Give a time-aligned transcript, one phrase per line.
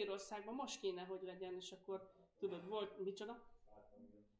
[0.00, 3.48] Írországban most kéne, hogy legyen, és akkor tudod, volt, micsoda?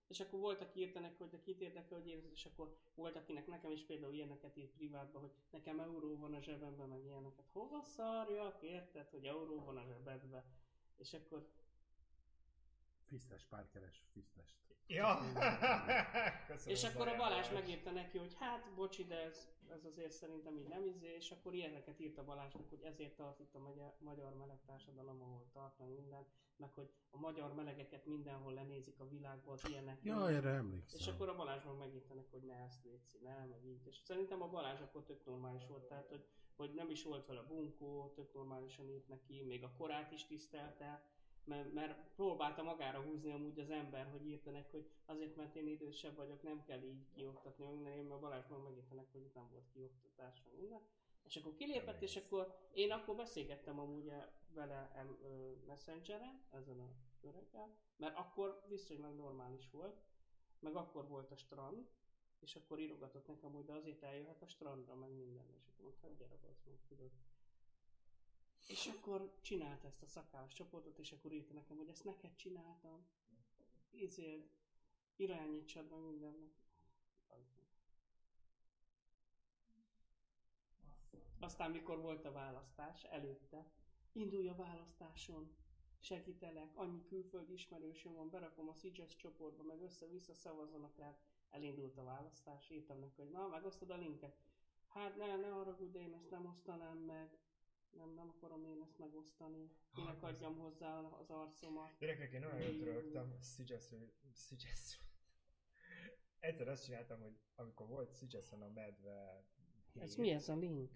[0.08, 3.46] És akkor volt, aki írtanek, hogy de kit érdekel, hogy érzed, és akkor volt, akinek
[3.46, 7.48] nekem is például ilyeneket írt privátba, hogy nekem euró van a zsebemben, meg ilyeneket.
[7.52, 10.44] Hova szarjak, érted, hogy euró van a zsebedben?
[10.96, 11.48] És akkor
[13.10, 14.56] Fisztes párkeres fisztest.
[14.86, 15.18] Ja!
[16.46, 20.56] Köszönöm És akkor a Balázs megírta neki, hogy hát, bocsi, de ez, ez azért szerintem
[20.56, 23.94] így nem izé, és akkor ilyeneket írt a Balázsnak, hogy ezért tart itt a magyar,
[23.98, 26.26] magyar meleg társadalom, ahol tart meg minden,
[26.56, 29.98] meg hogy a magyar melegeket mindenhol lenézik a világból, ilyenek.
[30.02, 31.00] Ja, erre emlékszem.
[31.00, 33.86] És akkor a Balázs meg megírta neki, hogy ne ezt létszi, ne, meg így.
[33.86, 36.26] És szerintem a Balázs akkor tök normális volt, tehát hogy,
[36.56, 41.04] hogy nem is volt vele bunkó, tök normálisan írt neki, még a korát is tisztelte,
[41.50, 45.66] mert, mert próbálta magára húzni amúgy az ember, hogy írta neki, hogy azért, mert én
[45.66, 49.34] idősebb vagyok, nem kell így kioktatni, minden, én mert Balázs meg megírta neki, hogy itt
[49.34, 50.80] nem volt kioktatás, meg minden.
[51.24, 54.12] És akkor kilépett, és akkor én akkor beszélgettem amúgy
[54.54, 56.88] vele em, ö, messengeren, ezen a
[57.26, 60.00] öreggel, mert akkor viszonylag normális volt,
[60.58, 61.88] meg akkor volt a strand,
[62.40, 66.06] és akkor írogatott nekem, hogy de azért eljöhet a strandra, meg minden, és akkor mondta,
[66.06, 67.10] hogy gyere, bazd meg, tudod.
[68.70, 73.06] És akkor csinált ezt a szakállas csoportot, és akkor írta nekem, hogy ezt neked csináltam.
[74.02, 74.48] Ezért
[75.16, 76.50] irányítsad meg mindennek.
[81.40, 83.70] Aztán mikor volt a választás, előtte,
[84.12, 85.56] indulj a választáson,
[85.98, 91.18] segítelek, annyi külföldi ismerősöm van, berakom a Sieges csoportba, meg össze-vissza szavazzanak rá.
[91.50, 94.36] Elindult a választás, írtam neki, hogy na, megosztod a linket.
[94.88, 97.38] Hát ne, ne haragudj, de én ezt nem osztanám meg.
[97.90, 99.70] Nem, nem akarom én ezt megosztani.
[99.94, 101.98] Kinek adjam hozzá az arcomat.
[101.98, 104.12] Gyerekek, én olyan jót rögtem, Szigyeszről.
[106.38, 109.44] Egyszer azt csináltam, hogy amikor volt Szigyeszen a medve
[109.94, 110.90] Ez mi ez a link?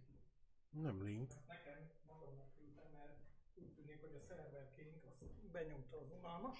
[0.70, 1.33] Nem link.
[1.47, 3.19] Nekem magamnak küldtem, mert
[3.55, 6.59] úgy tűnik, hogy a szerverkénk az benyomta az unalmas,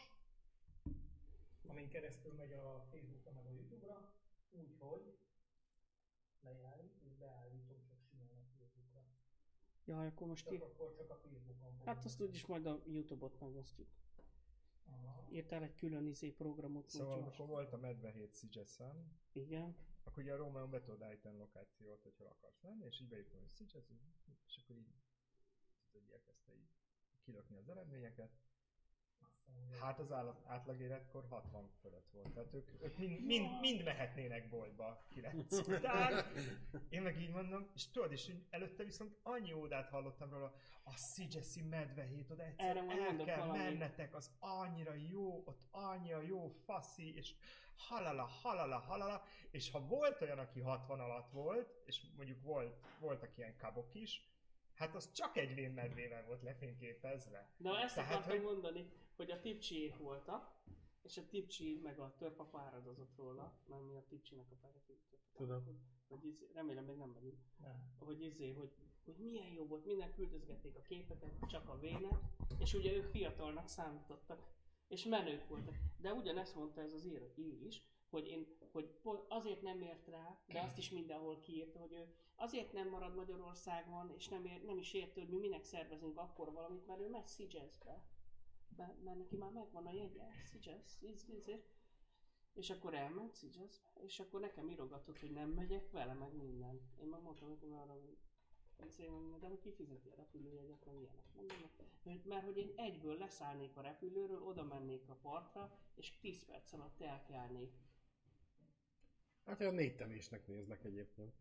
[1.67, 4.13] amin keresztül megy a Facebookra meg a Youtube-ra,
[4.51, 5.19] úgyhogy
[6.41, 9.03] lejállít és csak simán a Facebookra.
[9.85, 10.63] Jaj, akkor most Csak ki...
[10.63, 13.89] akkor csak a Facebookon Hát azt úgyis majd a Youtube-ot megosztjuk.
[14.87, 15.27] Aha.
[15.31, 17.37] Írtál egy külön izé programot, Szóval most...
[17.37, 19.77] volt a medve hét Szigyeszen, Igen.
[20.05, 23.51] akkor ugye a Rómeon be tudod állítani lokációt, hogyha akarsz lenni, és így beírtam, hogy
[23.51, 23.91] Szigyesz,
[24.47, 24.95] és akkor így
[25.91, 26.69] tudod, elkezdte így
[27.21, 28.31] kilökni az eredményeket.
[29.81, 30.13] Hát az
[30.47, 36.25] átlag életkor 60 fölött volt, tehát ők, ők mind, mind, mind mehetnének boltba 9 után.
[36.89, 41.63] Én meg így mondom, és tudod, és előtte viszont annyi ódát hallottam róla, a Szigyeszi
[41.63, 43.63] medvehét, oda egyszer Erre el kell valamit.
[43.63, 47.35] mennetek, az annyira jó, ott annyira jó faszi, és
[47.77, 53.37] halala, halala, halala, és ha volt olyan, aki 60 alatt volt, és mondjuk volt, voltak
[53.39, 54.29] ilyen kabok is,
[54.75, 57.49] hát az csak egy vénmedvével volt lefényképezve.
[57.57, 60.53] Na ezt Tehát, akartam hogy- mondani, hogy a tipcsiék voltak,
[61.03, 64.85] és a tipcsi meg a törpapa áradozott róla, mert mi a tipcsinek a pályát
[65.33, 65.65] Tudom.
[66.09, 67.39] Hogy izé, remélem még nem megyünk.
[67.57, 67.95] Nem.
[67.99, 68.73] Hogy izé, hogy,
[69.05, 72.21] hogy milyen jó volt, minden küldözgették a képeket, csak a vénet,
[72.59, 74.53] és ugye ők fiatalnak számítottak,
[74.89, 75.75] és menők voltak.
[76.01, 78.99] De ugyanezt mondta ez az ír, ír is, hogy, én, hogy
[79.29, 84.13] azért nem ért rá, de azt is mindenhol kiírta, hogy ő azért nem marad Magyarországon,
[84.17, 87.27] és nem, ér, nem is érti, hogy mi minek szervezünk akkor valamit, mert ő megy
[87.27, 88.03] Szigyezbe.
[88.77, 90.99] Mert, mert neki már megvan a jegye, Szigyez,
[91.29, 91.65] izé.
[92.55, 96.81] És akkor elment Szigyezbe, és akkor nekem írogatott, hogy nem megyek vele, meg minden.
[97.01, 98.17] Én meg mondtam nekem arra, hogy
[99.09, 101.35] mondom, de hogy kifizeti a repülőjegyet, meg ilyenek.
[101.35, 101.57] Mondom,
[102.03, 106.73] hogy- mert hogy én egyből leszállnék a repülőről, oda mennék a partra, és 10 perc
[106.73, 107.73] alatt elkelnék.
[109.45, 111.35] Hát olyan négy tevésnek néznek egyébként.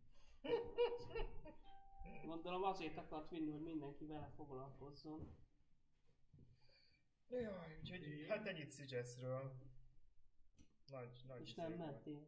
[2.26, 5.43] Gondolom azért akart vinni, hogy mindenki vele foglalkozzon.
[7.42, 9.54] Jaj, úgyhogy hát ennyit Szigyeszről.
[10.88, 12.28] Nagy, nagy És izé nem mentél.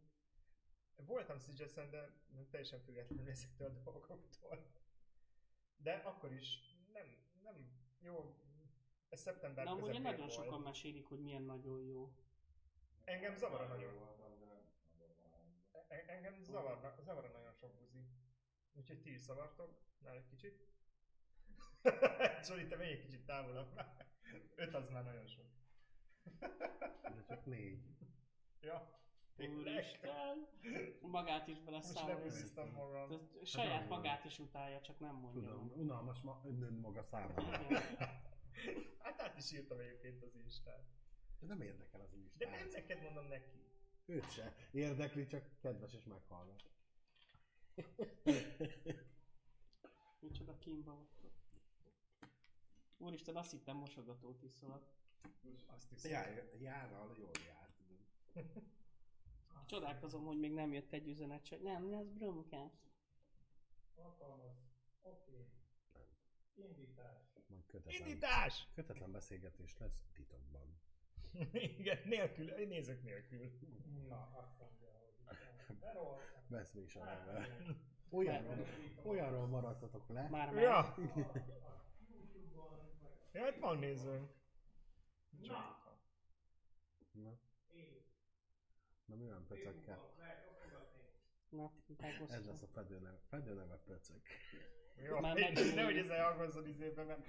[0.96, 4.72] Voltam Szigyeszen, de teljesen függetlenül ezektől a dolgoktól.
[5.78, 6.60] De akkor is
[6.94, 7.06] nem,
[7.44, 8.36] nem, jó,
[9.10, 10.31] ez szeptember De amúgy nagyon volt.
[10.31, 12.16] sokan mesélik, hogy milyen nagyon jó.
[13.04, 14.13] Engem zavar a nagyon.
[15.88, 18.06] E- engem zavar, zavar a nagyon sok buzi.
[18.74, 20.68] Úgyhogy ti is zavartok, már egy kicsit.
[22.46, 24.13] Zsoli, te menj egy kicsit távolabb már.
[24.56, 25.46] Öt az már nagyon sok.
[27.16, 27.84] De csak négy.
[28.62, 29.00] Ja.
[29.38, 30.48] Úristen!
[31.02, 32.16] Magát is Most beleszámol.
[32.16, 33.08] lebuziztam magam.
[33.10, 35.42] Tehát Saját magát is utálja, csak nem mondja.
[35.42, 37.80] Tudom, unalmas ma önnön maga számára.
[38.98, 40.84] Hát át is írtam egyébként az Instát.
[41.40, 42.50] De nem érdekel az De Isten.
[42.50, 43.64] nem neked mondom neki.
[44.06, 44.56] Őt se.
[44.72, 46.64] Érdekli, csak kedves és meghallgat.
[50.20, 51.08] Micsoda kínba.
[52.97, 54.88] Úristen, azt hittem mosogatót iszol.
[55.65, 56.12] Azt hiszem.
[56.12, 57.74] Jár, járral jól jár.
[59.65, 62.83] Csodálkozom, hogy még nem jött egy üzenet, csak nem, ez Bromcast.
[63.95, 64.56] Alkalmaz.
[65.01, 65.47] Oké.
[66.53, 67.33] Indítás.
[67.47, 68.68] Majd kötetlen, Indítás!
[68.74, 70.80] kötetlen beszélgetés lesz titokban.
[71.80, 73.51] Igen, nélkül, én nézek nélkül.
[74.07, 74.88] Na, azt mondja,
[75.25, 76.21] hogy Error.
[76.48, 77.48] Vesz mi is a neve.
[78.09, 78.65] Olyanról,
[79.03, 80.30] olyanról maradtatok le.
[80.30, 80.63] Már meg.
[80.63, 80.95] Ja!
[83.36, 84.30] Ja, hát van nézőnk.
[85.42, 85.78] Na,
[87.12, 87.38] Na.
[89.06, 90.14] Na mi van pöcekkel?
[91.50, 91.72] Na,
[92.28, 94.22] Ez lesz a fedőneve, fedőneve pöcök.
[95.04, 95.76] Jó, Már megyünk.
[95.76, 97.26] nehogy ez elhangozzon izébe, mert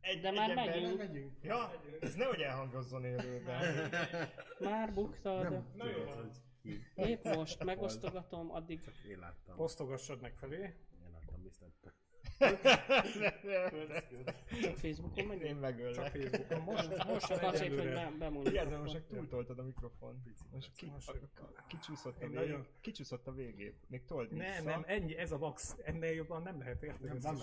[0.00, 0.96] egy, De már megyünk.
[0.96, 1.42] Megyünk.
[1.42, 3.90] Ja, ez nehogy elhangozzon élőben.
[4.58, 5.50] Már buktad.
[5.50, 6.04] Nem Na jó.
[6.94, 9.58] Épp most megosztogatom, addig Csak én láttam.
[9.58, 10.62] Osztogassad meg felé.
[11.02, 11.92] Én láttam Mr.
[14.62, 15.60] Csak Facebookon Én megyünk.
[15.60, 15.94] megöllek.
[15.94, 16.60] Csak Facebookon.
[16.74, 18.54] Most, most Csak azért, hogy bemondjuk.
[18.54, 20.22] Igen, de most csak túltoltad a mikrofon.
[20.52, 20.92] Most ki,
[21.68, 23.74] kicsúszott a Én vég, nagyon- kicsúszott a végép.
[23.86, 24.42] Még told vissza.
[24.42, 25.76] Nem, nem, ennyi, ez a max.
[25.84, 27.18] Ennél jobban nem lehet érteni.
[27.22, 27.36] Nem,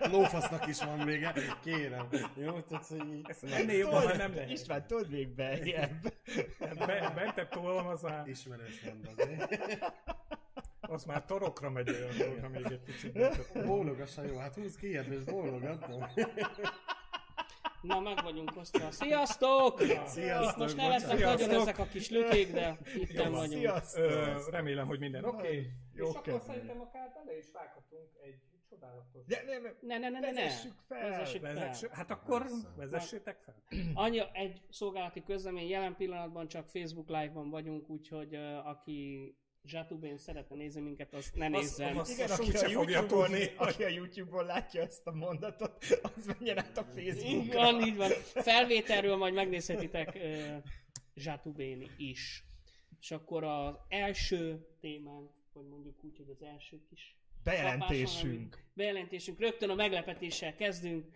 [0.00, 1.34] a lófasznak is van vége.
[1.62, 2.08] Kérem.
[2.36, 2.86] Jó, tehát,
[3.40, 4.50] hogy ennél jobban már nem lehet.
[4.50, 5.28] István, told még.
[5.28, 5.58] Be,
[7.14, 9.36] bentebb tolom, az már, Ismerős mondani.
[10.94, 13.12] az már torokra megy olyan dolga még egy kicsit.
[13.12, 13.66] bentebb.
[13.66, 16.04] Bólogassan jó, hát húz ki és bólogatom.
[17.82, 18.90] Na, meg vagyunk osztva.
[18.90, 19.80] Sziasztok!
[20.06, 21.38] Sziasztok, Most ne lesznek bocsánat.
[21.40, 23.30] nagyon ezek a kis lükék, de itt van.
[23.30, 23.60] vagyunk.
[23.60, 24.02] Sziasztok!
[24.04, 25.36] Ö, remélem, hogy minden oké.
[25.36, 25.70] Okay.
[25.94, 28.38] Jó És akkor szerintem akár bele is vághatunk egy
[28.70, 29.24] csodálatos...
[29.26, 30.42] De nem, nem, Ne, ne, ne, ne, ne.
[30.42, 31.10] vezessük fel!
[31.10, 31.96] Vezessük Vezessük, fel.
[31.98, 32.68] hát akkor Persze.
[32.76, 33.62] vezessétek fel.
[34.04, 39.34] Annyi egy szolgálati közlemény, jelen pillanatban csak Facebook Live-ban vagyunk, úgyhogy uh, aki
[39.66, 41.96] Zsatubén szeretne nézni minket, az ne nézzen.
[41.96, 43.06] az- Igen, a aki a, fogja
[43.56, 47.60] aki a YouTube-on látja ezt a mondatot, az menjen át a Így Facebookra.
[47.60, 48.10] van, így van.
[48.34, 50.56] Felvételről majd megnézhetitek uh,
[51.16, 52.44] Zsatubén is.
[53.00, 58.64] És akkor az első témánk, vagy mondjuk úgy, hogy az első kis Bejelentésünk.
[58.74, 59.38] bejelentésünk.
[59.40, 61.06] Rögtön a meglepetéssel kezdünk.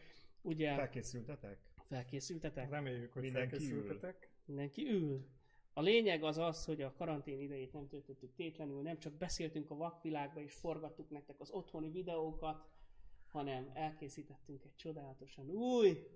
[0.43, 1.59] Ugye Felkészültetek?
[1.89, 2.71] felkészültetek?
[2.71, 4.29] Reméljük, hogy Mindenki felkészültetek.
[4.45, 5.27] Mindenki ül.
[5.79, 9.77] A lényeg az az, hogy a karantén idejét nem töltöttük tétlenül, nem csak beszéltünk a
[9.77, 12.69] vakvilágba és forgattuk nektek az otthoni videókat,
[13.27, 16.07] hanem elkészítettünk egy csodálatosan új,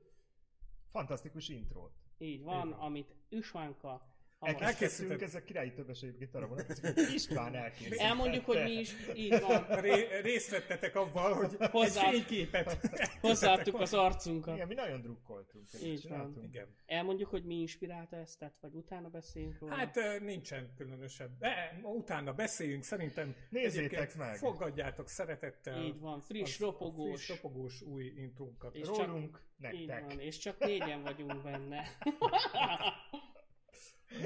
[0.90, 1.92] Fantasztikus intrót.
[2.18, 2.80] így van, Így van.
[2.80, 4.11] amit Üsvánka
[4.42, 6.84] Elkészített- ez a királyi többes egyébként arra vonatkozik,
[7.14, 8.04] István elkészítette.
[8.04, 12.78] Elmondjuk, hogy mi is, így van, Ré, részt vettetek abban, hogy Hozzá- egy fényképet
[13.20, 14.54] hozzáadtuk az arcunkat.
[14.54, 15.64] Igen, mi nagyon drukkoltunk.
[15.82, 16.40] Így van.
[16.42, 16.66] Igen.
[16.86, 19.74] Elmondjuk, hogy mi inspirálta ezt, tehát vagy utána beszéljünk róla.
[19.74, 21.38] Hát nincsen különösebb.
[21.38, 24.36] De ma utána beszéljünk, szerintem Nézzétek meg.
[24.36, 25.82] Fogadjátok szeretettel.
[25.82, 27.24] így van, friss, az- ropogós.
[27.24, 28.74] Friss, ropogós új intrónkat.
[28.74, 29.40] És Rólunk,
[29.72, 30.04] Így nektek.
[30.06, 31.82] van, és csak négyen vagyunk benne.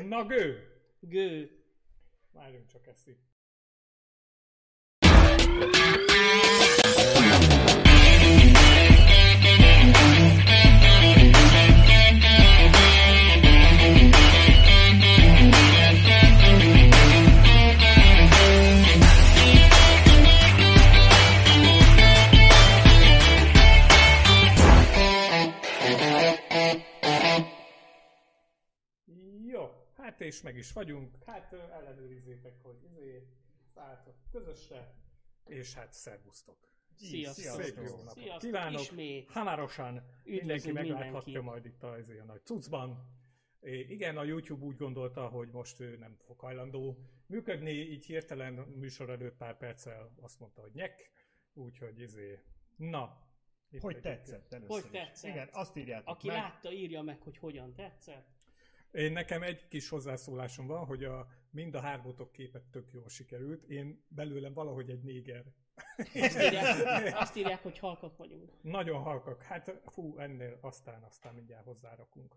[0.08, 0.72] Na gő!
[1.00, 1.50] Gő.
[2.32, 3.06] Várjunk csak ezt
[30.26, 31.16] és meg is vagyunk.
[31.26, 33.26] Hát ellenőrizzétek, hogy izé
[33.74, 34.94] szálltok közösre,
[35.46, 36.56] és hát szervusztok.
[36.94, 37.44] Sziasztok.
[37.44, 37.64] Sziasztok.
[37.64, 38.80] Szép jó napot Sziasztok, kívánok.
[38.80, 39.30] ismét.
[39.30, 41.42] Hamarosan mindenki megláthatja mindenkit.
[41.42, 43.14] majd itt a, izé, a nagy cuccban.
[43.60, 48.52] É, igen, a YouTube úgy gondolta, hogy most ő nem fog hajlandó működni, így hirtelen
[48.54, 51.10] műsor előtt pár perccel azt mondta, hogy nyek,
[51.52, 52.38] úgyhogy izé,
[52.76, 53.24] na.
[53.80, 54.90] Hogy tetszett Hogy is.
[54.90, 55.30] tetszett?
[55.30, 56.36] Igen, azt írjátok Aki meg.
[56.36, 58.35] látta, írja meg, hogy hogyan tetszett.
[58.90, 63.64] Én nekem egy kis hozzászólásom van, hogy a, mind a hármatok képet tök jól sikerült.
[63.64, 65.44] Én belőlem valahogy egy néger.
[66.14, 68.52] Azt írják, azt írják hogy halkak vagyunk.
[68.62, 69.42] Nagyon halkak.
[69.42, 72.34] Hát fú, ennél aztán, aztán mindjárt hozzárakunk.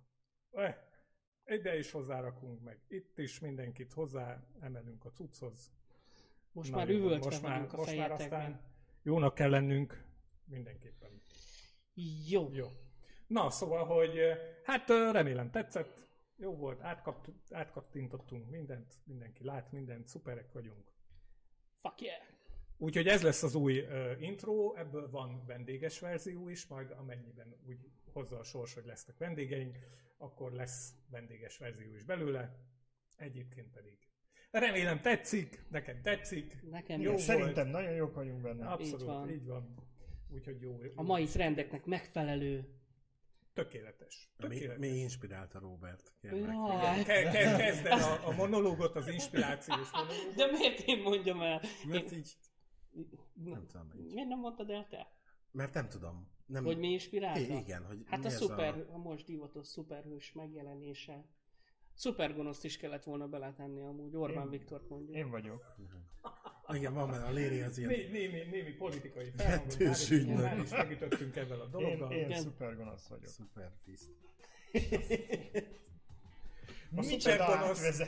[0.51, 0.75] Eh,
[1.45, 2.79] ide is hozzárakunk meg.
[2.87, 5.71] Itt is mindenkit hozzá emelünk a cucchoz.
[6.51, 8.61] Most Na már üvöltve most már, a most már aztán
[9.03, 10.05] jónak kell lennünk
[10.45, 11.21] mindenképpen.
[12.27, 12.49] Jó.
[12.51, 12.67] Jó.
[13.27, 16.08] Na, szóval, hogy eh, hát eh, remélem tetszett.
[16.41, 20.91] Jó volt, átkapt, átkattintottunk mindent, mindenki lát mindent, szuperek vagyunk.
[21.81, 22.21] Fuck yeah.
[22.77, 27.77] Úgyhogy ez lesz az új uh, intro, ebből van vendéges verzió is, majd amennyiben úgy
[28.11, 29.77] hozza a sors, hogy lesznek vendégeink,
[30.17, 32.55] akkor lesz vendéges verzió is belőle.
[33.15, 33.97] Egyébként pedig
[34.51, 36.61] remélem tetszik, nekem tetszik.
[36.69, 37.11] Nekem Jó jó.
[37.11, 37.23] volt.
[37.23, 38.67] Szerintem nagyon jók vagyunk benne.
[38.67, 39.29] Abszolút, Így van.
[39.29, 39.75] így van.
[40.29, 40.79] Úgyhogy jó.
[40.95, 42.78] A mai trendeknek megfelelő
[43.63, 44.29] Tökéletes.
[44.37, 44.77] Mi, Tökéletes.
[44.79, 46.13] mi inspirálta Robert?
[46.21, 50.35] Ke- ke- kezded a, a monológot, az inspirációs monológot.
[50.35, 51.61] De miért én mondjam el?
[51.87, 52.37] Mert Én- így,
[53.33, 54.13] nem tudom így.
[54.13, 55.11] Miért nem mondtad el te?
[55.51, 56.37] Mert nem tudom.
[56.45, 57.39] Nem, Hogy mi inspirálta?
[57.39, 58.97] I- igen, hogy Hát mi a szuper, a...
[58.97, 61.25] most divatos szuperhős megjelenése.
[61.99, 65.15] Szupergonoszt is kellett volna beletenni amúgy, Orbán Én- Viktort mondjuk.
[65.15, 65.75] Én vagyok.
[66.73, 67.89] Igen, van benne a Léri az ilyen...
[67.89, 69.31] Né- Némi, némi politikai
[70.09, 70.37] ügynök.
[70.41, 72.11] már is megütöttünk ezzel a Én, dologgal.
[72.11, 72.41] én Igen.
[72.41, 73.27] szupergonosz vagyok.
[73.27, 74.09] Szuper fiszt.
[76.95, 77.99] A szupergonosz-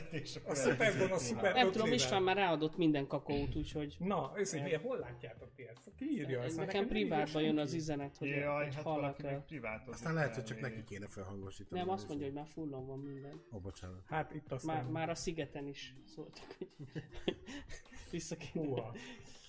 [0.46, 1.92] A szupergonosz szuper Nem tudom.
[1.92, 5.90] István már ráadott minden kakaót, úgyhogy Na, ez hogy hol látjátok ti ezt?
[5.96, 6.56] Ki írja ezt?
[6.56, 9.94] nekem privátba jön az üzenet, hogy, Jaj, hát valaki privátot.
[9.94, 11.80] Aztán lehet, hogy csak neki kéne felhangosítani.
[11.80, 13.42] Nem, azt mondja, hogy már fullon van minden.
[13.52, 14.02] Ó, bocsánat.
[14.06, 14.76] Hát itt aztán...
[14.76, 16.68] Már, már a szigeten is szóltak, hogy
[18.10, 18.90] vissza kéne.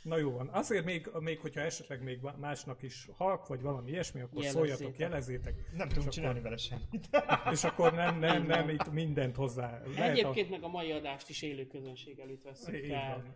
[0.04, 0.50] Na jó van.
[0.52, 4.76] Azért még, még, hogyha esetleg még másnak is halk, vagy valami ilyesmi, akkor Jelezzétek.
[4.76, 5.54] szóljatok, jelezzétek.
[5.78, 7.10] Nem tudunk csinálni vele semmit.
[7.54, 9.82] És akkor nem, nem, nem, itt mindent hozzá.
[9.96, 12.50] Lehet Egyébként meg a mai adást is élő közönség előtt a...
[12.50, 13.34] veszünk fel.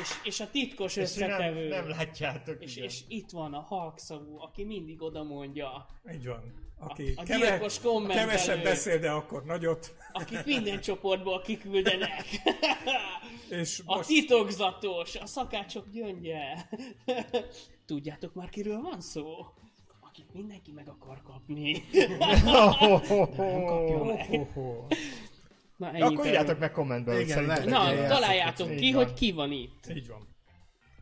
[0.00, 1.68] És, és a titkos ti nem, összetevő.
[1.68, 2.62] nem látjátok.
[2.62, 2.88] és, igen.
[2.88, 6.62] és itt van a halkszavú, aki mindig oda mondja, Így van.
[6.78, 8.26] Aki a gyilkos kommentelő.
[8.26, 9.94] keveset beszél, de akkor nagyot.
[10.12, 12.24] akit minden csoportból kiküldenek.
[13.48, 16.68] És A most titokzatos, a szakácsok gyöngye.
[17.86, 19.46] Tudjátok már kiről van szó?
[20.00, 21.84] Akit mindenki meg akar kapni.
[23.36, 24.48] Nem kapja meg.
[25.76, 27.64] Na, Ja, ennyit akkor írjátok meg kommentbe, hogy Igen, lehet.
[27.64, 29.04] Na, Igen, találjátok ki, van.
[29.04, 29.86] hogy ki van itt.
[29.94, 30.28] Így van.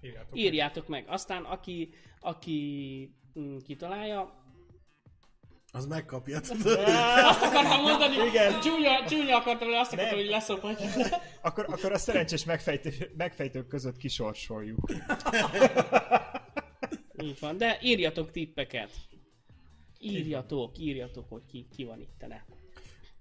[0.00, 0.38] Írjátok.
[0.38, 1.04] Írjátok meg.
[1.08, 4.40] Aztán aki, aki mm, kitalálja,
[5.72, 6.78] Az megkapja, tudod?
[7.24, 8.60] azt akartam mondani, Igen.
[8.60, 10.24] csúnya, csúnya akartam, hogy azt akartam, Nem.
[10.24, 10.88] hogy leszophatja.
[11.42, 14.90] Akkor, akkor a szerencsés megfejtő, megfejtők között kisorsoljuk.
[17.22, 18.90] Így van, de írjatok tippeket.
[19.98, 22.40] Írjatok, írjatok, hogy ki, ki van itt ne.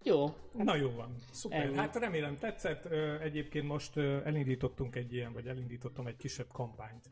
[0.03, 1.65] Jó, Na jó van, szuper.
[1.65, 1.75] Ennyi.
[1.75, 2.86] Hát remélem tetszett.
[3.22, 7.10] Egyébként most elindítottunk egy ilyen, vagy elindítottam egy kisebb kampányt.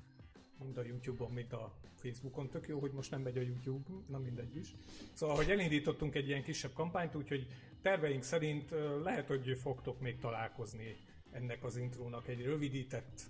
[0.60, 2.50] Mind a Youtube-on, mind a Facebookon.
[2.50, 4.76] Tök jó, hogy most nem megy a YouTube, na mindegy is.
[5.14, 7.48] Szóval, hogy elindítottunk egy ilyen kisebb kampányt, úgyhogy
[7.82, 10.96] terveink szerint lehet, hogy fogtok még találkozni
[11.32, 13.22] ennek az intrónak egy rövidített,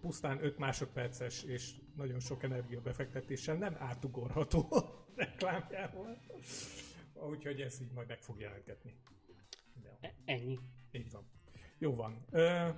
[0.00, 4.68] pusztán 5 másodperces és nagyon sok energiabefektetéssel nem átugorható
[5.16, 6.18] reklámjával.
[7.26, 8.94] Úgyhogy ez így majd meg fog jelentgetni.
[9.82, 10.58] De e- ennyi.
[10.92, 11.30] így van.
[11.78, 12.24] Jó van.
[12.30, 12.68] Ö,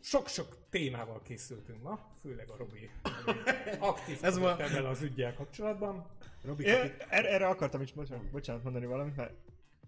[0.00, 2.90] sok-sok témával készültünk ma, főleg a Robi
[3.78, 6.06] aktív Ez ma- ebben az ügyel kapcsolatban.
[6.44, 6.70] Robi, É,
[7.08, 9.32] erre, erre akartam is bocsánat, bocsánat mondani valamit, mert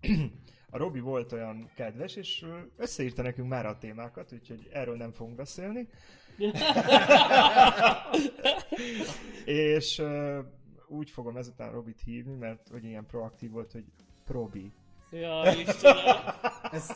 [0.71, 2.45] a Robi volt olyan kedves, és
[2.76, 5.88] összeírta nekünk már a témákat, úgyhogy erről nem fogunk beszélni.
[9.45, 10.02] és
[10.88, 13.84] úgy fogom ezután Robit hívni, mert hogy ilyen proaktív volt, hogy
[14.24, 14.72] Probi.
[15.10, 16.16] Ja, Istenem.
[16.72, 16.90] ez,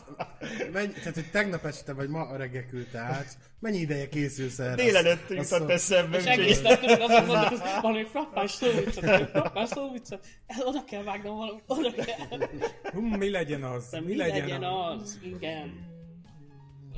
[0.72, 4.74] mennyi, tehát, hogy tegnap este vagy ma reggel küldte át, mennyi ideje készülsz erre?
[4.74, 9.04] Délelőtt Azt- jutott azt- eszembe, És egész nap tudod, azon mondod, hogy valami frappás szóviccot,
[9.04, 10.26] valami frappás szóviccot.
[10.46, 12.48] Ez oda kell vágnom valamit, oda kell.
[12.92, 13.90] Hum, mi legyen az?
[13.90, 15.20] De mi legyen az?
[15.24, 15.86] Igen.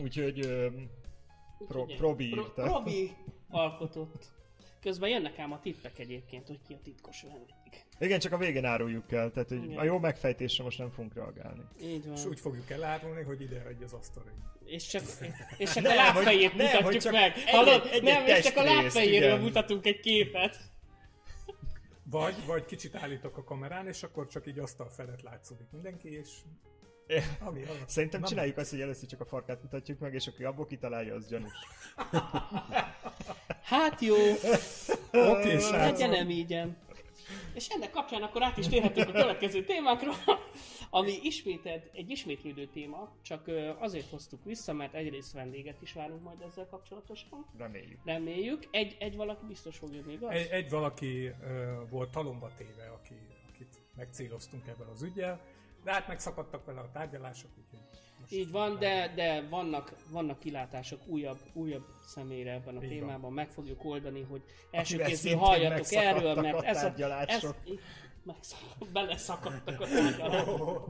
[0.02, 0.38] úgyhogy
[1.68, 2.62] Pro- Úgyhogy- Probi Pro- írta.
[2.62, 3.10] Probi
[3.48, 4.32] alkotott.
[4.80, 7.84] Közben jönnek ám a tippek egyébként, hogy ki a titkos vendég.
[7.98, 9.78] igen, csak a végén áruljuk el, tehát hogy Igen.
[9.78, 11.62] a jó megfejtésre most nem fogunk reagálni.
[11.82, 12.16] Így van.
[12.16, 14.30] És úgy fogjuk elárulni, hogy ide egy az asztalra.
[14.64, 15.02] És csak,
[15.58, 17.32] és csak Nem, a lábfejét hogy- nem, mutatjuk csak meg.
[17.36, 17.82] egy- Hallod?
[17.86, 20.58] egy- egy nem, és csak a lábfejéről mutatunk egy képet.
[22.04, 26.28] Vagy, vagy kicsit állítok a kamerán, és akkor csak így asztal felett látszódik mindenki, és
[27.48, 27.88] ami alatt.
[27.88, 31.14] Szerintem Na, csináljuk azt, hogy először csak a farkát mutatjuk meg, és aki abból kitalálja,
[31.14, 31.52] az gyanús.
[33.62, 36.10] Hát jó, Oké, legyen srácok.
[36.10, 36.76] nem ígyen.
[37.54, 40.12] És ennek kapcsán akkor át is térhetünk a következő témákra,
[40.90, 46.40] ami ismételt, egy ismétlődő téma, csak azért hoztuk vissza, mert egyrészt vendéget is várunk majd
[46.40, 47.46] ezzel kapcsolatosan.
[47.58, 47.98] Reméljük.
[48.04, 48.68] Reméljük.
[48.70, 50.30] Egy, egy valaki biztos fog jönni, igaz?
[50.30, 53.14] Egy, egy valaki ö, volt talomba téve, aki,
[53.48, 55.40] akit megcéloztunk ebben az ügyel,
[55.84, 57.78] de hát megszakadtak vele a tárgyalások, úgyhogy
[58.20, 62.98] most Így van, de, de vannak, vannak kilátások újabb, újabb személyre ebben a Így van.
[62.98, 63.32] témában.
[63.32, 66.94] Meg fogjuk oldani, hogy első kézből halljatok erről, mert a ez a,
[67.26, 67.54] ez,
[68.92, 70.86] beleszakadtak a tárgyalások.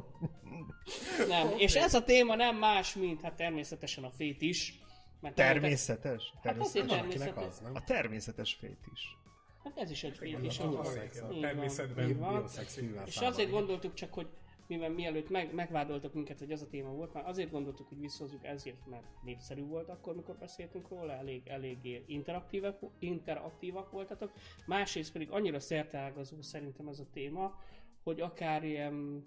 [1.29, 4.79] Nem, és ez a téma nem más, mint hát természetesen a fét is.
[5.21, 6.31] Mert Természetes?
[6.33, 6.89] Hát Természetes?
[6.89, 7.45] Van, akinek természetes.
[7.45, 7.75] az, nem?
[7.75, 9.17] A természetes fét is.
[9.65, 10.59] Hát ez is egy fét Igen, is.
[10.59, 12.35] a túlszex, a van, természetben így van.
[12.39, 14.29] Bioszex És azért gondoltuk csak, hogy
[14.71, 18.45] mivel mielőtt meg, megvádoltak minket, hogy az a téma volt, már azért gondoltuk, hogy visszahozzuk
[18.45, 24.33] ezért, mert népszerű volt akkor, mikor beszéltünk róla, elég, eléggé interaktívak, interaktívak voltatok.
[24.67, 27.59] Másrészt pedig annyira szerteágazó szerintem ez a téma,
[28.03, 29.27] hogy akár ilyen,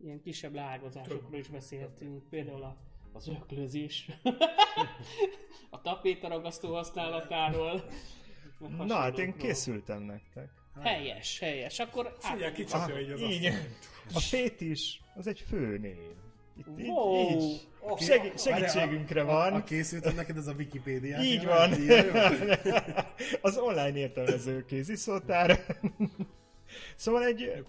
[0.00, 2.76] ilyen kisebb leágazásokról is beszélhetünk, például a,
[3.12, 4.10] az öklözés,
[5.70, 7.82] a tapétaragasztó használatáról.
[8.78, 10.61] Na hát én készültem nektek.
[10.80, 11.78] Helyes, helyes.
[11.78, 12.52] Akkor Figyelj, át...
[12.52, 13.50] kicsapja így az így.
[14.14, 15.96] A fétis, az egy főnév.
[16.56, 17.30] Itt, így, Wow.
[17.30, 17.68] így.
[17.98, 19.52] Segí- segítségünkre van.
[19.52, 21.20] A, a készültem neked ez a Wikipédia.
[21.22, 21.72] Így van.
[23.40, 25.58] Az online értelmező kéziszótár.
[26.96, 27.64] szóval egy,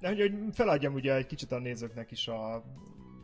[0.00, 2.54] hogy, hogy feladjam ugye egy kicsit a nézőknek is a,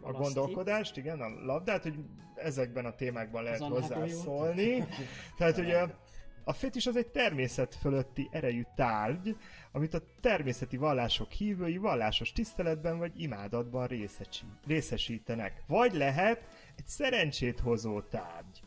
[0.00, 1.94] a gondolkodást, igen, a labdát, hogy
[2.34, 3.92] ezekben a témákban lehet annágolyót.
[3.92, 4.86] hozzászólni.
[5.38, 5.84] Tehát ugye
[6.44, 9.36] a fétis az egy természet fölötti erejű tárgy,
[9.72, 13.88] amit a természeti vallások hívői vallásos tiszteletben vagy imádatban
[14.66, 15.62] részesítenek.
[15.66, 18.62] Vagy lehet egy szerencsét hozó tárgy.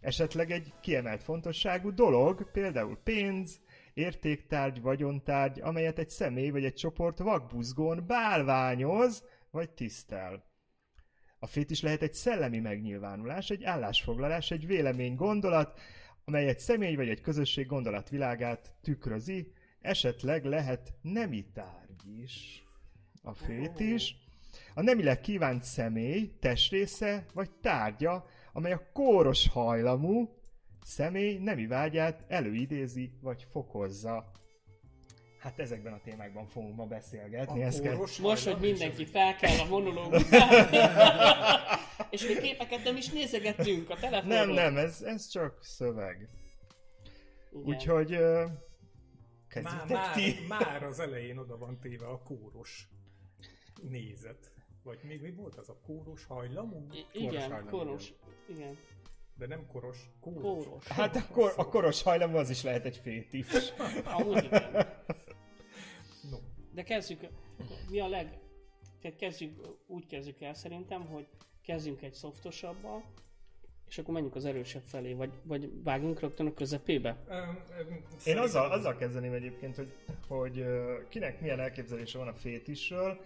[0.00, 3.60] Esetleg egy kiemelt fontosságú dolog, például pénz,
[3.94, 10.44] értéktárgy, vagyontárgy, amelyet egy személy vagy egy csoport vakbuzgón bálványoz vagy tisztel.
[11.38, 15.80] A fétis lehet egy szellemi megnyilvánulás, egy állásfoglalás, egy vélemény, gondolat,
[16.24, 22.64] amely egy személy vagy egy közösség gondolatvilágát tükrözi, esetleg lehet nemi tárgy is.
[23.22, 24.16] A fétis
[24.74, 30.28] a nemileg kívánt személy, testrésze vagy tárgya, amely a kóros hajlamú
[30.84, 34.30] személy nemi vágyát előidézi vagy fokozza.
[35.44, 37.62] Hát ezekben a témákban fogunk ma beszélgetni.
[37.62, 40.22] A ezt kell- kóros Most, hogy mindenki fel kell a monológus
[42.10, 44.36] És még képeket nem is nézegettünk a telefonon.
[44.36, 46.28] Nem, nem, ez, ez csak szöveg.
[47.52, 47.64] Igen.
[47.66, 48.10] Úgyhogy...
[48.10, 48.50] Már,
[49.48, 50.34] Kezdjétek már, ti.
[50.48, 52.88] már az elején oda van téve a kóros
[53.82, 54.52] nézet.
[54.82, 56.86] Vagy még mi volt az a kóros hajlamú?
[56.92, 58.12] I- Koros igen, hajlam, koros.
[58.48, 58.78] Igen.
[59.36, 60.42] De nem koros, kóros.
[60.42, 60.86] Kóros.
[60.88, 63.72] Hát akkor a koros hajlamú az is lehet egy fétis.
[64.04, 64.86] Amúgy igen.
[66.74, 67.20] De kezdjük,
[67.90, 68.38] mi a leg...
[69.00, 69.52] Tehát kezdjük,
[69.86, 71.26] úgy kezdjük el szerintem, hogy
[71.62, 73.04] kezdjünk egy szoftosabbal,
[73.88, 77.16] és akkor menjünk az erősebb felé, vagy, vagy vágjunk rögtön a közepébe?
[78.24, 79.92] Én azzal, az- azzal kezdeném egyébként, hogy,
[80.28, 80.64] hogy
[81.08, 83.20] kinek milyen elképzelése van a fétisről,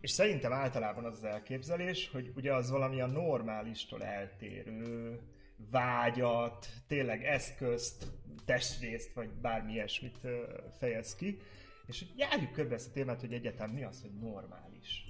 [0.00, 5.20] és szerintem általában az az elképzelés, hogy ugye az valami a normálistól eltérő
[5.70, 8.06] vágyat, tényleg eszközt,
[8.44, 10.18] testrészt, vagy bármi ilyesmit
[10.78, 11.38] fejez ki,
[11.86, 15.04] és hogy járjuk körbe ezt a témát, hogy egyáltalán mi az, hogy normális.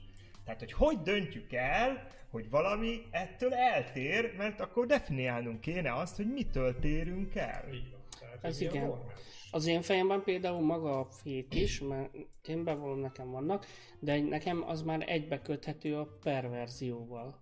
[0.44, 6.32] Tehát, hogy hogy döntjük el, hogy valami ettől eltér, mert akkor definiálnunk kéne azt, hogy
[6.32, 7.72] mitől térünk el.
[7.72, 8.00] Így van.
[8.20, 8.86] Tehát Ez igen.
[8.86, 9.22] normális.
[9.50, 13.66] Az én fejemben például maga a fét is, mert én bevallom nekem vannak,
[13.98, 17.40] de nekem az már egybeköthető a perverzióval.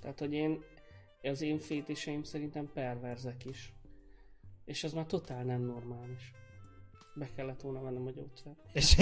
[0.00, 0.62] Tehát, hogy én,
[1.22, 3.72] az én fétiseim szerintem perverzek is.
[4.64, 6.32] És az már totál nem normális.
[7.14, 8.58] Be kellett volna vennem a gyógyszert.
[8.72, 8.96] És,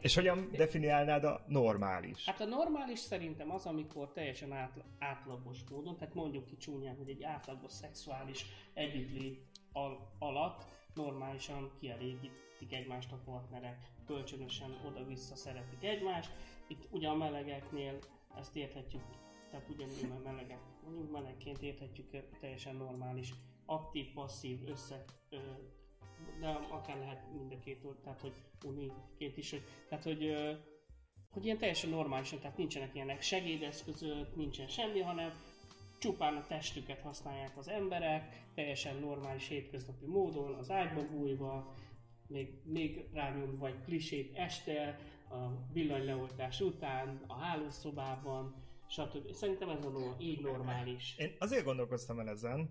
[0.00, 2.24] és hogyan definiálnád a normális?
[2.26, 7.08] Hát a normális szerintem az, amikor teljesen átla- átlagos módon, tehát mondjuk ki csúnyán, hogy
[7.08, 16.30] egy átlagos szexuális együttlét al- alatt normálisan kielégítik egymást a partnerek, kölcsönösen oda-vissza szeretik egymást.
[16.68, 17.98] Itt ugye a melegeknél
[18.38, 19.02] ezt érthetjük,
[19.50, 23.34] tehát ugyanúgy a melegek, mondjuk melegként érthetjük teljesen normális,
[23.66, 25.36] aktív, passzív, össze, ö,
[26.44, 28.32] de akár lehet mind a két tehát hogy
[28.64, 30.34] uniként is, hogy, tehát hogy
[31.30, 35.32] hogy ilyen teljesen normálisan, tehát nincsenek ilyenek segédeszközök, nincsen semmi, hanem
[35.98, 41.74] csupán a testüket használják az emberek, teljesen normális hétköznapi módon, az ágyba bújva,
[42.26, 44.98] még, még rányomva egy klisét este,
[45.30, 48.54] a villanyleoltás után, a hálószobában,
[48.88, 49.32] stb.
[49.32, 51.16] Szerintem ez a így normális.
[51.18, 52.70] Én azért gondolkoztam el ezen,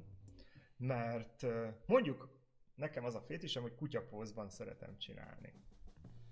[0.78, 1.46] mert
[1.86, 2.43] mondjuk
[2.76, 5.54] nekem az a fétisem, hogy kutyapózban szeretem csinálni.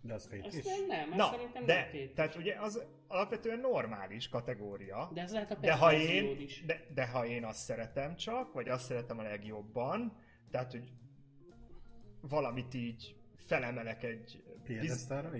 [0.02, 0.54] De az fétis.
[0.66, 2.16] Ezt nem, nem, Na, szerintem de, nem fétis.
[2.16, 5.10] tehát ugye az alapvetően normális kategória.
[5.14, 6.64] De ez lehet a De ha, én, is.
[6.66, 10.18] de, de ha én azt szeretem csak, vagy azt szeretem a legjobban,
[10.52, 10.92] tehát hogy
[12.22, 14.44] valamit így felemelek egy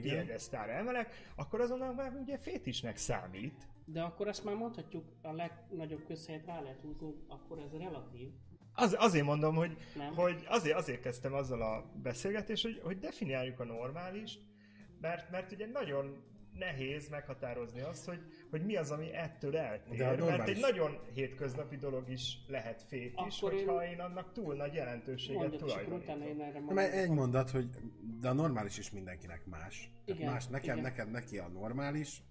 [0.02, 3.68] piedesztára emelek, akkor azonnal már ugye fétisnek számít.
[3.86, 8.32] De akkor azt már mondhatjuk, a legnagyobb közhelyet rá lehet húzni, akkor ez relatív.
[8.82, 10.14] Az, azért mondom, hogy, Nem?
[10.16, 14.40] hogy azért, azért kezdtem azzal a beszélgetést, hogy, hogy definiáljuk a normális,
[15.02, 19.98] mert, mert ugye nagyon nehéz meghatározni azt, hogy, hogy mi az, ami ettől eltér.
[19.98, 24.00] De mert egy nagyon hétköznapi dolog is lehet fétis, Akkor én- hogyha én...
[24.00, 25.70] annak túl nagy jelentőséget akkor
[26.22, 27.70] én Na, mert egy mondat, hogy
[28.22, 29.92] de a normális is mindenkinek más.
[30.06, 30.92] Tehát Igen, más, nekem, igen.
[30.92, 32.22] neked, neki a normális,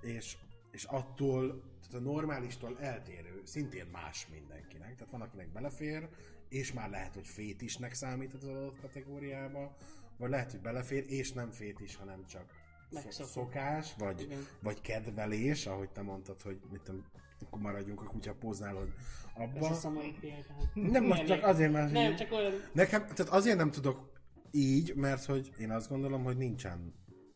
[0.00, 0.36] és,
[0.70, 4.94] és attól, tehát a normálistól eltérő, szintén más mindenkinek.
[4.94, 6.08] Tehát van, akinek belefér,
[6.48, 9.76] és már lehet, hogy fétisnek számít az adott kategóriába,
[10.16, 12.44] vagy lehet, hogy belefér, és nem fétis, hanem csak
[12.90, 13.32] szo- Megszokott.
[13.32, 14.46] szokás, vagy, Igen.
[14.62, 17.04] vagy kedvelés, ahogy te mondtad, hogy mit tudom,
[17.44, 18.88] akkor maradjunk a kutya poználod
[19.36, 19.68] Ez abba.
[19.68, 20.56] a szamai példám.
[20.74, 22.52] Nem, most csak azért, mert Nem, csak olyan...
[22.72, 24.12] Nekem, tehát azért nem tudok
[24.50, 26.94] így, mert hogy én azt gondolom, hogy nincsen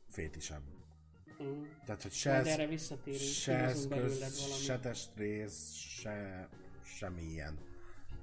[0.08, 0.62] fétisem.
[1.42, 1.62] Mm.
[1.84, 6.48] Tehát, hogy se, Majd ez, erre visszatérünk, se eszköz, se testrész, se
[6.84, 7.58] semmi ilyen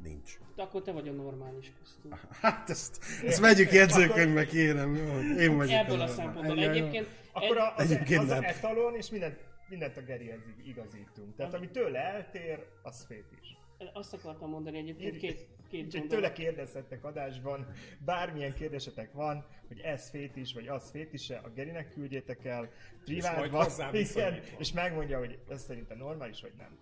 [0.04, 0.38] nincs.
[0.56, 2.20] De akkor te vagy a normális köztünk.
[2.42, 5.40] Hát ezt, ezt vegyük jegyzőkönyvbe, kérem, jó?
[5.40, 6.60] Én vagyok Ebből a szempontból.
[6.60, 8.44] Egyébként Akkor a, az, Egyébként az nem.
[8.44, 11.36] etalon, és mindent, mindent a Gerihez igazítunk.
[11.36, 13.57] Tehát ami tőle eltér, az fétis.
[13.94, 17.68] Azt akartam mondani egyébként két, két Úgyhogy tőle kérdezhettek adásban,
[18.06, 22.70] bármilyen kérdésetek van, hogy ez fétis, vagy az fétise, a Gerinek küldjétek el,
[23.04, 24.58] privátban, igen, viszonyítva.
[24.60, 26.78] és megmondja, hogy ez szerintem normális, vagy nem.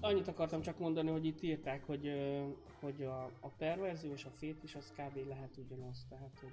[0.00, 2.10] Annyit akartam csak mondani, hogy itt írták, hogy,
[2.80, 5.28] hogy a, a perverzió és a fétis az kb.
[5.28, 6.06] lehet ugyanaz.
[6.08, 6.52] Tehát, hogy,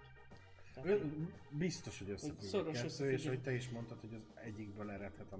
[1.49, 5.37] Biztos, hogy összefügg a kettő, és hogy te is mondtad, hogy az egyikből eredhet a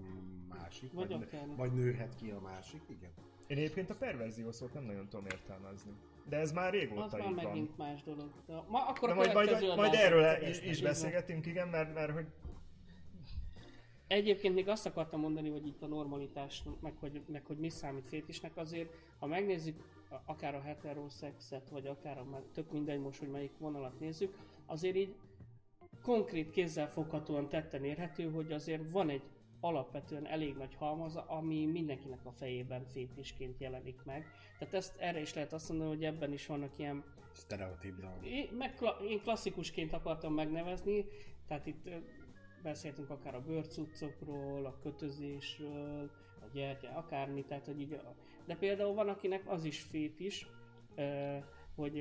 [0.50, 1.48] másik, Vagy vagy, akár.
[1.56, 3.12] vagy nőhet ki a másik, igen.
[3.48, 5.92] Én egyébként a perverzió szót nem nagyon tudom értelmezni.
[6.30, 7.44] De ez már az régóta már így van.
[7.46, 8.30] megint más dolog.
[8.46, 10.90] De ma akkor Na a majd, majd, majd erről is van.
[10.90, 12.26] beszélgetünk, igen, mert, mert hogy
[14.08, 18.08] Egyébként még azt akartam mondani, hogy itt a normalitás, meg hogy, meg hogy mi számít
[18.08, 19.76] fétisnek, azért, ha megnézzük
[20.10, 24.36] a- akár a heteroszexet, vagy akár a, már tök mindegy most, hogy melyik vonalat nézzük,
[24.66, 25.16] azért így
[26.02, 29.24] konkrét kézzel foghatóan tetten érhető, hogy azért van egy
[29.60, 34.26] alapvetően elég nagy halmaz, ami mindenkinek a fejében fétisként jelenik meg.
[34.60, 38.26] Tehát ezt erre is lehet azt mondani, hogy ebben is vannak ilyen Stereotíp dolgok.
[38.26, 38.76] én, meg
[39.10, 41.06] én klasszikusként akartam megnevezni,
[41.48, 41.90] tehát itt
[42.64, 48.00] beszéltünk akár a bőrcuccokról, a kötözésről, a gyertya, akármi, tehát hogy így,
[48.46, 50.48] de például van akinek az is fét is,
[50.96, 51.38] ö,
[51.76, 52.00] hogy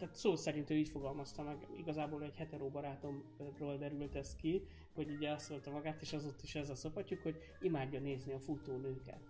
[0.00, 5.10] tehát szó szerint ő így fogalmazta meg, igazából egy hetero barátomról derült ez ki, hogy
[5.10, 8.38] ugye azt mondta magát, és az ott is ez a szopatjuk, hogy imádja nézni a
[8.38, 9.20] futónőket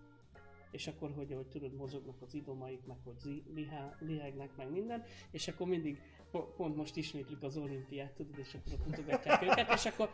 [0.70, 5.48] és akkor, hogy, hogy tudod, mozognak az idomaik, meg hogy lihá, lihegnek, meg minden, és
[5.48, 9.86] akkor mindig po- pont most ismétlik az olimpiát, tudod, és akkor ott mutogatják őket, és
[9.86, 10.10] akkor,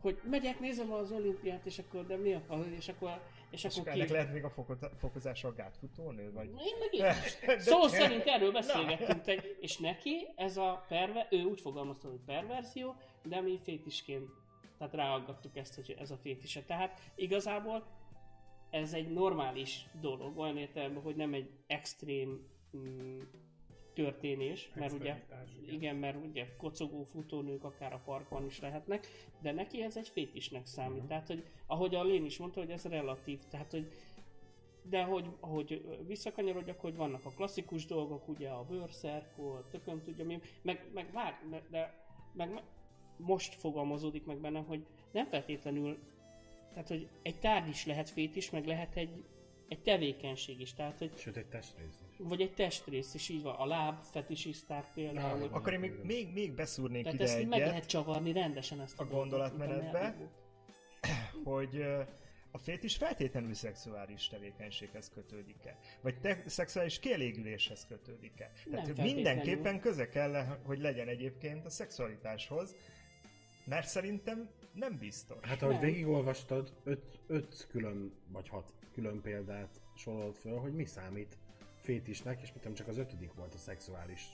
[0.00, 3.76] hogy megyek, nézem az olimpiát, és akkor, de mi a fasz, és akkor, és és
[3.76, 4.12] akkor ki...
[4.12, 6.46] lehet még a foko- fokozása a gátfutónő, vagy...
[6.46, 7.60] Én meg így.
[7.60, 12.94] Szó szerint erről beszélgettünk, te, és neki ez a perve, ő úgy fogalmazta, hogy perverzió,
[13.22, 14.30] de mi fétisként,
[14.78, 16.62] tehát ráaggattuk ezt, hogy ez a fétise.
[16.62, 17.86] Tehát igazából
[18.70, 23.20] ez egy normális dolog, olyan értelemben, hogy nem egy extrém mm,
[23.94, 25.24] történés, mert ugye,
[25.62, 25.74] igen.
[25.74, 29.06] igen, mert ugye kocogó futónők akár a parkban is lehetnek,
[29.40, 30.98] de neki ez egy fétisnek számít.
[30.98, 31.06] Mhm.
[31.06, 33.92] Tehát, hogy ahogy a Lén is mondta, hogy ez relatív, tehát, hogy
[34.88, 40.40] de hogy, hogy visszakanyarodjak, hogy vannak a klasszikus dolgok, ugye a bőrszerkol, tököm tudja mi,
[40.62, 41.38] meg, meg vár,
[41.70, 41.94] de,
[42.32, 42.62] meg,
[43.16, 45.98] most fogalmazódik meg bennem, hogy nem feltétlenül,
[46.72, 49.24] tehát hogy egy tárgy is lehet fétis, meg lehet egy,
[49.68, 52.04] egy tevékenység is, tehát hogy Sőt, egy testrész.
[52.22, 55.38] Vagy egy testrész is így van, a láb fetisiszták például.
[55.38, 58.32] Na, Akkor én még, még, még beszúrnék tehát ide ezt így meg egyet, lehet csavarni
[58.32, 60.16] rendesen ezt a, a gondolatmenetbe.
[61.44, 61.84] hogy
[62.50, 65.78] a fétis feltétlenül szexuális tevékenységhez kötődik-e?
[66.00, 68.50] Vagy te, szexuális kielégüléshez kötődik-e?
[68.54, 69.14] Tehát feltétlenül.
[69.14, 72.74] mindenképpen köze kell, hogy legyen egyébként a szexualitáshoz,
[73.64, 75.38] mert szerintem nem biztos.
[75.42, 75.84] Hát ahogy Nem.
[75.84, 81.38] végigolvastad, öt, öt külön, vagy hat külön példát sorolt föl, hogy mi számít
[81.82, 84.28] fétisnek, és mit tudom, csak az ötödik volt a szexuális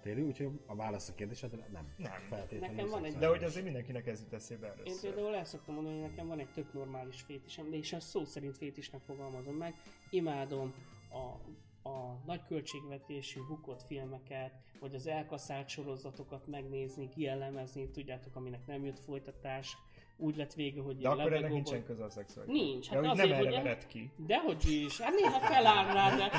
[0.00, 1.92] térű, úgyhogy a válasz a kérdésedre nem.
[1.96, 2.12] Nem.
[2.28, 5.12] Feltétlenül Nekem van egy- De hogy azért mindenkinek ez jut eszébe Én először.
[5.14, 8.24] például el szoktam mondani, hogy nekem van egy tök normális fétisem, de és azt szó
[8.24, 9.74] szerint fétisnek fogalmazom meg.
[10.10, 10.74] Imádom
[11.10, 18.84] a, a nagy költségvetésű bukott filmeket, vagy az elkaszált sorozatokat megnézni, kielemezni, tudjátok, aminek nem
[18.84, 19.76] jött folytatás,
[20.22, 22.68] úgy lett vége, hogy De akkor ennek nincsen köze a szexualitáshoz.
[22.70, 24.10] Nincs, hát hogy azért, nem erre hogy- mered ki.
[24.16, 26.30] Dehogy is, hát néha feláll rá, de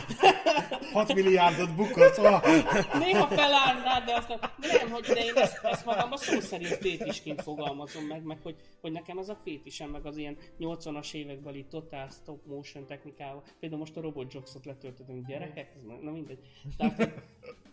[0.94, 2.18] 6 milliárdot bukott!
[2.18, 2.44] Ah!
[3.04, 6.40] Néha feláll rá, de azt nem, de nem, hogy de én ezt, ezt magamban szó
[6.40, 11.14] szerint fétisként fogalmazom meg, meg hogy, hogy nekem az a fétisem, meg az ilyen 80-as
[11.14, 13.44] évekbeli totál stop motion technikával.
[13.60, 16.40] Például most a Robot Jox-ot letöltöttünk gyerekek, ez na, na mindegy.
[16.78, 17.24] Tehát,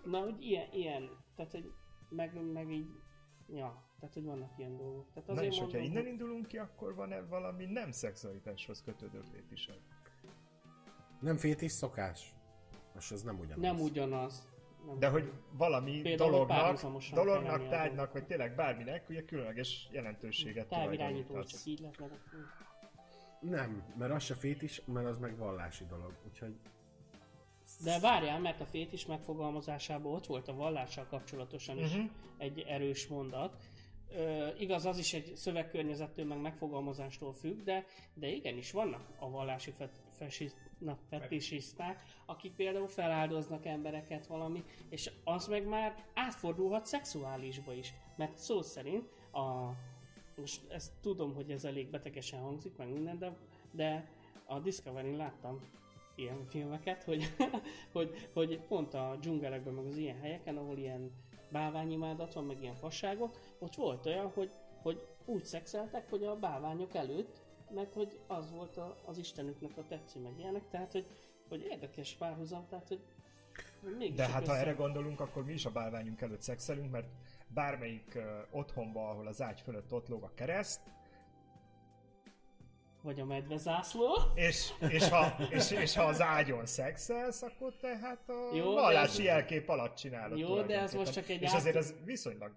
[0.05, 1.71] na, hogy ilyen, ilyen, tehát, hogy
[2.09, 2.89] meg, meg így,
[3.55, 5.07] ja, tehát, hogy vannak ilyen dolgok.
[5.15, 9.21] Tehát Na azért és hogyha innen hogy- indulunk ki, akkor van-e valami nem szexualitáshoz kötődő
[9.33, 9.79] fétised?
[11.21, 12.35] Nem fétis szokás?
[12.95, 13.61] Most ez nem ugyanaz.
[13.63, 14.49] nem ugyanaz.
[14.87, 16.81] nem De hogy valami Például dolognak,
[17.15, 22.11] dolognak, tárgynak, vagy tényleg bárminek, ugye különleges jelentőséget távirányító, csak így lehet.
[23.41, 26.13] Nem, mert az se fétis, mert az meg vallási dolog.
[26.27, 26.55] Úgyhogy
[27.85, 32.07] De várjál, mert a fétis megfogalmazásában ott volt a vallással kapcsolatosan is Mhm.
[32.39, 33.63] egy erős mondat.
[34.59, 40.01] Igaz, az is egy szövegkörnyezettől, meg megfogalmazástól függ, de, de igenis vannak a vallási fet,
[40.11, 47.95] fesi, na, fetisiszták, akik például feláldoznak embereket valami, és az meg már átfordulhat szexuálisba is.
[48.17, 49.71] Mert szó szerint a,
[50.37, 53.37] most ezt tudom, hogy ez elég betegesen hangzik, meg minden, de,
[53.71, 54.11] de
[54.47, 55.61] a Discovery-n láttam
[56.15, 57.35] ilyen filmeket, hogy,
[57.93, 61.11] hogy, hogy pont a dzsungelekben, meg az ilyen helyeken, ahol ilyen
[61.51, 64.51] bálványimádat van, meg ilyen fasságok, ott volt olyan, hogy,
[64.83, 67.41] hogy úgy szexeltek, hogy a bálványok előtt,
[67.75, 71.07] mert hogy az volt a, az istenüknek a tetsző, meg ilyenek, tehát hogy,
[71.49, 73.01] hogy érdekes párhuzam, tehát hogy
[73.99, 77.09] mégis De hát ha össze- erre gondolunk, akkor mi is a bálványunk előtt szexelünk, mert
[77.49, 80.81] bármelyik uh, otthonba, ahol az ágy fölött ott lóg a kereszt,
[83.03, 84.09] Vagy a medvezászló.
[84.35, 89.19] és, és, ha, és, és ha az ágyon szexelsz, akkor te hát a Jó, vallási
[89.19, 92.53] ez- jelkép alatt csinálod Jó, de ez most csak egy És át- azért ez viszonylag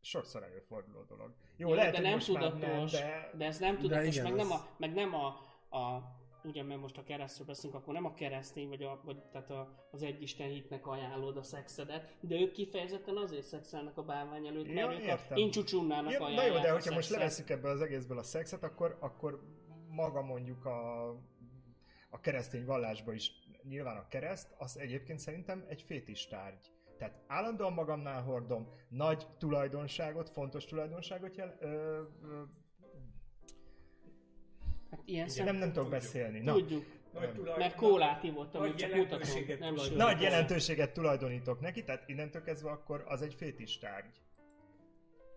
[0.00, 1.34] sokszor előforduló dolog.
[1.56, 3.30] Jó, Jó, lehet, de nem tudatos, nem, de...
[3.36, 5.26] de ez nem tudatos, igen, meg, nem az- a, meg nem a,
[5.78, 9.50] a ugye mert most a keresztről beszélünk, akkor nem a keresztény, vagy, a, vagy tehát
[9.50, 14.66] a, az egyisten hitnek ajánlod a szexedet, de ők kifejezetten azért szexelnek a bálvány előtt,
[14.66, 15.36] mert Ja, ők értem.
[15.36, 18.62] a incsucsunnának Ja, na ajánlják jó, de hogyha most leveszük ebből az egészből a szexet,
[18.62, 19.40] akkor, akkor
[19.90, 21.08] maga mondjuk a,
[22.10, 26.70] a keresztény vallásba is nyilván a kereszt, az egyébként szerintem egy fétis tárgy.
[26.98, 31.66] Tehát állandóan magamnál hordom, nagy tulajdonságot, fontos tulajdonságot jel, ö,
[32.22, 32.42] ö,
[34.90, 35.44] Hát ilyen nem, szem...
[35.44, 35.90] nem tudok tudjuk.
[35.90, 36.40] beszélni.
[36.40, 39.28] Na, Tudjuk, Nagy tulajdon- mert kólát ivottam, hogy csak mutatom.
[39.58, 44.20] Nem nagy jelentőséget tulajdonítok neki, tehát innentől kezdve akkor az egy fétis tárgy.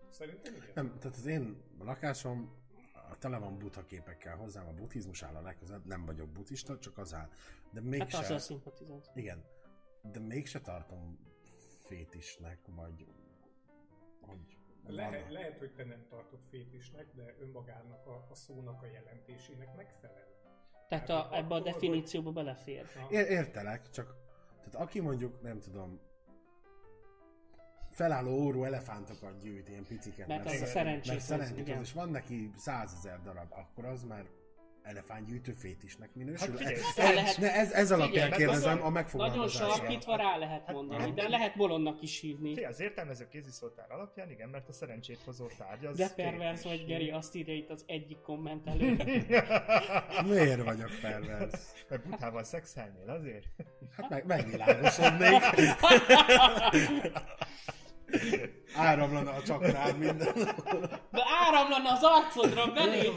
[0.08, 0.68] Szerintem igen.
[0.74, 2.52] Nem, tehát az én lakásom
[3.18, 7.14] tele van buta képekkel, hozzám a buddhizmus áll a legközelebb, nem vagyok buddhista, csak az
[7.14, 7.28] áll.
[7.72, 9.10] De Hát mégse, azzal szimpatizálsz.
[9.14, 9.44] igen,
[10.12, 11.18] de mégse tartom
[11.78, 13.06] fétisnek, vagy
[14.20, 19.76] hogy Le, lehet, hogy te nem tartod fétisnek, de önmagának a, a szónak a jelentésének
[19.76, 20.26] megfelel.
[20.88, 22.86] Tehát Hát a, ebbe a definícióba belefér.
[23.10, 24.16] Ér- értelek, csak
[24.58, 26.00] tehát aki mondjuk, nem tudom,
[27.94, 32.08] felálló órú elefántokat gyűjt, ilyen piciket, Mert az a igen, szerencsét mert hoz, és van
[32.08, 34.24] neki százezer darab, akkor az már
[34.82, 36.48] elefántgyűjtő fétisnek minősül.
[36.48, 38.92] Hát figyelj, ez, el lehet- ne, ez, ez alapján Figyelj, mert kérdezem nagyon- a Nagyon
[38.92, 39.68] megfogalmazásra.
[39.74, 42.54] sarkítva rá lehet mondani, hát- de lehet bolondnak is hívni.
[42.54, 46.78] Fé, az értelmező kéziszótár alapján igen, mert a szerencsét hozó tárgy az De pervers fétis.
[46.78, 48.96] vagy, Geri, azt írja itt az egyik kommentelő.
[50.30, 51.52] Miért vagyok pervers?
[51.88, 53.46] Mert butával szexelnél azért?
[53.96, 55.42] Hát meg, megvilágosodnék.
[58.74, 60.34] Áramlana a csakrád minden.
[61.10, 63.08] De áramlana az arcodra, belé!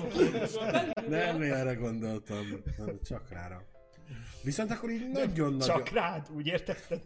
[1.07, 3.61] Nem erre gondoltam, hanem csak rára.
[4.43, 5.59] Viszont akkor így nagyon-nagyon...
[5.59, 7.01] Csak rád, úgy értetted?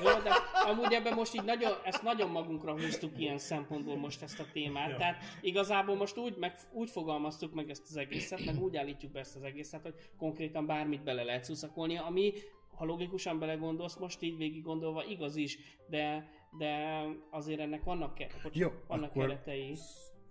[0.00, 0.30] Jó, de
[0.66, 4.90] amúgy ebben most így nagyon, ezt nagyon magunkra húztuk ilyen szempontból most ezt a témát.
[4.90, 4.96] Ja.
[4.96, 9.20] Tehát igazából most úgy, meg, úgy fogalmaztuk meg ezt az egészet, meg úgy állítjuk be
[9.20, 12.32] ezt az egészet, hogy konkrétan bármit bele lehet szuszakolni, ami
[12.76, 18.42] ha logikusan belegondolsz, most így végig gondolva igaz is, de, de azért ennek vannak, ke-
[18.42, 19.76] bocs, Jó, vannak akkor keretei.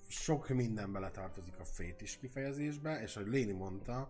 [0.08, 4.10] sok minden beletartozik a fétis kifejezésbe, és ahogy Léni mondta,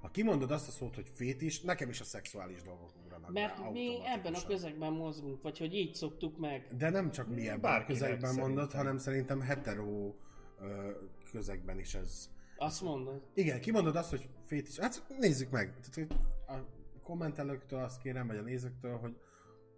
[0.00, 3.56] ha kimondod azt a szót, hogy fétis, nekem is a szexuális dolgok ugranak be Mert
[3.56, 4.12] mi automatikusan.
[4.12, 6.66] ebben a közegben mozgunk, vagy hogy így szoktuk meg.
[6.76, 8.78] De nem csak mi ebben a közegben mondod, szerintem.
[8.78, 10.14] hanem szerintem hetero
[10.60, 10.90] ö,
[11.32, 12.30] közegben is ez.
[12.56, 13.22] Azt mondod.
[13.34, 14.78] Igen, kimondod azt, hogy fétis.
[14.78, 15.74] Hát nézzük meg.
[15.80, 16.06] Tehát, hogy
[16.46, 16.66] a
[17.02, 19.16] kommentelőktől azt kérem, vagy a nézőktől, hogy,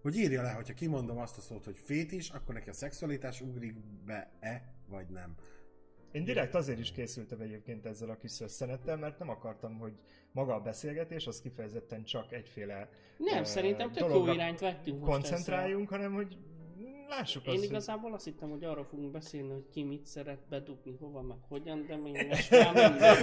[0.03, 3.75] hogy írja le, hogyha kimondom azt a szót, hogy fétis, akkor neki a szexualitás ugrik
[4.07, 5.35] be-e, vagy nem.
[6.13, 9.93] Én direkt azért is készültem egyébként ezzel a kis szösszenettel, mert nem akartam, hogy
[10.33, 15.11] maga a beszélgetés az kifejezetten csak egyféle Nem, ö, szerintem tök jó irányt vettünk most
[15.11, 15.21] ezzel.
[15.21, 16.37] koncentráljunk, hanem hogy
[17.09, 20.97] lássuk Én azt, igazából azt hittem, hogy arról fogunk beszélni, hogy ki mit szeret bedugni,
[21.01, 23.17] hova, meg hogyan, de még most már minden.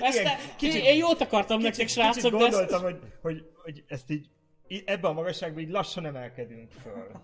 [0.00, 2.56] Ezt Igen, te, kicsit- én jót akartam hogy nektek, kicsit, srácok, kicsit de ezt...
[2.56, 4.28] gondoltam, hogy, hogy, hogy ezt így
[4.84, 7.10] ebbe a magasságba így lassan emelkedünk föl.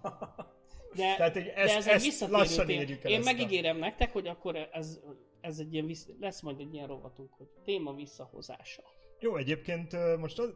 [0.95, 4.13] De, Tehát, hogy de ezt- ez egy ezt visszatérő lassan érjük el Én megígérem nektek,
[4.13, 5.01] hogy akkor ez,
[5.41, 6.09] ez egy ilyen vissz...
[6.21, 8.83] lesz majd egy ilyen rovatunk, hogy téma visszahozása.
[9.19, 10.55] Jó, egyébként most az,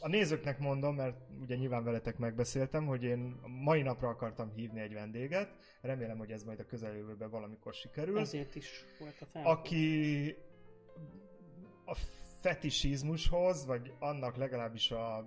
[0.00, 4.92] a nézőknek mondom, mert ugye nyilván veletek megbeszéltem, hogy én mai napra akartam hívni egy
[4.92, 5.48] vendéget,
[5.80, 8.18] remélem, hogy ez majd a közeljövőben valamikor sikerül.
[8.18, 9.44] Ezért is volt a fel.
[9.44, 10.36] aki
[11.84, 11.94] a
[12.36, 15.24] fetisizmushoz, vagy annak legalábbis a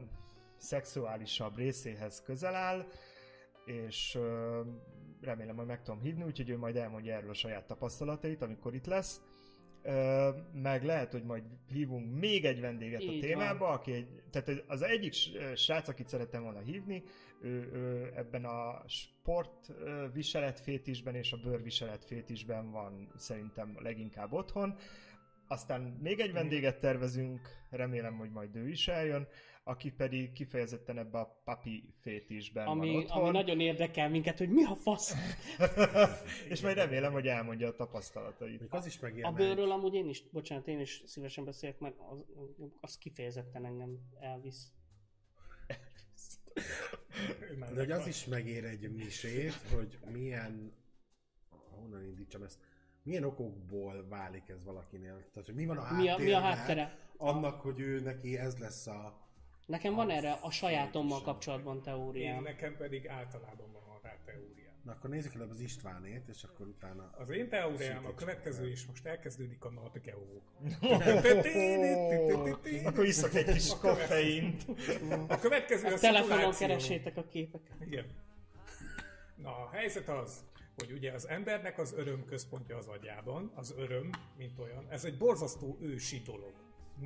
[0.58, 2.86] szexuálisabb részéhez közel áll,
[3.66, 4.62] és ö,
[5.22, 8.86] remélem, hogy meg tudom hívni, úgyhogy ő majd elmondja erről a saját tapasztalatait, amikor itt
[8.86, 9.22] lesz.
[9.84, 13.20] Ö, meg lehet, hogy majd hívunk még egy vendéget Így a van.
[13.20, 15.14] témába, aki egy, tehát az egyik
[15.56, 17.04] srác, akit szerettem volna hívni,
[17.42, 24.76] ő, ő ebben a sport ö, viseletfétisben és a bőrviseletfétisben van szerintem leginkább otthon.
[25.52, 29.28] Aztán még egy vendéget tervezünk, remélem, hogy majd ő is eljön,
[29.64, 33.22] aki pedig kifejezetten ebbe a papi fétisben van Ami, otthon.
[33.22, 35.16] ami nagyon érdekel minket, hogy mi a fasz.
[36.50, 38.60] és majd remélem, hogy elmondja a tapasztalatait.
[38.60, 41.94] Még az is A megérne, bőrről amúgy én is, bocsánat, én is szívesen beszélek meg,
[41.98, 42.26] az,
[42.82, 44.72] az kifejezetten engem elvisz.
[47.74, 50.74] De hogy az is megér egy misét, hogy milyen,
[51.50, 52.60] honnan indítsam ezt,
[53.04, 55.14] milyen okokból válik ez valakinél?
[55.34, 56.98] Tehát, hogy mi van a Mi a, mi a háttérben háttere?
[57.18, 59.28] Annak, hogy ő neki ez lesz a...
[59.66, 62.44] Nekem van erre a sajátommal kapcsolatban Én teóriám.
[62.44, 64.58] nekem pedig általában van rá teóriám.
[64.84, 67.10] Na akkor nézzük előbb az Istvánét, és akkor utána...
[67.18, 70.42] Az én teóriám a következő is, most elkezdődik a NatGeo.
[72.86, 74.66] Akkor iszok egy kis A koffeint.
[75.28, 77.76] A következő a, A telefonon keresétek a képeket.
[77.82, 78.06] Igen.
[79.36, 80.44] Na, a helyzet az,
[80.80, 85.18] hogy ugye az embernek az öröm központja az agyában, az öröm, mint olyan, ez egy
[85.18, 86.54] borzasztó ősi dolog.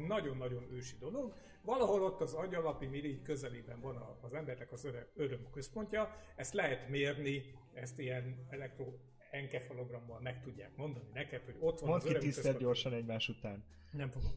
[0.07, 1.33] Nagyon-nagyon ősi dolog.
[1.61, 7.43] Valahol ott az agyalapi mirigy közelében van az embernek az öröm, központja, ezt lehet mérni,
[7.73, 12.93] ezt ilyen elektroenkefalogrammal meg tudják mondani neked, hogy ott van Mondd az ki tisztelt gyorsan
[12.93, 13.63] egymás után.
[13.91, 14.31] nem fogom.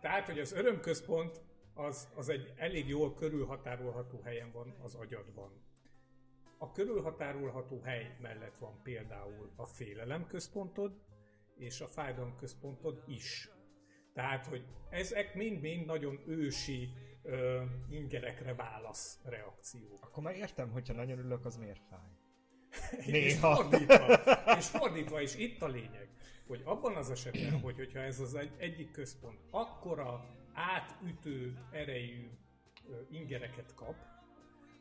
[0.00, 1.40] Tehát, hogy az örömközpont
[1.74, 5.50] az, az egy elég jól körülhatárolható helyen van az agyadban.
[6.62, 10.92] A körülhatárolható hely mellett van például a félelem központod,
[11.56, 13.50] és a fájdalom központod is.
[14.12, 16.88] Tehát, hogy ezek mind-mind nagyon ősi
[17.22, 20.04] ö, ingerekre válasz reakciók.
[20.04, 22.08] Akkor már értem, hogyha nagyon ülök, az miért fáj.
[23.24, 24.06] És fordítva,
[24.58, 26.08] és fordítva is itt a lényeg,
[26.46, 32.30] hogy abban az esetben, hogy, hogyha ez az egy, egyik központ akkora átütő erejű
[32.88, 33.94] ö, ingereket kap,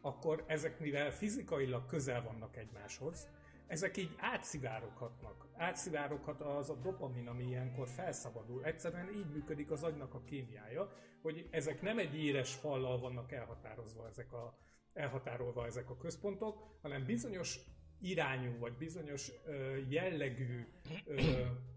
[0.01, 3.29] akkor ezek mivel fizikailag közel vannak egymáshoz,
[3.67, 5.47] ezek így átszivároghatnak.
[5.57, 8.63] Átszivároghat az a dopamin, ami ilyenkor felszabadul.
[8.63, 14.07] Egyszerűen így működik az agynak a kémiája, hogy ezek nem egy éres fallal vannak elhatározva
[14.07, 14.57] ezek a,
[14.93, 17.59] elhatárolva ezek a központok, hanem bizonyos
[18.01, 20.67] irányú vagy bizonyos ö, jellegű
[21.05, 21.21] ö,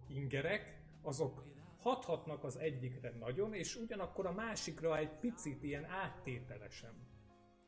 [0.09, 1.45] ingerek, azok
[1.79, 7.12] hathatnak az egyikre nagyon, és ugyanakkor a másikra egy picit ilyen áttételesen.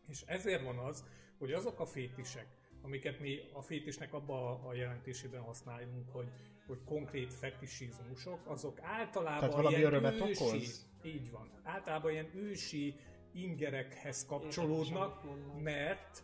[0.08, 1.04] És ezért van az,
[1.38, 2.46] hogy azok a fétisek,
[2.82, 6.28] amiket mi a fétisnek abba a jelentésében használunk, hogy,
[6.66, 10.86] hogy konkrét fetisizmusok, azok általában Tehát valami ilyen ősi, okoz?
[11.04, 12.94] így van, általában ilyen ősi
[13.32, 15.22] ingerekhez kapcsolódnak,
[15.62, 16.22] mert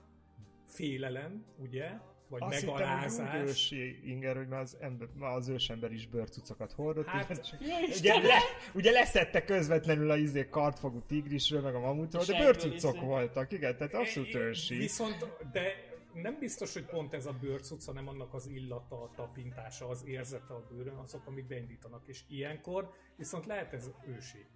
[0.66, 3.42] félelem, ugye, vagy Azt megalázás.
[3.48, 7.06] ősi inger, hogy már az, ember, már az ősember is bőrcucokat hordott.
[7.06, 8.38] Hát, Ja, ugye, le,
[8.74, 13.52] ugye leszette közvetlenül a izé kartfogú tigrisről, meg a mamutról, És de bőrcucok izé- voltak,
[13.52, 14.76] igen, tehát abszolút ősi.
[14.76, 15.72] Viszont, de
[16.14, 20.54] nem biztos, hogy pont ez a bőrcuc, hanem annak az illata, a tapintása, az érzete
[20.54, 22.02] a bőrön, azok, amik beindítanak.
[22.06, 24.46] És ilyenkor viszont lehet ez ősi.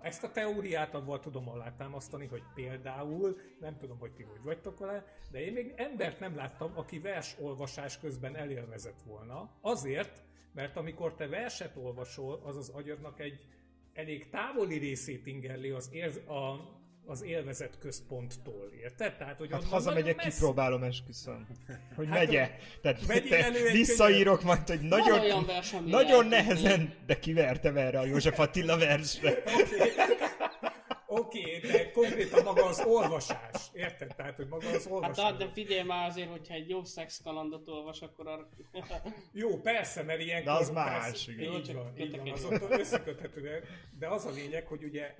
[0.00, 5.04] Ezt a teóriát abban tudom alátámasztani, hogy például, nem tudom, hogy ti hogy vagytok vele,
[5.30, 9.50] de én még embert nem láttam, aki versolvasás közben elélvezett volna.
[9.60, 13.46] Azért, mert amikor te verset olvasol, az az agyadnak egy
[13.92, 16.74] elég távoli részét ingerli az, érz, a,
[17.06, 19.16] az élvezet központtól, érted?
[19.16, 21.46] Tehát, hogy Hát hazamegyek, messze- kipróbálom, esküszöm.
[21.96, 22.50] Hogy Hát, megye.
[22.82, 28.38] Tehát te visszaírok majd, hogy nagyon, olyan vers, nagyon nehezen, de kivertem erre a József
[28.38, 29.42] Attila versre.
[31.08, 34.14] Oké, okay, de konkrétan maga az olvasás, érted?
[34.16, 35.24] Tehát, hogy maga az Hát olvasás.
[35.32, 38.48] ah, de figyelj már azért, hogyha egy jó szexkalandot olvas, akkor arra...
[39.32, 40.52] Jó, persze, mert ilyenkor...
[40.52, 41.52] De az persze, más, igen.
[41.52, 42.62] Így csak van, így van, egy az jót.
[42.62, 43.62] ott összeköthető, de-
[43.98, 45.14] de az a lényeg, hogy ugye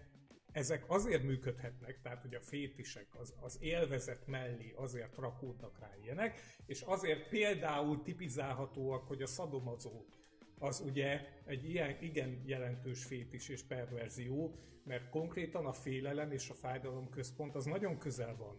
[0.57, 6.41] ezek azért működhetnek, tehát hogy a fétisek az, az élvezet mellé azért rakódnak rá ilyenek,
[6.67, 10.05] és azért például tipizálhatóak, hogy a szadomazó
[10.59, 16.55] az ugye egy ilyen igen jelentős fétis és perverzió, mert konkrétan a félelem és a
[16.55, 18.59] fájdalom központ az nagyon közel van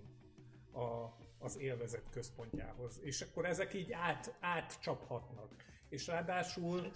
[0.83, 2.99] a, az élvezet központjához.
[3.03, 5.55] És akkor ezek így át, átcsaphatnak.
[5.89, 6.91] És ráadásul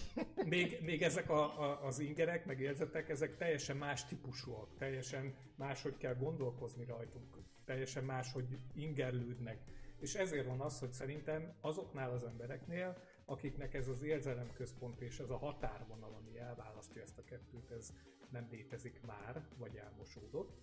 [0.45, 5.97] még, még ezek a, a, az ingerek, meg érzetek, ezek teljesen más típusúak, teljesen máshogy
[5.97, 9.59] kell gondolkozni rajtunk, teljesen máshogy ingerlődnek.
[9.99, 15.29] És ezért van az, hogy szerintem azoknál az embereknél, akiknek ez az érzelemközpont és ez
[15.29, 17.93] a határvonal, ami elválasztja ezt a kettőt, ez
[18.29, 20.57] nem létezik már, vagy elmosódott,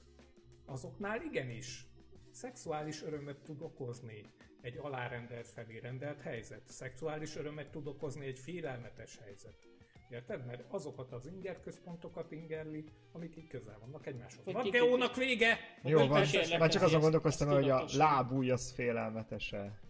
[0.65, 1.87] azoknál igenis
[2.31, 4.25] szexuális örömet tud okozni
[4.61, 6.63] egy alárendelt felé rendelt helyzet.
[6.65, 9.69] Szexuális örömet tud okozni egy félelmetes helyzet.
[10.11, 10.47] Érted?
[10.47, 14.71] Mert azokat az inger központokat ingerli, amik így közel vannak egymáshoz.
[14.71, 15.59] Geónak vége!
[15.83, 16.25] Jó van,
[16.59, 19.81] már csak azon gondolkoztam, hogy a lábúj az félelmetese.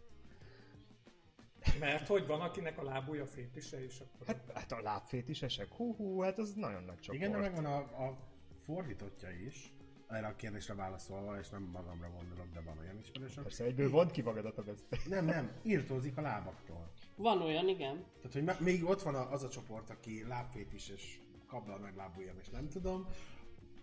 [1.78, 4.26] Mert hogy van, akinek a lábúja fétise, és akkor...
[4.26, 7.22] Hát, hát a lábfétisesek, hú, hú, hát az nagyon nagy csoport.
[7.22, 8.18] Igen, de megvan a, a
[8.64, 9.72] fordítottja is,
[10.08, 13.42] erre a kérdésre válaszolva, és nem magamra gondolok, de van olyan ismerősöm.
[13.42, 14.98] Persze, egyből vond ki magadat a beszél.
[15.08, 16.92] Nem, nem, írtózik a lábaktól.
[17.16, 18.04] Van olyan, igen.
[18.22, 22.48] Tehát, hogy még ott van az a csoport, aki lábfétis és kabla meg lábujjam, és
[22.48, 23.08] nem tudom,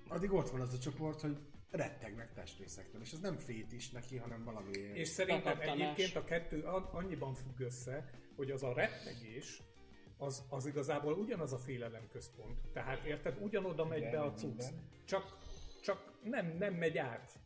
[0.07, 1.37] addig ott van az a csoport, hogy
[1.71, 4.77] rettegnek testrészektől, és ez nem fétis neki, hanem valami...
[4.93, 9.61] És szerintem egyébként a kettő annyiban függ össze, hogy az a rettegés,
[10.17, 12.59] az, az igazából ugyanaz a félelem központ.
[12.73, 14.63] Tehát érted, ugyanoda megy Igen, be a cucc.
[15.05, 15.37] csak
[16.29, 17.39] nem, nem megy át.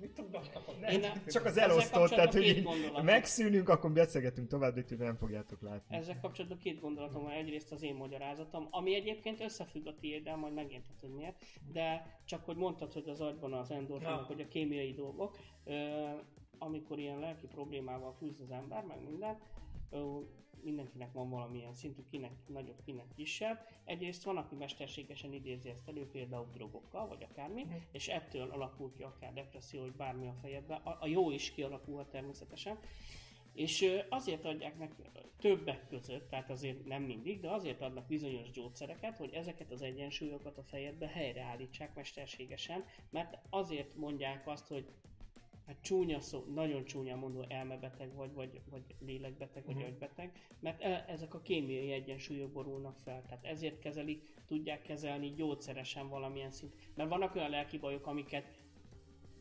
[0.00, 0.44] Mit tudnak?
[0.90, 2.68] Én nem- Csak az elosztott, tehát hogy
[3.02, 5.96] megszűnünk, akkor beszélgetünk tovább, de itt nem fogjátok látni.
[5.96, 7.32] Ezzel kapcsolatban két gondolatom van.
[7.32, 11.44] Egyrészt az én magyarázatom, ami egyébként összefügg a tiéddel, majd megérted, hogy miért.
[11.72, 14.26] De csak hogy mondtad, hogy az agyban az endorfinok, Na.
[14.26, 16.04] hogy a kémiai dolgok, ö,
[16.58, 19.38] amikor ilyen lelki problémával küzd az ember, meg minden,
[19.90, 20.18] ö,
[20.64, 23.66] mindenkinek van valamilyen szintű, kinek nagyobb, kinek kisebb.
[23.84, 29.02] Egyrészt van, aki mesterségesen idézi ezt elő, például drogokkal, vagy akármi, és ettől alakul ki
[29.02, 30.80] akár depresszió, vagy bármi a fejedben.
[30.82, 32.78] A, a jó is kialakulhat természetesen.
[33.52, 34.94] És azért adják meg
[35.38, 40.58] többek között, tehát azért nem mindig, de azért adnak bizonyos gyógyszereket, hogy ezeket az egyensúlyokat
[40.58, 44.86] a fejedbe helyreállítsák mesterségesen, mert azért mondják azt, hogy
[45.66, 49.84] hát csúnya szó, nagyon csúnya mondva elmebeteg vagy, vagy, vagy lélekbeteg, vagy Mhm.
[49.84, 56.08] agybeteg, mert e- ezek a kémiai egyensúlyok borulnak fel, tehát ezért kezelik, tudják kezelni gyógyszeresen
[56.08, 56.74] valamilyen szint.
[56.94, 58.44] Mert vannak olyan lelki bajok, amiket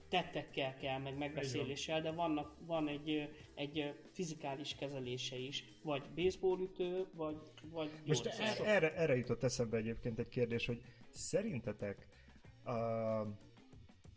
[0.10, 7.38] tettekkel kell, meg megbeszéléssel, de vannak, van egy, egy fizikális kezelése is, vagy baseballütő, vagy,
[7.72, 8.68] vagy Most gyógyszer.
[8.68, 12.08] e- erre, erre jutott eszembe egyébként egy kérdés, hogy szerintetek
[12.66, 12.74] uh,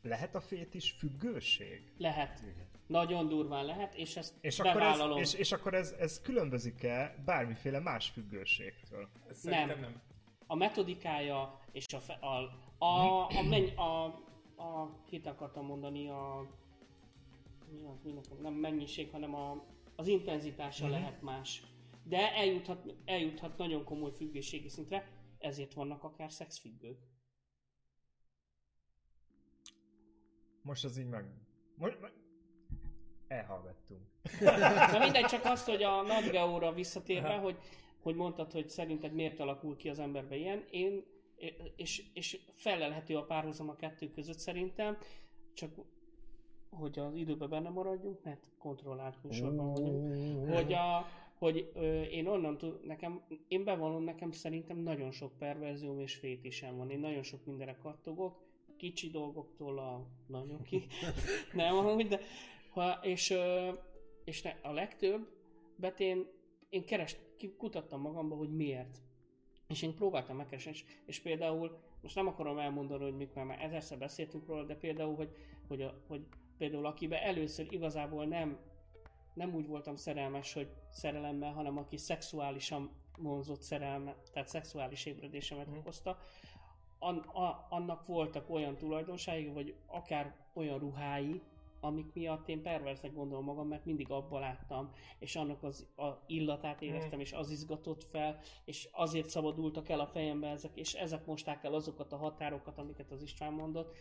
[0.06, 1.92] lehet a fétis függőség?
[1.98, 2.42] Lehet.
[2.86, 5.18] Nagyon durván lehet, és ezt És akkor, ez, bevállalom.
[5.18, 9.08] és, és akkor ez, ez különbözik-e bármiféle más függőségtől?
[9.30, 10.02] Szerintem nem.
[10.46, 12.36] a metodikája és a, fe, a,
[12.84, 14.04] a, a, menny, a,
[14.56, 16.46] a kit akartam mondani, a
[17.72, 19.64] mi az, mi nekem, nem mennyiség, hanem a,
[19.96, 21.62] az intenzitása lehet más.
[22.02, 26.98] De eljuthat, eljuthat nagyon komoly függőségi szintre, ezért vannak akár szexfüggők.
[30.66, 31.24] Most az így meg...
[31.74, 31.98] Most.
[33.28, 34.00] Elhallgattunk.
[34.92, 37.58] Na mindegy, csak azt, hogy a Nadgeóra visszatérve, hogy,
[38.02, 41.04] hogy mondtad, hogy szerinted miért alakul ki az emberbe ilyen, én,
[41.76, 44.96] és, és felelhető a párhuzam a kettő között szerintem,
[45.54, 45.70] csak
[46.70, 51.06] hogy az időben benne maradjunk, mert kontrollált műsorban vagyunk, hogy, a,
[51.38, 56.76] hogy ö, én onnan tud, nekem, én bevallom, nekem szerintem nagyon sok perverzióm és fétisem
[56.76, 58.45] van, én nagyon sok mindenre kattogok,
[58.76, 60.86] kicsi dolgoktól a nagyon ki,
[61.52, 62.20] nem amúgy, de
[62.70, 63.34] ha, és,
[64.24, 65.28] és ne, a legtöbb
[65.76, 66.26] bet én,
[66.68, 68.98] én keres, ki- kutattam magamba, hogy miért.
[69.68, 73.62] És én próbáltam megkeresni, és, és például, most nem akarom elmondani, hogy mik, mert már
[73.62, 75.30] ezerszer beszéltünk róla, de például, hogy,
[75.68, 76.26] hogy, a, hogy
[76.58, 78.58] például akiben először igazából nem,
[79.34, 85.76] nem úgy voltam szerelmes, hogy szerelemmel, hanem aki szexuálisan vonzott szerelme, tehát szexuális ébredésemet Mhm.
[85.76, 86.18] okozta,
[86.98, 91.42] an, a, annak voltak olyan tulajdonságai, vagy akár olyan ruhái,
[91.80, 96.82] amik miatt én perverznek gondolom magam, mert mindig abba láttam, és annak az a illatát
[96.82, 101.64] éreztem, és az izgatott fel, és azért szabadultak el a fejembe ezek, és ezek mosták
[101.64, 103.96] el azokat a határokat, amiket az István mondott,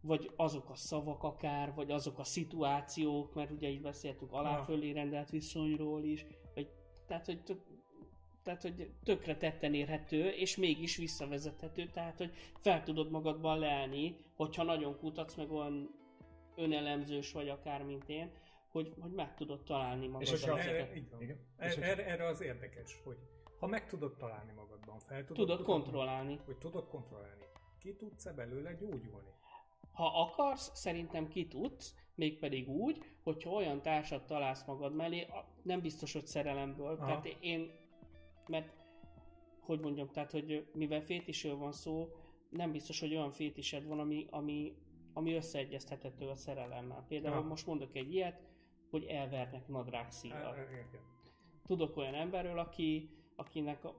[0.00, 5.30] vagy azok a szavak akár, vagy azok a szituációk, mert ugye így beszéltünk alá-fölé rendelt
[5.30, 6.70] viszonyról is, vagy,
[7.06, 7.42] tehát, hogy
[8.48, 14.62] tehát, hogy tökre tetten érhető, és mégis visszavezethető, tehát, hogy fel tudod magadban lelni, hogyha
[14.62, 15.90] nagyon kutatsz, meg olyan
[16.56, 18.30] önelemzős vagy akár, mint én,
[18.70, 20.96] hogy, hogy meg tudod találni És magadban hogyha- Erre, ezeket.
[20.96, 21.22] így van.
[21.22, 21.36] Igen.
[21.56, 23.16] Er- És hogyha- erre, erre az érdekes, hogy
[23.58, 26.40] ha meg tudod találni magadban, fel tudod, Tudod kontrollálni.
[26.44, 27.44] Hogy tudod kontrollálni.
[27.80, 29.30] Ki tudsz-e belőle gyógyulni?
[29.92, 35.26] Ha akarsz, szerintem ki tudsz, mégpedig úgy, hogyha olyan társat találsz magad mellé,
[35.62, 36.86] nem biztos, hogy szerelemből.
[36.96, 37.06] Aha.
[37.06, 37.70] Tehát én,
[38.48, 38.76] mert
[39.60, 42.08] hogy mondjam, tehát, hogy mivel fétisről van szó,
[42.48, 44.76] nem biztos, hogy olyan fétised van, ami, ami,
[45.12, 47.04] ami összeegyeztethető a szerelemmel.
[47.08, 47.48] Például Aha.
[47.48, 48.42] most mondok egy ilyet,
[48.90, 50.54] hogy elvernek nadrág szíjjal.
[50.70, 51.00] Igen.
[51.66, 53.94] Tudok olyan emberről, aki, akinek a,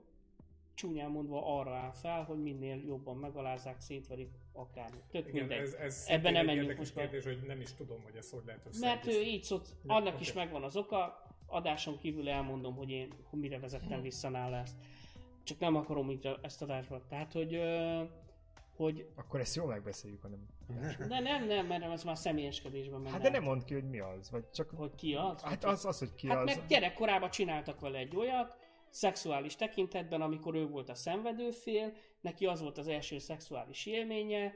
[0.73, 4.89] csúnyán mondva arra áll fel, hogy minél jobban megalázzák, szétverik akár.
[5.11, 5.59] Tök Igen, mindegy.
[5.59, 8.79] ez, ez Ebben nem menjünk most kérdés, hogy nem is tudom, hogy ezt hogy lehet
[8.79, 10.21] Mert ő így szólt, Ja, annak oké.
[10.21, 14.75] is megvan az oka, adáson kívül elmondom, hogy én hogy mire vezettem vissza nála ezt.
[15.43, 17.01] Csak nem akarom így ezt adásba.
[17.07, 17.61] Tehát, hogy,
[18.75, 20.47] hogy Akkor ezt jól megbeszéljük, hanem...
[21.07, 23.11] de nem, nem, mert ez már személyeskedésben menne.
[23.11, 24.69] Hát de nem mondd ki, hogy mi az, vagy csak...
[24.69, 25.41] Hogy ki az?
[25.41, 26.55] Hát az, az hogy ki hát az...
[26.55, 28.57] meg gyerekkorában csináltak vele egy olyat,
[28.89, 34.53] szexuális tekintetben, amikor ő volt a szenvedőfél, neki az volt az első szexuális élménye,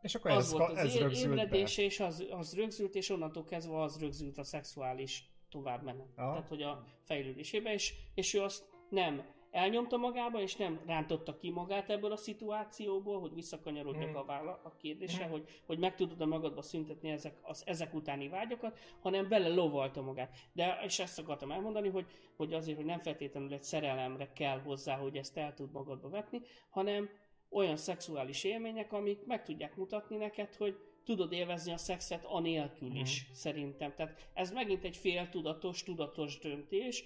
[0.00, 1.42] És akkor az ez, volt az ez rögzült be.
[1.42, 6.08] ébredése, és az, az rögzült, és onnantól kezdve az rögzült a szexuális továbbmenet.
[6.16, 6.30] Aha.
[6.30, 11.50] Tehát, hogy a fejlődésébe, és, és ő azt nem elnyomta magába, és nem rántotta ki
[11.50, 14.14] magát ebből a szituációból, hogy visszakanyarodjak Mm.
[14.14, 15.30] a, vála, a kérdésre, Mm.
[15.30, 20.02] hogy, hogy meg tudod a magadba szüntetni ezek, az, ezek utáni vágyakat, hanem bele lovalta
[20.02, 20.36] magát.
[20.52, 24.96] De, és ezt akartam elmondani, hogy, hogy azért, hogy nem feltétlenül egy szerelemre kell hozzá,
[24.96, 26.40] hogy ezt el tud magadba vetni,
[26.70, 27.08] hanem
[27.50, 30.76] olyan szexuális élmények, amik meg tudják mutatni neked, hogy
[31.06, 33.94] tudod élvezni a szexet anélkül is, szerintem.
[33.94, 37.04] Tehát ez megint egy féltudatos, tudatos döntés.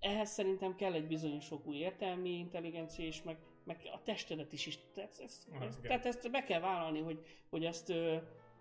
[0.00, 4.78] Ehhez szerintem kell egy bizonyos fokú értelmi intelligencia, és meg, meg a testedet is is.
[4.94, 5.88] Tehát, ez, Ah, ez, igen.
[5.88, 7.92] tehát ezt be kell vállalni, hogy, hogy ezt,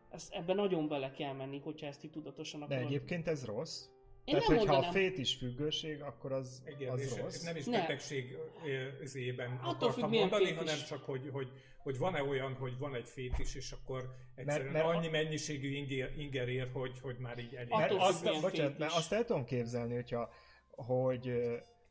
[0.10, 2.86] ezt ebben nagyon bele kell menni, hogyha ezt így tudatosan De akarod.
[2.86, 3.86] egyébként ez rossz.
[4.26, 5.02] Én Tehát, nem hogyha a mondanám.
[5.02, 7.42] fétis függőség, akkor az, Igen, az és rossz.
[7.44, 7.80] nem is Ne.
[7.80, 10.58] betegség ö, üzében Attól akartam függ, mondani, fétis.
[10.60, 11.48] hanem csak, hogy, hogy,
[11.78, 16.18] hogy van-e olyan, hogy van egy fétis, és akkor egyszerűen mert a- annyi mennyiségű inger,
[16.18, 17.70] inger ér, hogy, hogy már így elég.
[17.70, 20.30] Mert azt, bocsánat, mert azt el tudom képzelni, hogyha,
[20.70, 21.30] hogy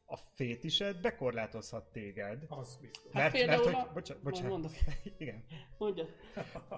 [0.07, 2.43] a fétised bekorlátozhat téged.
[2.49, 3.03] Az biztos.
[3.13, 4.73] Hát mert, mert például hogy, a- bocsánat, bocsánat, mondok.
[5.19, 5.45] igen.
[5.79, 6.07] Mondja.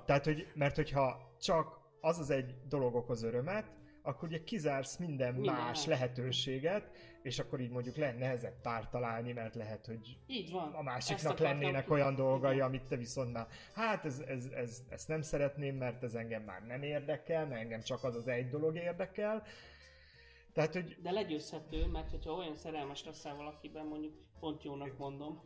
[0.06, 3.66] Tehát, hogy, mert hogyha csak az az egy dolog okoz örömet,
[4.06, 6.90] akkor ugye kizársz minden, Minden más lehetőséget,
[7.22, 10.72] és akkor így mondjuk lehet nehezebb párt találni, mert lehet, hogy Így van.
[10.72, 15.08] a másiknak lennének ki- olyan dolgai, amit te viszont már, hát ez, ez, ez, ezt
[15.08, 18.76] nem szeretném, mert ez engem már nem érdekel, mert engem csak az az egy dolog
[18.76, 19.42] érdekel.
[20.52, 25.40] Tehát, hogy De legyőzhető, mert hogyha olyan szerelmes leszel valakiben, mondjuk pont jónak mondom.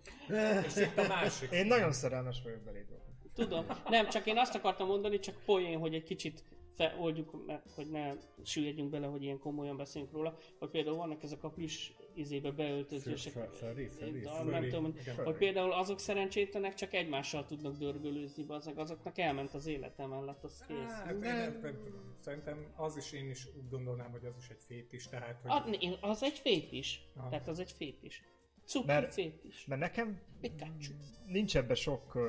[0.67, 1.51] És itt a másik.
[1.51, 2.87] én nagyon szerelmes vagyok beléd.
[3.35, 3.67] Tudom.
[3.89, 6.45] Nem, csak én azt akartam mondani, csak poén, hogy egy kicsit
[6.81, 8.12] fe, oldjuk, mert hogy ne
[8.45, 13.33] süllyedjünk bele, hogy ilyen komolyan beszélünk róla, hogy például vannak ezek a plusz izébe beöltözések.
[13.33, 13.91] Furry, De
[14.31, 14.51] furry.
[14.51, 20.07] nem tudom, hogy, például azok szerencsétlenek csak egymással tudnak dörgölőzni, azok, azoknak elment az élete
[20.07, 20.91] mellett, az kész.
[20.91, 22.16] Hát, én nem, nem tudom.
[22.20, 25.76] Szerintem az is én is úgy gondolnám, hogy az is egy fétis, tehát hogy...
[26.01, 27.11] Az, az egy fétis.
[27.16, 27.28] Aha.
[27.28, 28.22] Tehát az egy fétis.
[28.64, 29.66] Cuki Mert- fétis.
[29.66, 30.93] Mert nekem Pikachu.
[31.26, 32.22] nincs ebbe sok uh,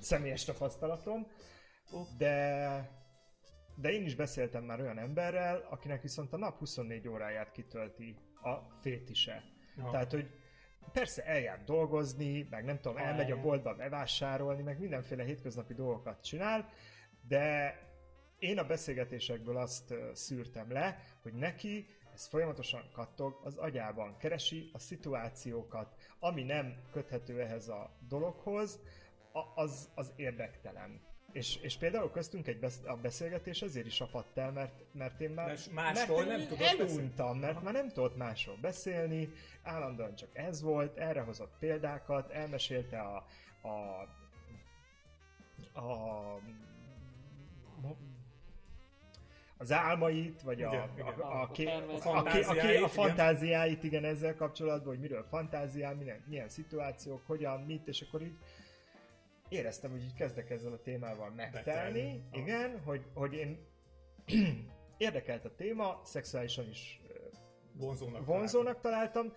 [0.00, 1.26] személyes tapasztalatom,
[1.92, 1.98] Ó.
[2.18, 3.03] de
[3.74, 8.54] de én is beszéltem már olyan emberrel, akinek viszont a nap 24 óráját kitölti a
[8.80, 9.42] fétise.
[9.78, 9.90] Aha.
[9.90, 10.30] Tehát, hogy
[10.92, 16.68] persze eljár dolgozni, meg nem tudom, elmegy a boltba bevásárolni, meg mindenféle hétköznapi dolgokat csinál,
[17.28, 17.78] de
[18.38, 24.78] én a beszélgetésekből azt szűrtem le, hogy neki ez folyamatosan kattog az agyában, keresi a
[24.78, 28.80] szituációkat, ami nem köthető ehhez a dologhoz,
[29.54, 31.00] az, az érdektelen.
[31.34, 35.30] És, és például köztünk egy besz- a beszélgetés azért is apadt el, mert, mert én
[35.30, 37.62] már Mert másról mert nem tudott eluntam, mert Aha.
[37.64, 39.32] már nem tudott másról beszélni,
[39.62, 43.26] állandóan csak ez volt, erre hozott példákat, elmesélte a,
[43.68, 44.00] a,
[45.80, 46.40] a
[49.56, 54.34] az álmait, vagy a, Igen, a, a, a, ké- A fantáziáit, a, fantáziáit, igen, ezzel
[54.34, 58.36] kapcsolatban, hogy miről fantáziál, milyen, milyen szituációk, hogyan, mit, és akkor így
[59.54, 62.24] éreztem, hogy így kezdek ezzel a témával megtelni, Betelni.
[62.30, 62.42] Aha.
[62.42, 63.66] igen, hogy, hogy én
[64.96, 67.00] érdekelt a téma, szexuálisan is
[67.72, 68.26] vonzónak.
[68.26, 69.32] vonzónak találtam,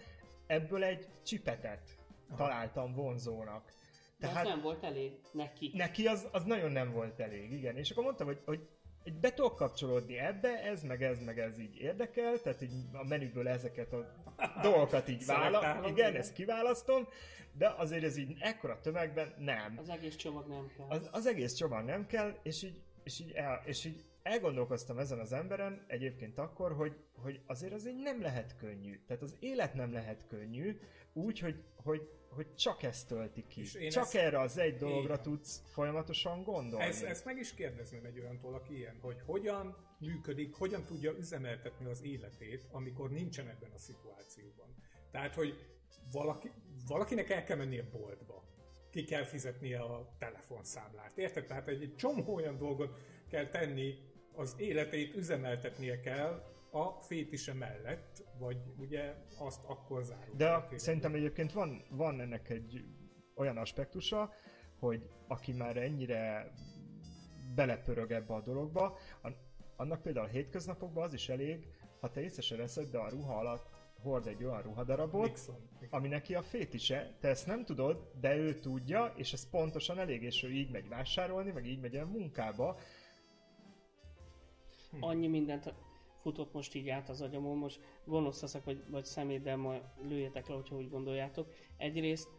[0.48, 1.98] ebből egy csipetet
[2.28, 2.38] Aha.
[2.38, 3.76] találtam vonzónak.
[4.20, 5.72] De az nem volt elég neki.
[5.74, 7.78] neki az, az nagyon nem volt elég, igen.
[7.78, 8.68] És akkor mondtam, hogy, hogy
[9.08, 13.04] egy be tudok kapcsolódni ebbe, ez meg ez meg ez így érdekel, tehát így a
[13.04, 14.14] menüből ezeket a
[14.62, 16.22] dolgokat így vála, Szelektálod, igen, igen.
[16.22, 17.08] ezt kiválasztom,
[17.54, 19.78] de azért ez így ekkora tömegben nem.
[19.78, 20.86] Az egész csomag nem kell.
[20.90, 25.20] Az, az egész csomag nem kell, és így, és így, el, és így elgondolkoztam ezen
[25.20, 29.00] az emberen egyébként akkor, hogy, hogy azért az így nem lehet könnyű.
[29.08, 30.80] Tehát az élet nem lehet könnyű,
[31.14, 33.62] úgy, hogy, hogy, hogy csak ezt tölti ki.
[33.62, 35.24] És én Csak ezt- erre az egy dologra Igen.
[35.24, 36.86] tudsz folyamatosan gondolni.
[36.86, 41.86] Ezt, ezt meg is kérdezném egy olyantól, aki ilyen, hogy hogyan működik, hogyan tudja üzemeltetni
[41.86, 44.76] az életét, amikor nincsen ebben a szituációban.
[45.12, 45.68] Tehát, hogy
[46.12, 46.52] valaki,
[46.88, 48.44] valakinek el kell mennie boltba,
[48.92, 51.46] ki kell fizetnie a telefonszámlát, érted?
[51.46, 52.98] Tehát egy, egy csomó olyan dolgot
[53.30, 53.94] kell tenni,
[54.34, 56.44] az életét üzemeltetnie kell
[56.82, 60.36] a fétise mellett, vagy ugye azt akkor zárul.
[60.36, 62.86] De a, szerintem egyébként van, van ennek egy
[63.36, 64.34] olyan aspektusa,
[64.80, 66.52] hogy aki már ennyire
[67.56, 69.38] belepörög ebbe a dologba, an-
[69.76, 71.68] annak például a hétköznapokban az is elég,
[72.00, 73.70] ha te észre se veszed, de a ruha alatt
[74.02, 75.56] hord egy olyan ruhadarabot, Nixon.
[75.90, 80.24] ami neki a fétise, te ezt nem tudod, de ő tudja, és ez pontosan elég,
[80.24, 82.78] és ő így megy vásárolni, meg így megy el munkába.
[85.00, 85.74] annyi mindent
[86.28, 90.48] futott most így át az agyamon, most gonosz leszek, vagy, vagy szemét, de ma lőjetek
[90.48, 91.48] le, hogyha úgy gondoljátok.
[91.78, 92.30] Egyrészt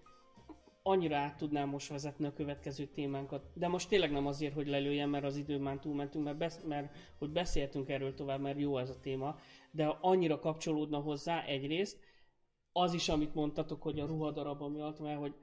[0.83, 5.11] annyira át tudnám most vezetni a következő témánkat, de most tényleg nem azért, hogy lelőjem,
[5.11, 8.91] mert az időn már túlmentünk, mert, besz- mert hogy beszéltünk erről tovább, mert jó ez
[8.91, 9.39] a téma,
[9.71, 11.99] de annyira kapcsolódna hozzá egyrészt,
[12.73, 15.35] az is, amit mondtatok, hogy a ruhadarab miatt, mert hogy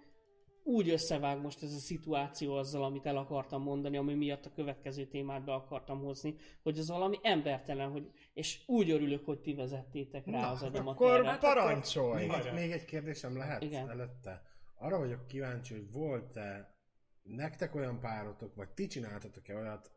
[0.68, 5.06] úgy összevág most ez a szituáció azzal, amit el akartam mondani, ami miatt a következő
[5.06, 10.26] témát be akartam hozni, hogy ez valami embertelen, hogy, és úgy örülök, hogy ti vezettétek
[10.26, 11.38] rá Na, az agyamat akkor erre.
[11.38, 12.26] parancsolj!
[12.28, 13.90] Még egy, még egy kérdésem lehet Igen.
[13.90, 14.44] előtte.
[14.76, 16.76] Arra vagyok kíváncsi, hogy volt-e
[17.24, 19.92] nektek olyan párotok, vagy ti csináltatok-e olyat,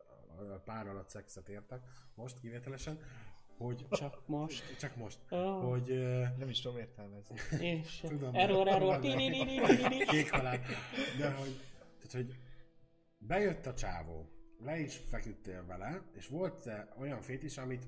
[0.55, 1.81] a pár alatt szexet értek,
[2.15, 2.99] most kivételesen,
[3.57, 4.77] hogy Csak most.
[4.79, 7.35] csak most, Oh, hogy ö, Nem is tudom értelmezni.
[7.61, 8.09] én sem.
[8.17, 8.99] Tudom, Error, error.
[10.07, 10.59] Kék halál,
[11.17, 11.59] de hogy,
[11.97, 12.35] tehát, hogy
[13.17, 14.29] bejött a csávó,
[14.59, 17.87] le is feküdtél vele, és volt-e olyan fétis, amit,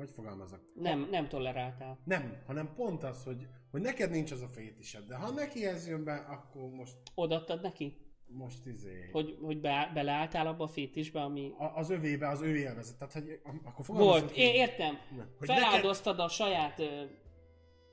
[0.00, 1.98] hogy fogalmazok, Nem, nem toleráltál.
[2.04, 5.88] nem, hanem pont az, hogy, hogy neked nincs az a fétised, de ha neki ez
[5.88, 7.96] jön be, akkor most, Odaadtad neki?
[8.32, 9.08] most izé...
[9.12, 12.98] Hogy, hogy be, beleálltál abba a fétisbe, ami a, az övébe, az ő élvezet.
[12.98, 14.36] Tehát, hogy akkor fogalmazunk volt.
[14.36, 14.98] Én értem.
[15.38, 16.78] Hogy Feláldoztad a saját...
[16.78, 17.04] Ö...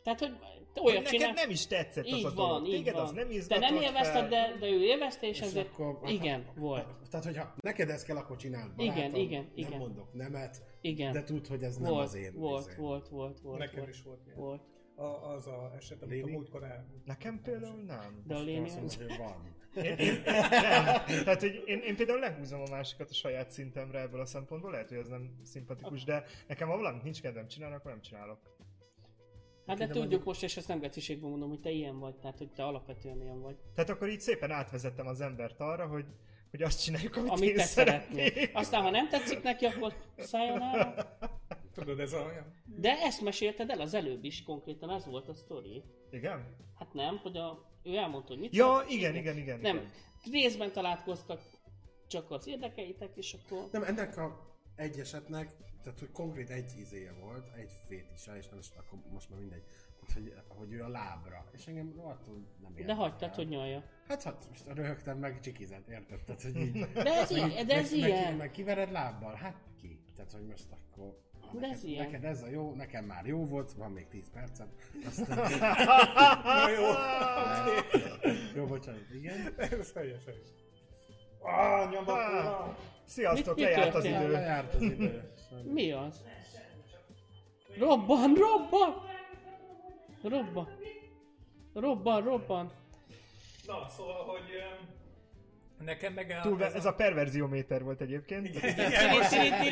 [0.04, 0.38] Tehát, hogy
[0.74, 1.34] te Hogy olyat neked csinál...
[1.34, 2.68] nem is tetszett az Így a van, dolog.
[2.68, 3.04] így Téged van.
[3.04, 4.30] az nem Te izgatott nem élvezted, fel.
[4.30, 5.68] de, de ő élvezte, és, És ezért...
[5.68, 6.86] akkor- Igen, volt.
[7.10, 9.20] Tehát, hogyha neked ez kell, akkor csináld Igen, barátom.
[9.20, 9.78] igen, Nem igen.
[9.78, 11.14] mondok nemet, Igen.
[11.14, 12.34] de tudd, hogy ez nem volt, az én.
[12.36, 12.76] volt, izé.
[12.78, 14.38] volt, volt, volt, Nekem volt, is volt ilyen.
[14.38, 14.62] volt.
[14.96, 16.32] A, az a eset, amit a Léni?
[16.32, 16.88] múltkor el...
[17.06, 18.24] Nekem például nem.
[18.26, 18.96] De a mondod, az...
[18.96, 19.56] hogy van.
[19.84, 21.24] Én, én, nem.
[21.24, 24.90] Tehát, hogy én, én például lehúzom a másikat a saját szintemre ebből a szempontból, lehet,
[24.90, 28.40] hogy ez nem szimpatikus, de nekem ha valamit nincs kedvem csinálni, akkor nem csinálok.
[29.66, 32.16] Hát de de tudjuk mondjuk- most, és ezt nem geciségben mondom, hogy te ilyen vagy,
[32.16, 33.56] tehát hogy te alapvetően ilyen vagy.
[33.74, 36.06] Tehát akkor így szépen átvezettem az embert arra, hogy,
[36.58, 38.34] hogy azt csináljuk, amit, Amit én te szeretnék.
[38.34, 38.56] szeretnél.
[38.56, 41.18] Aztán, ha nem tetszik neki, akkor szálljon el.
[41.74, 42.62] Tudod, ez a olyan...
[42.66, 45.84] De ezt mesélted el az előbb is, konkrétan ez volt a sztori.
[46.12, 46.56] Igen?
[46.76, 48.90] Hát nem, hogy a, ő elmondta, hogy mit Ja, szeret.
[48.92, 49.60] igen, igen, igen.
[49.60, 49.92] Nem, igen.
[50.32, 51.42] részben találkoztak
[52.08, 53.68] csak az érdekeitek, és akkor...
[53.72, 55.50] Nem, ennek a egy esetnek,
[55.84, 59.64] tehát hogy konkrét egy izéje volt, egy fétise, és nem is, akkor most már mindegy.
[60.14, 61.46] Hogy, hogy ő a lábra.
[61.52, 63.02] És engem rohadtul nem De érdekel.
[63.02, 63.84] hagytad, hogy nyalja.
[64.08, 66.20] Hát, hát most röhögtem meg csikizet, érted?
[66.24, 66.72] Tehát, hogy így...
[66.94, 68.34] De ez ilyen, de ez meg, Meg, ilyen.
[68.34, 69.34] meg kivered lábbal?
[69.34, 70.00] Hát ki?
[70.16, 71.26] Tehát, hogy most akkor...
[71.60, 72.06] De ez neked, ilyen.
[72.06, 74.68] neked ez a jó, nekem már jó volt, van még 10 percet.
[75.06, 75.38] Aztán...
[76.44, 76.84] Na jó,
[78.56, 79.54] jó, bocsánat, igen.
[79.58, 80.42] ez teljesen jó.
[81.50, 82.78] Ah, nyomatóra!
[83.06, 84.32] Sziasztok, Mit- mi lejárt az idő.
[84.32, 85.32] Lejárt az idő.
[85.74, 86.24] Mi az?
[87.78, 89.06] Robban, robban!
[90.24, 90.68] Robban.
[91.74, 92.72] Robban, robban.
[93.68, 94.50] Na, szóval, hogy
[95.80, 98.52] em, nekem meg Túl, ez a perverzióméter volt egyébként.
[98.52, 98.74] Geri,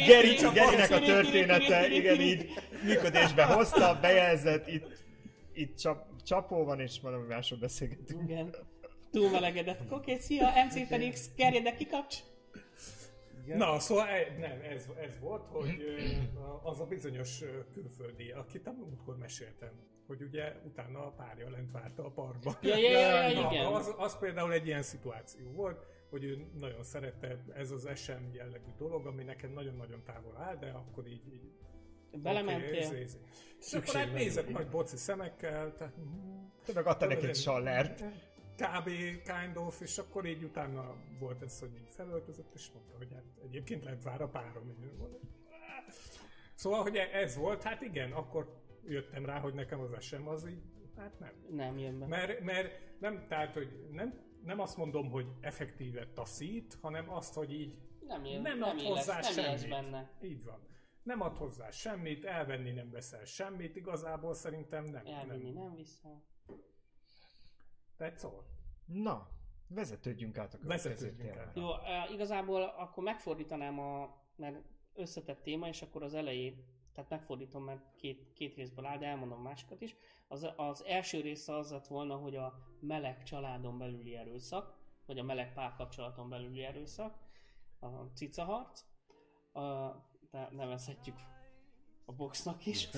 [0.06, 2.50] Geri, Gerinek a története, igen, így
[2.84, 5.04] működésbe hozta, bejelzett, itt,
[5.54, 8.30] itt csap, csapó van, és valami másról beszélgetünk.
[8.30, 8.56] Igen.
[9.12, 9.92] Túlmelegedett.
[9.92, 12.18] Oké, szia, MC Felix, gerjedek kikapcs.
[13.46, 15.84] Na, szóval e- nem, ez, ez volt, hogy
[16.64, 17.44] az a bizonyos
[17.74, 19.72] külföldi, akit a múltkor meséltem,
[20.08, 22.56] hogy ugye utána a párja lent várta a parkban.
[22.62, 23.66] Ja, ja, ja, ja, Na, igen.
[23.66, 28.72] az, az például egy ilyen szituáció volt, hogy ő nagyon szerette ez az SM jellegű
[28.78, 31.56] dolog, ami nekem nagyon-nagyon távol áll, de akkor így, így
[32.22, 33.08] Belementél?
[33.60, 35.94] És akkor hát nézett majd boci szemekkel, tehát
[36.66, 38.04] Tudod, adta neki egy sallert.
[38.56, 38.90] kb.
[39.24, 43.24] kind of, és akkor így utána volt ez, hogy így felöltözött, és mondta, hogy hát
[43.44, 44.76] egyébként lent vár a párom.
[46.56, 50.64] Szóval, hogy ez volt, hát igen, akkor jöttem rá, hogy nekem az SM az így,
[50.98, 51.34] hát nem.
[51.50, 52.06] Nem jön be.
[52.06, 57.54] Mert, mert nem, tehát, hogy nem, nem azt mondom, hogy effektíve taszít, hanem azt, hogy
[57.54, 57.78] így
[58.08, 59.70] Nem jön, nem, nem, ad élesz, hozzá nem semmit.
[59.70, 60.12] benne.
[60.22, 60.68] Így van.
[61.04, 65.06] Nem ad hozzá semmit, elvenni nem veszel semmit, igazából szerintem nem.
[65.06, 65.64] Elvinni nem.
[65.64, 66.24] nem vissza.
[67.98, 68.46] Tehát szóval.
[68.86, 69.30] Na,
[69.68, 71.56] vezetődjünk át a következő át.
[71.56, 74.62] Jó, eh, igazából akkor megfordítanám a, mert
[74.94, 76.64] összetett téma, és akkor az elejét,
[76.96, 79.96] tehát megfordítom, mert két, két részből áll, de elmondom másikat is.
[80.28, 84.76] Az, az első része az lett volna, hogy a meleg családon belüli erőszak,
[85.06, 87.18] vagy a meleg párkapcsolaton belüli erőszak,
[87.80, 88.84] a cicaharc,
[89.54, 89.62] a,
[90.32, 91.16] de nevezhetjük
[92.06, 92.90] a boxnak is,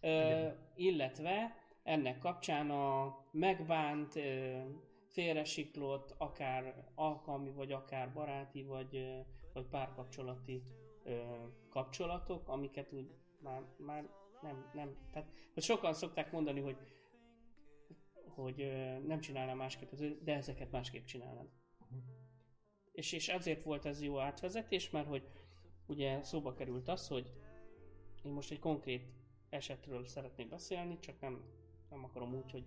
[0.00, 4.58] Ö, illetve ennek kapcsán a megbánt, ö,
[5.06, 9.22] félresiklott, akár alkalmi, vagy akár baráti, vagy,
[9.52, 10.62] vagy párkapcsolati
[11.04, 11.22] ö,
[11.70, 13.10] kapcsolatok, amiket úgy
[13.42, 14.08] már, már
[14.42, 16.76] nem, nem, tehát sokan szokták mondani, hogy
[18.34, 18.56] hogy
[19.06, 21.48] nem csinálnám másképp, de ezeket másképp csinálnád.
[22.92, 25.28] És, és azért volt ez jó átvezetés, mert hogy
[25.86, 27.32] ugye szóba került az, hogy
[28.24, 29.12] én most egy konkrét
[29.48, 31.44] esetről szeretnék beszélni, csak nem,
[31.90, 32.64] nem akarom úgy, hogy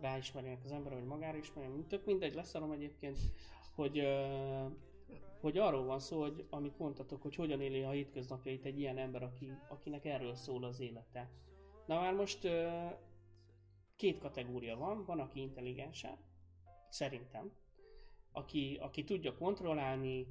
[0.00, 3.18] ráismerjenek az ember, vagy magára ismerjen, tök mindegy, leszarom egyébként,
[3.74, 4.66] hogy, ö,
[5.46, 9.22] hogy arról van szó, hogy amit mondtatok, hogy hogyan éli a hétköznapjait egy ilyen ember,
[9.22, 11.30] aki, akinek erről szól az élete.
[11.86, 12.86] Na már most ö,
[13.96, 16.18] két kategória van, van, aki intelligensebb,
[16.88, 17.52] szerintem,
[18.32, 20.26] aki, aki tudja kontrollálni,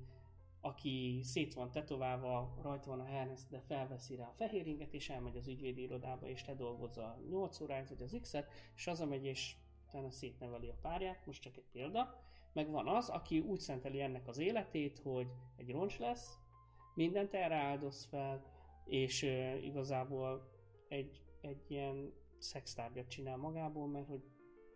[0.62, 5.10] aki szét van tetoválva, rajta van a harness, de felveszi rá a fehér inget, és
[5.10, 9.56] elmegy az ügyvédi irodába, és ledolgozza 8 óráit, vagy az X-et, és hazamegy, és
[9.88, 12.24] utána szétneveli a párját, most csak egy példa.
[12.56, 15.28] Meg van az, aki úgy szenteli ennek az életét, hogy
[15.58, 16.38] egy roncs lesz,
[16.94, 18.46] mindent erre áldoz fel,
[18.86, 20.50] és uh, igazából
[20.88, 24.24] egy, egy ilyen szextárgyat csinál magából, mert hogy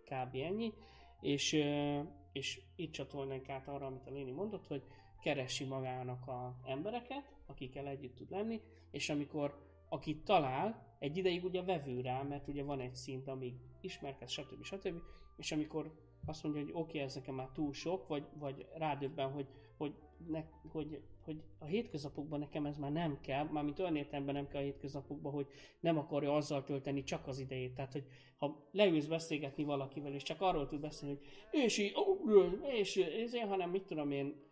[0.04, 0.36] kb.
[0.36, 0.74] ennyi,
[1.22, 2.00] és, ö,
[2.32, 4.84] és itt csatolnánk át arra, amit a Léni mondott, hogy
[5.22, 8.62] keresi magának a embereket, akikkel együtt tud lenni,
[8.92, 13.54] és amikor akit talál, egy ideig ugye vevő rá, mert ugye van egy szint, amíg
[13.82, 14.64] ismerkedsz, stb.
[14.64, 15.02] stb.
[15.38, 15.92] És amikor
[16.26, 19.94] azt mondja, hogy oké, okay, ez nekem már túl sok, vagy, vagy rádöbben, hogy, hogy,
[20.28, 24.62] ne, hogy, hogy a hétköznapokban nekem ez már nem kell, mármint olyan értelemben nem kell
[24.62, 25.48] a hétköznapokban, hogy
[25.80, 27.74] nem akarja azzal tölteni csak az idejét.
[27.74, 28.06] Tehát, hogy
[28.38, 31.26] ha leülsz beszélgetni valakivel, és csak arról tud beszélni, hogy
[31.60, 32.30] és így, ó,
[32.62, 34.48] és ezért, hanem mit tudom én,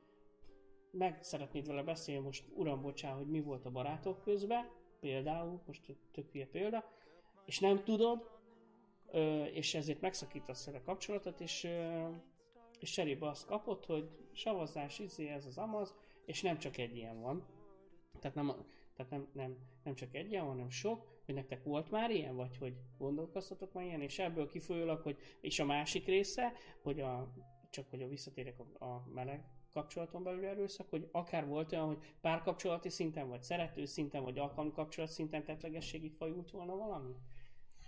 [0.91, 4.69] meg szeretnéd vele beszélni most, uram, bocsán, hogy mi volt a barátok közben,
[4.99, 6.91] például, most tök hülye példa,
[7.45, 8.36] és nem tudod,
[9.53, 11.67] és ezért megszakítasz vele kapcsolatot, és,
[12.79, 15.95] és cserébe azt kapod, hogy savazás, izé, ez az amaz,
[16.25, 17.45] és nem csak egy ilyen van.
[18.19, 22.11] Tehát nem, tehát nem, nem, nem csak egy ilyen, hanem sok, hogy nektek volt már
[22.11, 27.01] ilyen, vagy hogy gondolkoztatok már ilyen, és ebből kifolyólag, hogy és a másik része, hogy
[27.01, 27.33] a,
[27.69, 32.15] csak hogy a visszatérek a, a meleg kapcsolaton belül erőszak, hogy akár volt olyan, hogy
[32.21, 37.15] párkapcsolati szinten, vagy szerető szinten, vagy alkalmi kapcsolat szinten tetlegességig fajult volna valami?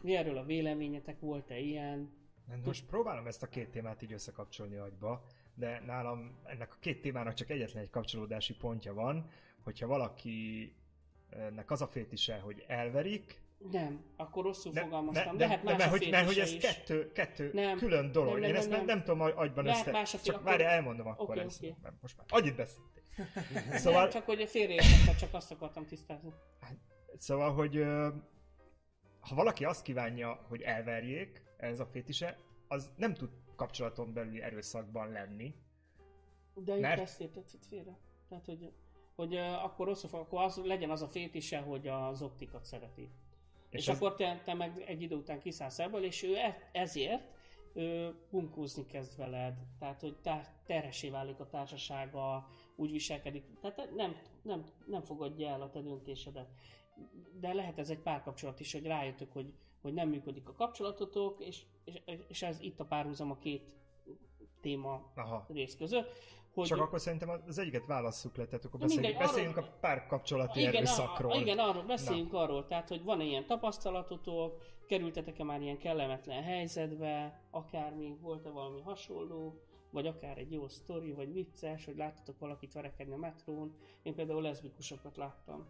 [0.01, 1.19] Mi erről a véleményetek?
[1.19, 2.17] Volt-e ilyen?
[2.65, 5.23] Most próbálom ezt a két témát így összekapcsolni agyba,
[5.55, 9.29] de nálam ennek a két témának csak egyetlen egy kapcsolódási pontja van,
[9.63, 10.71] hogyha valakinek
[11.71, 13.41] az a fétise, hogy elverik,
[13.71, 15.37] Nem, akkor rosszul de, fogalmaztam.
[15.37, 16.61] de, Lehet de, más mert, a hogy, mert hogy ez is.
[16.61, 18.31] kettő, kettő Nem, külön dolog.
[18.31, 19.03] nem, nem, Én ezt nem, nem, nem.
[19.03, 19.91] tudom agyban Lehet össze...
[19.91, 21.57] más a fél, Csak akkor- várj, elmondom akkor Oké, ezt.
[21.63, 21.75] oké.
[21.81, 23.03] Nem, Most már annyit beszéltél.
[23.83, 24.01] Szóval...
[24.01, 26.33] Nem, csak hogy félreértettem, csak azt akartam tisztázni.
[27.17, 27.83] Szóval, hogy
[29.19, 35.11] ha valaki azt kívánja, hogy elverjék, ez a fétise, az nem tud kapcsolaton belüli erőszakban
[35.11, 35.55] lenni.
[36.53, 37.97] De Mert- ezt értetted félre.
[38.29, 38.71] Tehát, hogy,
[39.15, 43.09] hogy uh, akkor rosszul fog, akkor az, legyen az a fétise, hogy az optikat szereti.
[43.69, 46.69] És, és ez- akkor te, te meg egy idő után kiszállsz ebből, és ő e-
[46.71, 47.37] ezért
[47.73, 54.15] ő bunkózni kezd veled, tehát hogy tár- terhessé válik a társasága, úgy viselkedik, tehát nem,
[54.41, 56.47] nem, nem fogadja el a te döntésedet.
[57.39, 61.61] De lehet ez egy párkapcsolat is, hogy rájöttök, hogy, hogy nem működik a kapcsolatotok, és,
[61.83, 63.73] és, és ez itt a párhuzam a két
[64.61, 65.45] téma Aha.
[65.49, 66.17] rész között.
[66.53, 69.69] Hogy Csak akkor szerintem az egyiket válasszuk le, tehát akkor Na beszéljünk, mindegy, beszéljünk arról-
[69.69, 71.31] a párkapcsolati igen, erőszakról.
[71.31, 77.41] A, igen, arról beszéljünk arról, tehát hogy van ilyen tapasztalatotok, kerültetek-e már ilyen kellemetlen helyzetbe,
[77.51, 83.13] akármi, volt-e valami hasonló, vagy akár egy jó sztori, vagy vicces, hogy láttatok valakit verekedni
[83.13, 83.75] a metrón.
[84.01, 85.67] Én például leszbikusokat láttam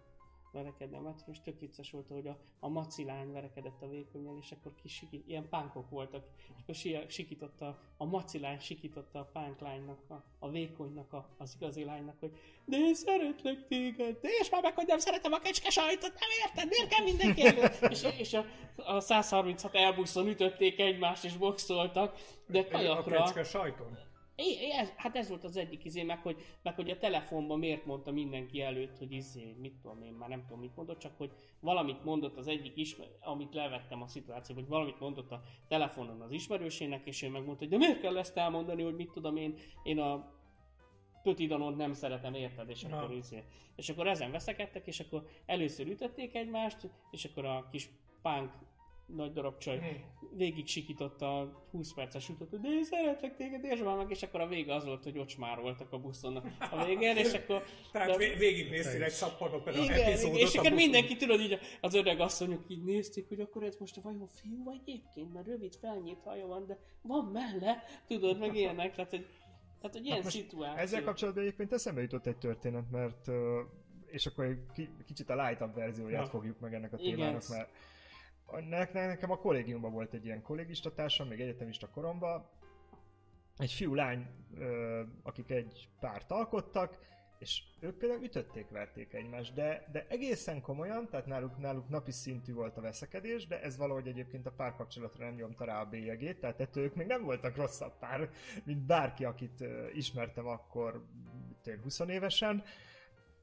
[0.52, 4.52] verekedni a metrón, és tök vicces volt, hogy a, a macilány verekedett a vékonyan, és
[4.52, 10.24] akkor kis ilyen pánkok voltak, és akkor si- sikította, a macilány sikította a pánklánynak, a,
[10.40, 14.76] a vékonynak, a, az igazi lánynak, hogy de én szeretlek téged, de és már meg,
[14.76, 17.90] hogy nem szeretem a kecske sajtot, nem érted, miért kell mindenki elő?
[17.90, 18.46] és, és a,
[18.76, 23.24] a 136 elbuszon ütötték egymást, és boxoltak, de A kajakra...
[23.24, 24.09] kecske sajton.
[24.42, 27.86] É, ez, hát ez volt az egyik izé, meg hogy, meg hogy a telefonban miért
[27.86, 31.32] mondta mindenki előtt, hogy izé, mit tudom én, már nem tudom mit mondott, csak hogy
[31.60, 36.32] valamit mondott az egyik ismer, amit levettem a szituációban, hogy valamit mondott a telefonon az
[36.32, 40.00] ismerősének, és ő megmondta, hogy de miért kell ezt elmondani, hogy mit tudom én, én
[40.00, 40.38] a
[41.24, 42.70] Pötidanont nem szeretem, érted?
[42.70, 43.44] És akkor, izé.
[43.76, 47.90] és akkor ezen veszekedtek, és akkor először ütötték egymást, és akkor a kis
[48.22, 48.52] pánk
[49.16, 50.06] nagy darab csaj.
[50.36, 54.42] Végig sikította a 20 perces utat, de én szeretlek téged, és már meg, és akkor
[54.42, 56.36] a vége az volt, hogy ocsmároltak a buszon
[56.72, 57.64] a végén, és akkor...
[57.92, 61.60] Tehát de- vé- végignéztél egy szappanopera igen, epizódot igen, és a akkor mindenki tudod így,
[61.82, 65.76] az öreg asszonyok így nézték, hogy akkor ez most vajon fiú vagy egyébként, mert rövid
[65.76, 69.28] felnyílt haja van, de van melle, tudod, meg ilyenek, tehát hogy,
[69.82, 70.82] tehát, hogy ilyen Hát most szituáció.
[70.82, 73.28] Ezzel kapcsolatban egyébként eszembe jutott egy történet, mert
[74.06, 76.30] és akkor egy ki- kicsit a light verzióját Na.
[76.30, 77.16] fogjuk meg ennek a Igen.
[77.16, 77.70] témának, mert ne- ne-
[78.94, 82.50] nekem a kollégiumban volt egy ilyen kollégista társam, még egyetemista koromban,
[83.58, 84.28] egy fiú-lány,
[85.24, 86.98] akik egy párt alkottak,
[87.40, 92.54] és ők például ütötték, verték egymást, de, de egészen komolyan, tehát náluk, náluk napi szintű
[92.54, 96.60] volt a veszekedés, de ez valahogy egyébként a párkapcsolatra nem nyomta rá a bélyegét, tehát
[96.60, 98.30] ettől ők még nem voltak rosszabb pár,
[98.64, 101.06] mint bárki, akit ismertem akkor,
[101.64, 102.64] tényleg 20 évesen,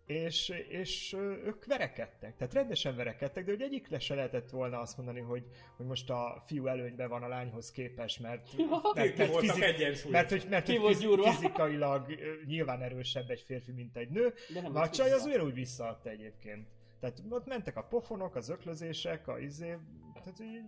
[0.07, 1.13] és, és
[1.45, 5.45] ők verekedtek, tehát rendesen verekedtek, de hogy egyikre se lehetett volna azt mondani, hogy,
[5.77, 8.49] hogy most a fiú előnyben van a lányhoz képest, mert,
[8.95, 12.07] mert, mert, fizik, mert, hogy, mert hogy fiz, fizikailag
[12.45, 16.69] nyilván erősebb egy férfi, mint egy nő, de nem a csaj az ugyanúgy visszaadta egyébként.
[17.01, 19.77] Tehát ott mentek a pofonok, az öklözések, a izé,
[20.15, 20.63] tehát így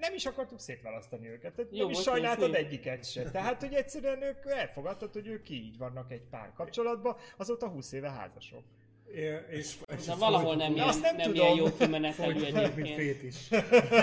[0.00, 2.64] nem is akartuk szétválasztani őket, tehát Jó nem is sajnáltad nézni.
[2.66, 3.30] egyiket se.
[3.30, 8.10] Tehát, hogy egyszerűen ők elfogadtad, hogy ők így vannak egy pár kapcsolatban, azóta 20 éve
[8.10, 8.62] házasok.
[9.14, 11.44] É- És, és De valahol nem, ilyen, azt nem nem, tudom.
[11.44, 12.94] ilyen jó mint egyébként.
[12.96, 13.50] fét is.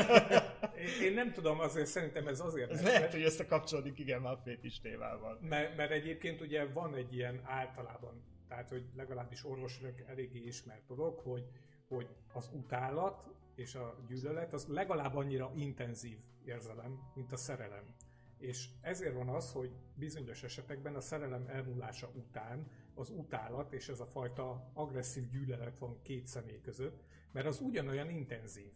[1.01, 4.41] én, én nem tudom, azért szerintem ez azért Ez lehet, hogy összekapcsolódik igen már a
[4.43, 5.39] fétis témával.
[5.41, 11.19] mert, mert egyébként ugye van egy ilyen általában, tehát hogy legalábbis orvosok eléggé ismert dolog,
[11.19, 11.43] hogy,
[11.87, 13.23] hogy az utálat
[13.55, 17.95] és a gyűlölet az legalább annyira intenzív érzelem, mint a szerelem.
[18.37, 23.99] És ezért van az, hogy bizonyos esetekben a szerelem elmúlása után az utálat és ez
[23.99, 28.71] a fajta agresszív gyűlölet van két személy között, mert az ugyanolyan intenzív.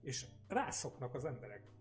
[0.00, 1.72] És rászoknak az emberek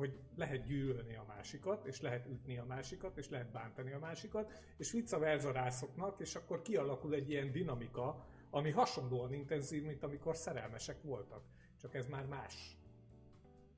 [0.00, 4.52] hogy lehet gyűlölni a másikat, és lehet ütni a másikat, és lehet bántani a másikat,
[4.76, 10.36] és vice versa rászoknak, és akkor kialakul egy ilyen dinamika, ami hasonlóan intenzív, mint amikor
[10.36, 11.42] szerelmesek voltak.
[11.80, 12.76] Csak ez már más.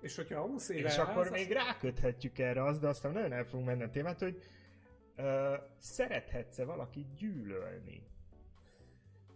[0.00, 3.44] És hogyha 20 éve És akkor házas- még ráköthetjük erre azt, de aztán nagyon el
[3.44, 4.42] fogunk menni a témát, hogy
[5.16, 8.06] ö, szerethetsz-e valakit gyűlölni?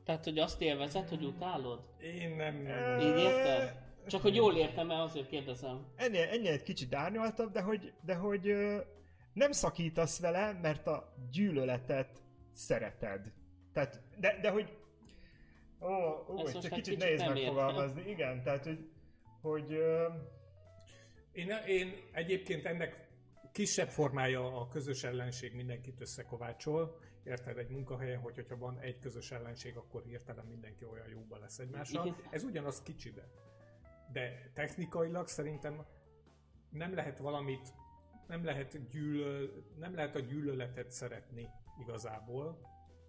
[0.05, 1.81] Tehát, hogy azt élvezed, hogy utálod?
[2.01, 2.67] Én nem...
[2.67, 3.85] Ö, Így érted?
[4.07, 5.87] Csak hogy jól értem el, azért kérdezem.
[5.97, 8.79] Ennél, ennél egy kicsit árnyaltabb, de hogy, de hogy ö,
[9.33, 12.23] nem szakítasz vele, mert a gyűlöletet
[12.53, 13.33] szereted.
[13.73, 14.77] Tehát, de, de hogy...
[15.81, 18.11] Ó, ó Ezt egy most kicsit, kicsit nehéz megfogalmazni.
[18.11, 18.91] Igen, tehát, hogy,
[19.41, 20.09] hogy ö,
[21.33, 23.09] Én, én egyébként ennek
[23.53, 26.99] kisebb formája a közös ellenség mindenkit összekovácsol.
[27.25, 31.59] Érted, egy munkahelyen, hogy, hogyha van egy közös ellenség, akkor hirtelen mindenki olyan jóban lesz
[31.59, 32.07] egymással.
[32.07, 32.19] Igen.
[32.31, 33.29] Ez ugyanaz kicsibe.
[34.13, 35.87] De technikailag szerintem
[36.71, 37.75] nem lehet valamit,
[38.27, 41.49] nem lehet, gyűlöl, nem lehet a gyűlöletet szeretni
[41.81, 42.61] igazából,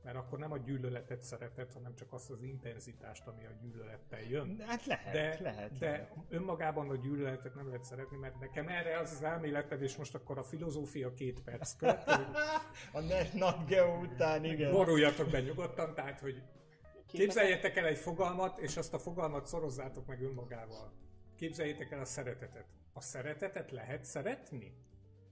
[0.07, 4.63] mert akkor nem a gyűlöletet szereted, hanem csak azt az intenzitást, ami a gyűlölettel jön.
[4.67, 5.77] hát lehet, De, lehet.
[5.77, 6.15] de lehet.
[6.29, 10.37] önmagában a gyűlöletet nem lehet szeretni, mert nekem erre az az elméleted, és most akkor
[10.37, 12.27] a filozófia két perc következik.
[12.97, 12.99] A
[13.33, 14.71] Not Geo után, igen.
[14.71, 16.43] Boruljatok be nyugodtan, tehát, hogy
[17.07, 20.93] képzeljétek el egy fogalmat, és azt a fogalmat szorozzátok meg önmagával.
[21.35, 22.65] Képzeljétek el a szeretetet.
[22.93, 24.73] A szeretetet lehet szeretni?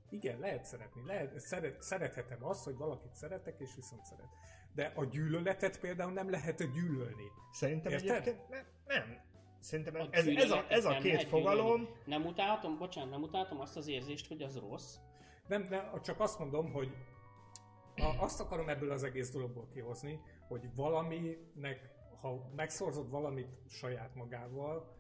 [0.10, 1.02] Igen, lehet szeretni.
[1.06, 4.30] Lehet, szeret, szerethetem azt, hogy valakit szeretek, és viszont szeret.
[4.76, 7.32] De a gyűlöletet például nem lehet gyűlölni.
[7.52, 8.10] Szerintem Érted?
[8.10, 8.66] egyébként nem.
[8.88, 9.24] nem.
[9.60, 12.00] Szerintem A ez, ez, a, ez a nem két fogalom, gyűlölni.
[12.06, 14.96] Nem utálhatom, bocsánat, nem utálhatom azt az érzést, hogy az rossz.
[15.48, 16.96] Nem, nem, csak azt mondom, hogy
[17.96, 21.90] a, azt akarom ebből az egész dologból kihozni, hogy valaminek,
[22.22, 24.95] ha megszorzod valamit saját magával,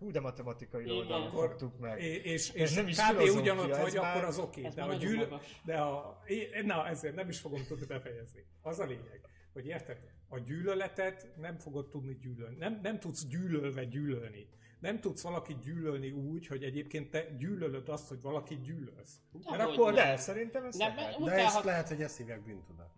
[0.00, 2.00] hú, de matematikai oldalon fogtuk meg.
[2.02, 3.36] és, és, és nem is kb.
[3.36, 4.64] ugyanott vagy, már- akkor az oké.
[4.64, 5.16] Ez De, a gyűl...
[5.16, 5.60] magas.
[5.64, 6.22] de a...
[6.64, 8.44] Na, ezért nem is fogom tudni befejezni.
[8.62, 9.20] Az a lényeg,
[9.52, 9.98] hogy érted?
[10.28, 12.56] A gyűlöletet nem fogod tudni gyűlölni.
[12.56, 14.48] Nem, nem tudsz gyűlölve gyűlölni.
[14.80, 19.20] Nem tudsz valakit gyűlölni úgy, hogy egyébként te gyűlölöd azt, hogy valakit gyűlölsz.
[19.32, 20.06] De Mert akkor nem.
[20.06, 21.22] De szerintem ez Nem, lehet.
[21.24, 22.90] De ezt lehet, hogy ezt hívják bűntudat.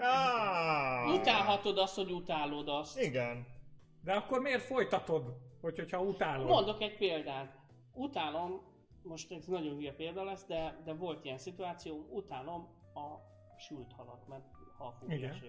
[0.00, 3.00] Ah, utálhatod azt, hogy utálod azt.
[3.00, 3.46] Igen.
[4.04, 6.46] De akkor miért folytatod, hogy, hogyha utálod?
[6.46, 7.58] Mondok egy példát.
[7.94, 8.60] Utálom,
[9.02, 13.06] most ez nagyon hülye példa lesz, de, de volt ilyen szituáció, utálom a
[13.58, 14.44] sült halat, mert
[14.78, 15.18] halfúgás.
[15.18, 15.40] Igen.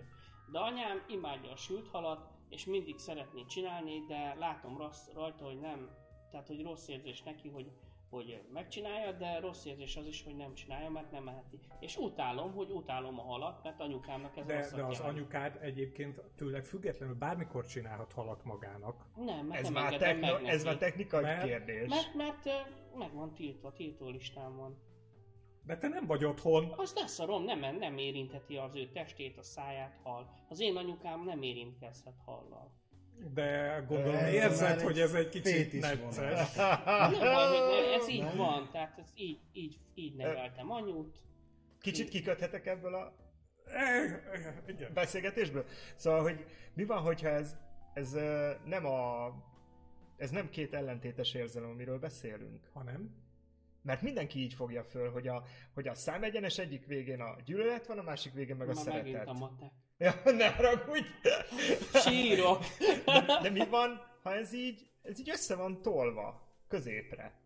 [0.51, 5.59] De anyám imádja a sült halat, és mindig szeretné csinálni, de látom rossz, rajta, hogy
[5.59, 5.89] nem,
[6.31, 7.71] tehát hogy rossz érzés neki, hogy
[8.09, 11.59] hogy megcsinálja, de rossz érzés az is, hogy nem csinálja, mert nem eheti.
[11.79, 15.15] És utálom, hogy utálom a halat, mert anyukámnak ez De, rosszat de az jelent.
[15.17, 19.05] anyukád egyébként tőled függetlenül bármikor csinálhat halat magának.
[19.15, 21.89] Nem, mert Ez nem már, techno, meg ez már technikai Mert- kérdés.
[21.89, 24.77] Mert, mert ö, meg van tiltva, tiltó listán van.
[25.63, 26.73] De te nem vagy otthon.
[26.77, 30.33] Az leszarom, nem, nem érintheti az ő testét, a száját, hal.
[30.49, 32.71] Az én anyukám nem érintkezhet hallal.
[33.33, 36.55] De gondolom Ez érzed, hogy ez egy kicsit necces.
[37.99, 38.37] Ez így Nem?
[38.37, 41.17] van, tehát ez így, így, így neveltem anyut.
[41.81, 43.15] Kicsit kiköthetek ebből a
[43.65, 44.93] Eh, eh, Igen.
[44.93, 45.65] beszélgetésből?
[45.95, 47.55] Szóval, hogy mi van, hogyha ez,
[47.93, 49.27] ez ö, nem a...
[50.17, 52.69] Ez nem két ellentétes érzelem, amiről beszélünk.
[52.73, 53.15] Ha nem,
[53.81, 55.43] Mert mindenki így fogja föl, hogy a,
[55.73, 59.05] hogy a számegyenes egyik végén a gyűlölet van, a másik végén meg a Már megint
[59.05, 59.27] szeretet.
[59.27, 59.71] a matek.
[59.97, 61.07] Ja, ne haragudj!
[61.93, 62.63] Sírok!
[63.05, 67.43] De, de mi van, ha ez így, ez így össze van tolva középre?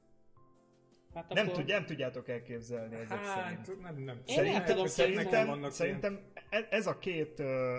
[1.13, 3.67] Hát Nem, akkor- tudj, nem tudjátok elképzelni ezek szerint.
[3.67, 4.21] hát nem, nem.
[4.25, 6.19] Én nem tudom Szerintem, szerintem, vannak szerintem
[6.49, 7.77] e- ez a két ö,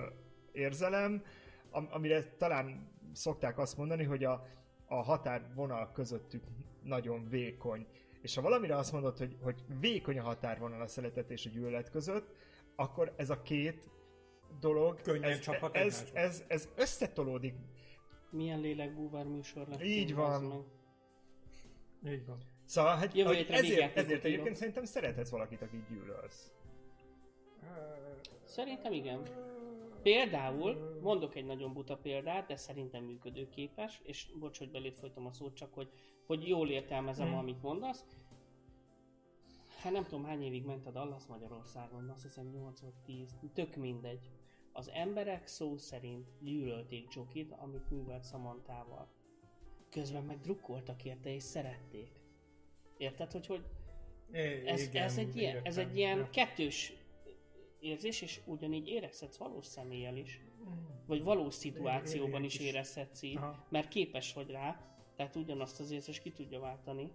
[0.53, 1.25] érzelem,
[1.71, 4.47] am- amire talán szokták azt mondani, hogy a,
[4.87, 6.45] a határvonal közöttük
[6.83, 7.87] nagyon vékony.
[8.23, 11.91] És ha valamire azt mondod, hogy, hogy vékony a határvonal a szeretet és a gyűlölet
[11.91, 12.35] között,
[12.77, 13.89] akkor ez a két
[14.61, 16.18] dolog, Könnyen ez, csaphat ez, egymásba.
[16.18, 17.55] ez, ez összetolódik.
[18.30, 19.82] Milyen lélekbúvár műsor lett.
[19.82, 20.42] Így van.
[22.03, 22.12] meg.
[22.12, 22.38] Így van.
[22.64, 26.53] Szóval hát, Jövő hogy ezért, ezért egyébként szerintem szerethetsz valakit, akit gyűlölsz.
[28.44, 29.22] Szerintem igen.
[30.03, 35.32] Például, mondok egy nagyon buta példát, de szerintem működőképes, és bocs, hogy belét folytam a
[35.32, 35.90] szót, csak hogy,
[36.26, 37.38] hogy jól értelmezem, Hmm.
[37.38, 38.05] amit mondasz.
[39.82, 43.76] Hát nem tudom hány évig ment a Dallas Magyarországon, azt hiszem 8 vagy 10, tök
[43.76, 44.30] mindegy.
[44.73, 49.09] Az emberek szó szerint gyűlölték Jokit, amit művelt Samantával.
[49.91, 52.11] Közben meg drukkoltak érte és szerették.
[52.97, 53.64] Érted, hogy, hogy
[54.33, 56.29] É, ez, igen, ez, egy ilyen, ez egy ilyen Ja.
[56.31, 56.93] kettős
[57.81, 60.41] érzés, és ugyanígy érezhetsz valós személlyel is.
[61.07, 62.61] Vagy valós szituációban is is.
[62.66, 63.66] érezhetsz így, Aha.
[63.68, 67.11] mert képes vagy rá, tehát ugyanazt az érzést ki tudja váltani.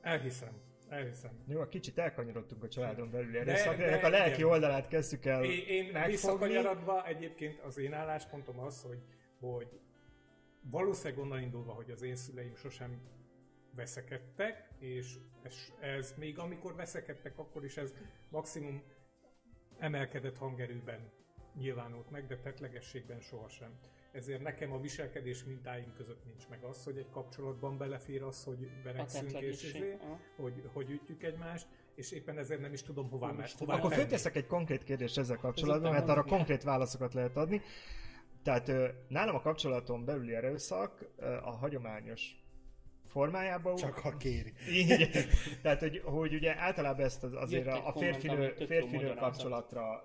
[0.00, 0.60] Elhiszem.
[0.90, 1.30] Elhiszem.
[1.46, 4.48] Jó, kicsit elkanyarodtunk a családon belül De- erőszak, de ennek a lelki igen.
[4.50, 9.02] oldalát kezdtük el Én, én visszakanyarodva egyébként az én álláspontom az, hogy,
[9.40, 9.80] hogy
[10.62, 13.00] valószínűleg onnan indulva, hogy az én szüleim sosem
[13.74, 17.94] veszekedtek, és ez, ez még amikor veszekedtek, akkor is ez
[18.28, 18.82] maximum
[19.78, 21.10] emelkedett hangerőben
[21.54, 23.78] nyilvánult meg, de tetlegességben sohasem.
[24.12, 28.68] Ezért nekem a viselkedés mintáim között nincs meg az, hogy egy kapcsolatban belefér az, hogy
[28.84, 29.96] verekszünk és izé,
[30.36, 33.66] hogy, hogy ütjük egymást, és éppen ezért nem is tudom hová, me- Úristen.
[33.66, 37.60] hová Akkor fölteszek egy konkrét kérdést ezzel kapcsolatban, mert arra konkrét válaszokat lehet adni.
[38.42, 38.72] Tehát
[39.08, 41.04] nálam a kapcsolaton belüli erőszak
[41.42, 42.34] a hagyományos
[43.06, 44.52] formájában Csak ha kéri.
[44.70, 45.08] így,
[45.62, 48.54] tehát, hogy, hogy ugye általában ezt az, azért Jött egy a, férfinő,
[48.92, 49.18] magyarázat.
[49.18, 50.04] kapcsolatra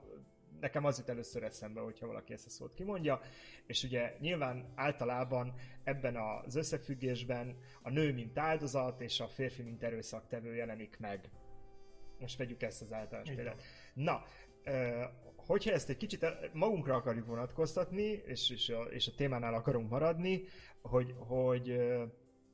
[0.60, 3.20] nekem az jut először eszembe, hogyha valaki ezt a szót kimondja,
[3.66, 5.54] és ugye nyilván általában
[5.84, 11.30] ebben az összefüggésben a nő mint áldozat és a férfi mint erőszaktevő jelenik meg.
[12.20, 13.62] Most vegyük ezt az általános példát.
[13.94, 14.24] Na,
[15.36, 20.44] hogyha ezt egy kicsit magunkra akarjuk vonatkoztatni, és, és, a, és a témánál akarunk maradni,
[20.82, 21.72] hogy, hogy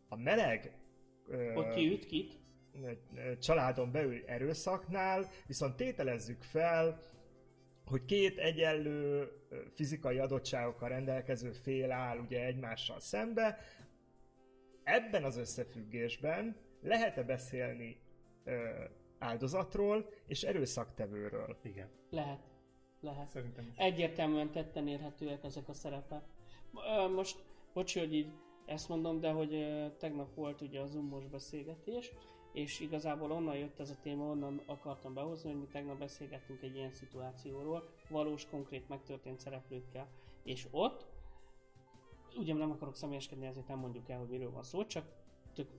[0.10, 0.80] a meleg
[1.54, 2.39] Hogy ki üt kit?
[3.39, 6.99] családon belül erőszaknál, viszont tételezzük fel,
[7.86, 9.32] hogy két egyenlő
[9.73, 13.57] fizikai adottságokkal rendelkező fél áll ugye egymással szembe.
[14.84, 18.01] Ebben az összefüggésben lehet-e beszélni
[18.43, 18.84] ö,
[19.19, 21.57] áldozatról és erőszaktevőről?
[21.63, 21.89] Igen.
[22.09, 22.49] Lehet.
[23.01, 23.27] Lehet.
[23.29, 23.77] Szerintem is.
[23.77, 26.23] Egyértelműen tetten érhetőek ezek a szerepek.
[27.15, 28.32] Most, bocs, hogy így
[28.65, 29.65] ezt mondom, de hogy
[29.97, 32.11] tegnap volt ugye a zoomos beszélgetés,
[32.52, 36.76] és igazából onnan jött ez a téma, onnan akartam behozni, hogy mi tegnap beszélgettünk egy
[36.76, 40.08] ilyen szituációról, valós, konkrét megtörtént szereplőkkel.
[40.43, 41.06] És ott,
[42.38, 45.06] ugye nem akarok személyeskedni, ezért nem mondjuk el, hogy miről van szó, csak
[45.54, 45.70] tök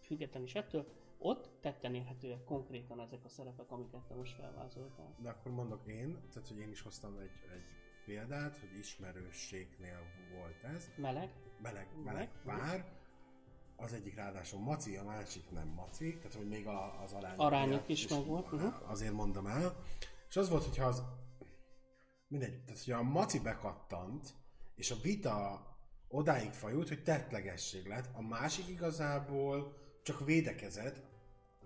[0.00, 0.86] független is ettől,
[1.18, 5.16] ott tetten érhetőek konkrétan ezek a szerepek, amiket te most felvázoltál.
[5.22, 7.64] De akkor mondok én, tehát hogy én is hoztam egy, egy
[8.04, 10.00] példát, hogy ismerősségnél
[10.34, 10.90] volt ez.
[10.96, 11.30] Meleg?
[11.62, 12.30] Meleg, Meleg.
[12.44, 12.84] meleg pár,
[13.76, 17.70] az egyik ráadásul maci, a másik nem maci, tehát hogy még a, az arányok, Arányok
[17.70, 18.90] miatt is megvolt, uh-huh.
[18.90, 19.76] Azért mondom el.
[20.28, 21.02] És az volt, hogyha az
[22.28, 24.34] mindegy, tehát hogy a maci bekattant,
[24.74, 25.66] és a vita
[26.08, 30.94] odáig fajult, hogy tettlegesség lett, a másik igazából csak védekezett,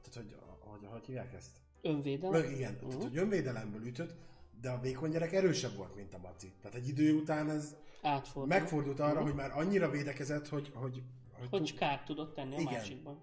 [0.02, 1.50] tehát hogy, hogy, hogy hívják ezt?
[1.82, 2.42] Önvédelem?
[2.42, 2.88] Ö, igen, Mhm.
[2.88, 4.14] tehát hogy önvédelemből ütött,
[4.60, 6.52] de a vékony gyerek erősebb volt, mint a maci.
[6.60, 8.46] Tehát egy idő után ez Átfordul.
[8.46, 9.22] megfordult arra, Mhm.
[9.22, 11.02] hogy már annyira védekezett, hogy, hogy,
[11.40, 12.72] hogy, Hogy kárt tudott tenni a Igen.
[12.72, 13.18] másikban.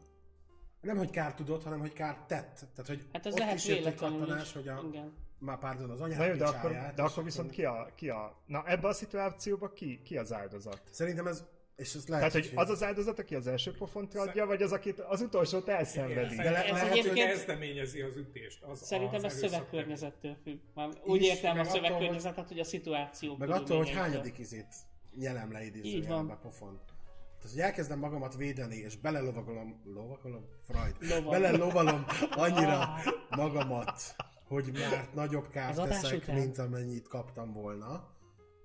[0.82, 2.56] Nem, hogy kárt tudott, hanem hogy kárt tett.
[2.76, 5.14] Tehát, hogy Hát ez ott lehet is jött egy kattanás, hogy a, Igen.
[5.40, 8.42] már pardon, az Na anyát jó, de akkor, de akkor viszont ki a, ki a...
[8.46, 10.82] Na ebben a szituációban ki, ki az áldozat?
[10.92, 11.44] Szerintem ez,
[11.76, 14.62] és ez lehet, Tehát, hogy az az áldozat, aki az első pofont adja, Szer- vagy
[14.62, 16.36] az, akit az utolsót elszenvedi?
[16.36, 18.64] De le- Ez lehet, egyébként- hogy kezdeményezi az ütést.
[18.64, 20.60] Az Szerintem az ez szövegkörnyezettől függ.
[20.74, 24.76] Már úgy Is, értem a szövegkörnyezetet, hogy a szituáció Meg attól, hogy hányadik izét
[25.16, 26.82] nyelem le idézőjelbe pofont.
[27.48, 30.46] Tehát, hogy elkezdem magamat védeni, és belelovagolom, lovagolom?
[30.62, 30.96] Freud.
[31.00, 31.32] Lovag.
[31.32, 32.06] Belelovalom
[32.46, 32.88] annyira
[33.30, 34.16] magamat,
[34.48, 36.36] hogy már nagyobb kárt teszek, után?
[36.36, 38.16] mint amennyit kaptam volna,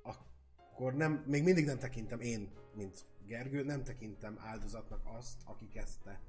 [0.03, 6.21] akkor nem, még mindig nem tekintem én, mint Gergő, nem tekintem áldozatnak azt, aki kezdte.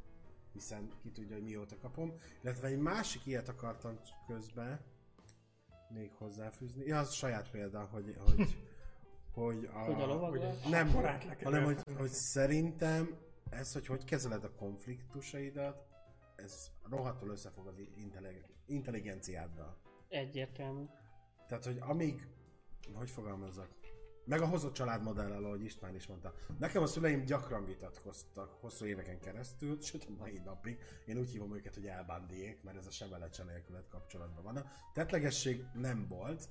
[0.52, 2.14] Hiszen ki tudja, hogy mióta kapom.
[2.44, 4.80] Illetve egy másik ilyet akartam közben
[5.90, 6.86] még hozzáfűzni.
[6.86, 8.38] Ja, az saját példa, hogy, hogy,
[9.34, 10.70] hogy a, Hogy a lovag volt?
[10.70, 13.18] nem, kell hanem hogy, hogy szerintem
[13.50, 15.88] ez, hogy hogy kezeled a konfliktusaidat,
[16.36, 19.78] ez rohadtul összefog az intellig- intelligenciáddal.
[20.10, 20.86] Egyértelmű.
[21.48, 22.28] Tehát, hogy amíg,
[22.94, 23.70] hogy fogalmazzak,
[24.26, 26.34] meg a hozott családmodellel, ahogy István is mondta.
[26.60, 30.80] Nekem a szüleim gyakran vitatkoztak hosszú éveken keresztül, sőt a mai napig.
[31.06, 34.58] Én úgy hívom őket, hogy elbándiék, mert ez a sebelecse nélkület kapcsolatban van.
[34.58, 36.50] A tetlegesség nem volt,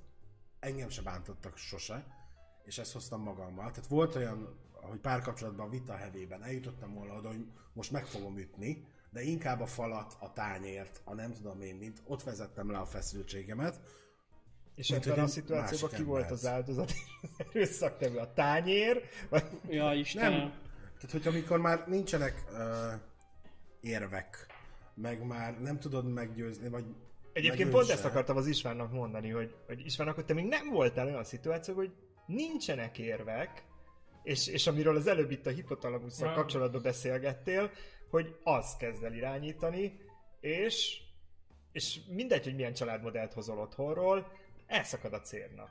[0.60, 2.06] engem se bántottak sose,
[2.64, 3.70] és ezt hoztam magammal.
[3.70, 8.38] Tehát volt olyan, hogy párkapcsolatban a vita hevében eljutottam volna oda, hogy most meg fogom
[8.38, 12.78] ütni, de inkább a falat, a tányért, a nem tudom én mint, ott vezettem le
[12.78, 13.80] a feszültségemet,
[14.74, 18.18] És Mint, ebben a szituációban ki volt az áldozat és az erőszaktevő?
[18.18, 19.02] A tányér?
[19.28, 19.44] Vagy...
[19.68, 20.32] Ja, Istenem.
[20.32, 20.52] Nem.
[20.98, 22.58] Tehát, hogy amikor már nincsenek uh,
[23.80, 24.46] érvek,
[24.94, 26.84] meg már nem tudod meggyőzni, vagy
[27.32, 31.06] Egyébként pont ezt akartam az Istvánnak mondani, hogy, hogy István, akkor te még nem voltál
[31.06, 31.92] olyan szituáció, hogy
[32.34, 33.64] nincsenek érvek,
[34.22, 36.36] és, és amiről az előbb itt a hipotalamusszal Nem.
[36.36, 37.70] kapcsolatban beszélgettél,
[38.10, 40.00] hogy az kezd el irányítani,
[40.40, 41.00] és,
[41.72, 44.32] és mindegy, hogy milyen családmodellt hozol otthonról,
[44.66, 45.68] elszakad a cérna.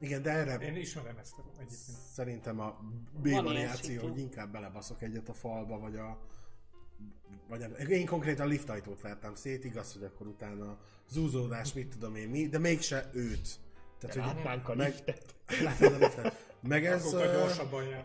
[0.00, 1.70] Igen, de erre Én ismerem ezt egyébként.
[2.14, 2.78] szerintem a
[3.22, 4.08] B ilyen variáció, szitu.
[4.08, 6.26] hogy inkább belebaszok egyet a falba, vagy a
[7.48, 7.90] vagy.
[7.90, 10.78] Én konkrétan liftajtót vertem szét, igaz, hogy akkor utána
[11.08, 13.48] zúzódás, mit tudom én mi, de mégse őt.
[13.98, 15.34] Tehát, hogy Látnánk a meg- liftet.
[15.62, 16.54] Látod a liftet.
[16.60, 18.04] Meg ez, ö, gyorsabban jár.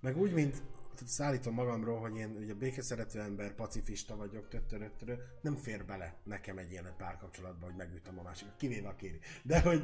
[0.00, 0.62] meg úgy, mint
[1.06, 6.70] szállítom magamról, hogy én ugye békeszerető ember, pacifista vagyok, töttöröttörö, nem fér bele nekem egy
[6.70, 9.18] ilyen párkapcsolatba, hogy megütöm a másikat, kivéve a kéri.
[9.42, 9.82] De, hogy,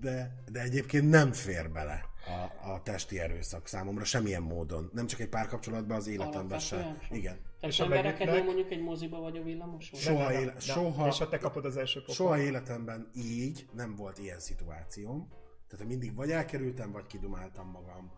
[0.00, 2.04] de, de egyébként nem fér bele
[2.62, 4.90] a, a testi erőszak számomra semmilyen módon.
[4.92, 6.98] Nem csak egy párkapcsolatban, az életemben sem.
[7.10, 7.38] Igen.
[7.60, 10.00] Tehát És embereket megütnek- mondjuk egy moziba vagy a villamoson?
[10.00, 10.60] Soha, Nem, nem, éle, nem.
[10.60, 12.16] soha, És ha te kapod az első pofont?
[12.18, 15.28] soha életemben így nem volt ilyen szituációm.
[15.70, 18.10] Tehát mindig vagy elkerültem, vagy kidumáltam magam,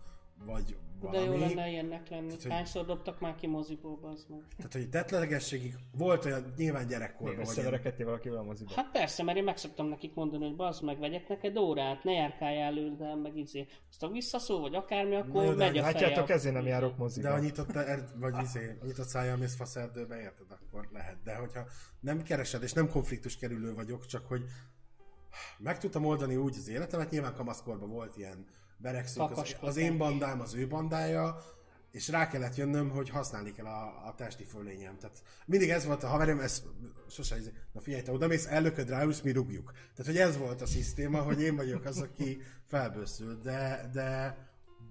[0.45, 0.65] vagy
[1.01, 1.25] De valami.
[1.27, 2.27] jó lenne ilyennek lenni.
[2.27, 4.41] Tehát, hogy- Hányszor dobtak már ki moziból, az meg?
[4.57, 8.73] Tehát, hogy tetlegességig volt olyan, nyilván gyerekkorban, vagy Összeverekedtél valakivel a moziba?
[8.75, 12.13] Hát persze, mert én meg szoktam nekik mondani, hogy bazd meg, vegyek neked órát, ne
[12.13, 13.67] járkáljál előre, meg izé.
[13.91, 15.93] Aztán visszaszól, vagy akármi, akkor jó, de megy a feje.
[15.93, 17.29] Látjátok, a- ezért nem járok moziba.
[17.29, 21.23] de ha nyitott, er, vagy izé, nyitott szájjal mész faszerdőbe, érted, akkor lehet.
[21.23, 21.65] De hogyha
[22.01, 24.45] nem keresed, és nem konfliktus kerülő vagyok, csak hogy
[25.59, 30.41] meg tudtam oldani úgy az életemet, nyilván kamaszkorban volt ilyen beregszők, az, az én bandám,
[30.41, 31.39] az ő bandája,
[31.93, 34.99] és rá kellett jönnöm, hogy használni kell a, a testi fölényem.
[34.99, 36.63] Tehát mindig ez volt a haverem, ez
[37.09, 37.37] sose,
[37.73, 39.73] na figyelj, te oda mész, ellököd rá, mi rúgjuk.
[39.73, 44.37] Tehát, hogy ez volt a szisztéma, hogy én vagyok az, aki felbőszül, de, de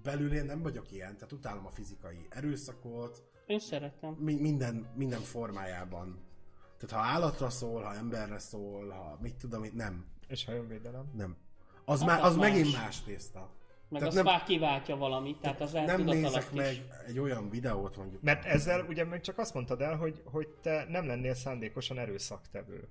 [0.02, 4.16] belül én nem vagyok ilyen, tehát utálom a fizikai erőszakot, Én szeretem.
[4.18, 6.20] mi, minden, minden formájában.
[6.78, 10.68] Tehát ha állatra szól, ha emberre szól, ha mit tudom, én nem, És ha jön
[10.68, 11.10] védelem?
[11.14, 11.36] nem.
[11.84, 12.82] Az, Hát már, az az megint más.
[12.82, 13.40] más tészta.
[13.88, 16.80] Meg Tehát az nem- nem, kiváltja valamit, tehát az Nem nézek meg is.
[17.06, 18.22] egy olyan videót mondjuk.
[18.22, 22.88] Mert ezzel ugye meg csak azt mondtad el, hogy, hogy te nem lennél szándékosan erőszaktevő.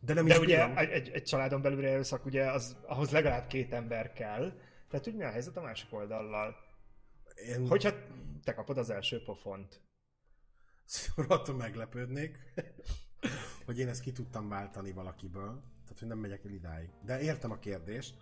[0.00, 0.76] De nem De is ugye bírom.
[0.78, 4.52] egy, egy, egy családon belül erőszak, ugye az, ahhoz legalább két ember kell.
[4.90, 6.56] Tehát úgy mi a helyzet a másik oldallal?
[7.48, 7.90] Én Hogyha
[8.44, 9.80] te kapod az első pofont.
[11.16, 12.38] rohadtul meglepődnék,
[13.66, 15.62] hogy én ezt ki tudtam váltani valakiből.
[15.88, 16.88] Tehát, hogy nem megyek el idáig.
[17.04, 18.14] De értem a kérdést.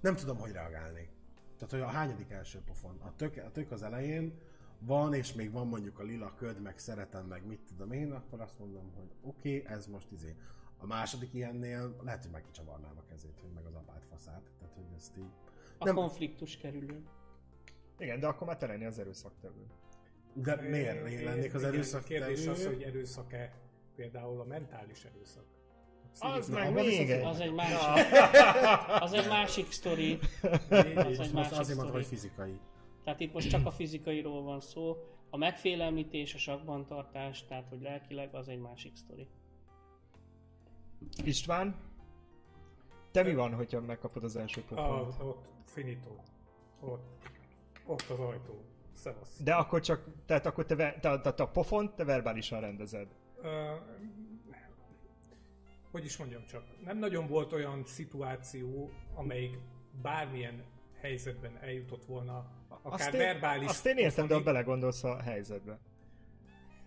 [0.00, 1.08] Nem tudom, hogy reagálni.
[1.56, 3.00] Tehát, hogy a hányadik első pofon.
[3.00, 4.38] A tök, a tök az elején
[4.78, 8.40] van, és még van mondjuk a lila köd, meg szeretem, meg mit tudom én, akkor
[8.40, 10.36] azt mondom, hogy oké, okay, ez most izé.
[10.78, 14.42] A második ilyennél lehet, hogy megkicsavarnám a kezét, hogy meg az apát faszát.
[14.58, 15.32] Tehát, hogy ezt így...
[15.78, 17.04] A Nem- konfliktus kerülő.
[17.98, 19.66] Igen, de akkor már te lenni az erőszaktevő.
[20.32, 23.52] De miért én lennék az erőszak Kérdés az, hogy erőszak-e
[23.94, 25.44] például a mentális erőszak.
[26.18, 27.24] Az meg még egy.
[27.24, 28.12] Az egy másik,
[29.00, 30.18] az egy másik sztori.
[30.70, 31.90] Az egy másik azért sztori.
[31.90, 32.60] hogy fizikai.
[33.04, 34.96] Tehát itt most csak a fizikairól van szó.
[35.30, 39.28] A megfélemlítés, a sakban tartás, tehát hogy lelkileg az egy másik sztori.
[41.24, 41.74] István,
[43.10, 45.14] te mi van, hogyha megkapod az első A, pofont?
[45.22, 46.10] ott finito.
[46.80, 47.30] Ott,
[47.86, 48.64] ott az ajtó.
[48.92, 49.40] Szevasz.
[49.42, 53.06] De akkor csak, tehát akkor te, ve- te, te, te a pofont te verbálisan rendezed.
[53.42, 53.72] Ö,
[55.90, 59.58] hogy is mondjam csak, nem nagyon volt olyan szituáció, amelyik
[60.02, 60.64] bármilyen
[61.00, 65.78] helyzetben eljutott volna, akár azt én, verbális Azt én értem, de ha belegondolsz a helyzetbe.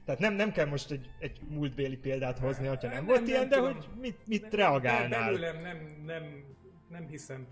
[0.06, 3.28] Tehát nem, nem kell most egy, egy múltbéli példát hozni, hogyha nem, Nem, volt nem
[3.28, 3.74] ilyen, de tudom.
[3.74, 5.32] hogy mit, mit De- reagálnál.
[5.32, 6.44] Belőlem nem, nem,
[6.90, 7.48] nem hiszem.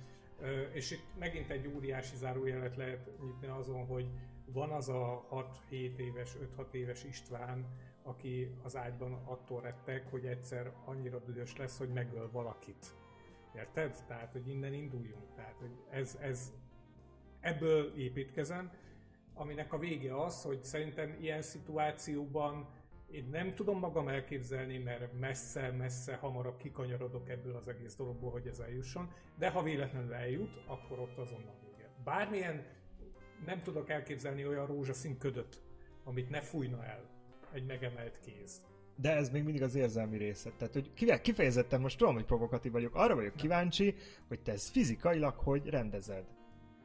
[0.73, 4.05] És itt megint egy óriási zárójelet lehet nyitni azon, hogy
[4.45, 7.65] van az a 6-7 éves, 5-6 éves István,
[8.03, 12.85] aki az ágyban attól rettek, hogy egyszer annyira dühös lesz, hogy megöl valakit.
[13.55, 14.03] Érted?
[14.07, 15.33] Tehát, hogy innen induljunk.
[15.35, 16.53] Tehát, hogy ez, ez
[17.39, 18.71] ebből építkezem,
[19.33, 22.69] aminek a vége az, hogy szerintem ilyen szituációban
[23.11, 28.59] én nem tudom magam elképzelni, mert messze-messze hamarabb kikanyarodok ebből az egész dologból, hogy ez
[28.59, 31.89] eljusson, de ha véletlenül eljut, akkor ott azonnal vége.
[32.03, 32.65] Bármilyen
[33.45, 35.61] nem tudok elképzelni olyan rózsaszín ködöt,
[36.03, 37.09] amit ne fújna el
[37.53, 38.61] egy megemelt kéz.
[38.95, 40.51] De ez még mindig az érzelmi része.
[40.57, 43.95] Tehát, hogy kifejezetten most tudom, hogy provokatív vagyok, arra vagyok kíváncsi,
[44.27, 46.23] hogy te ezt fizikailag hogy rendezed.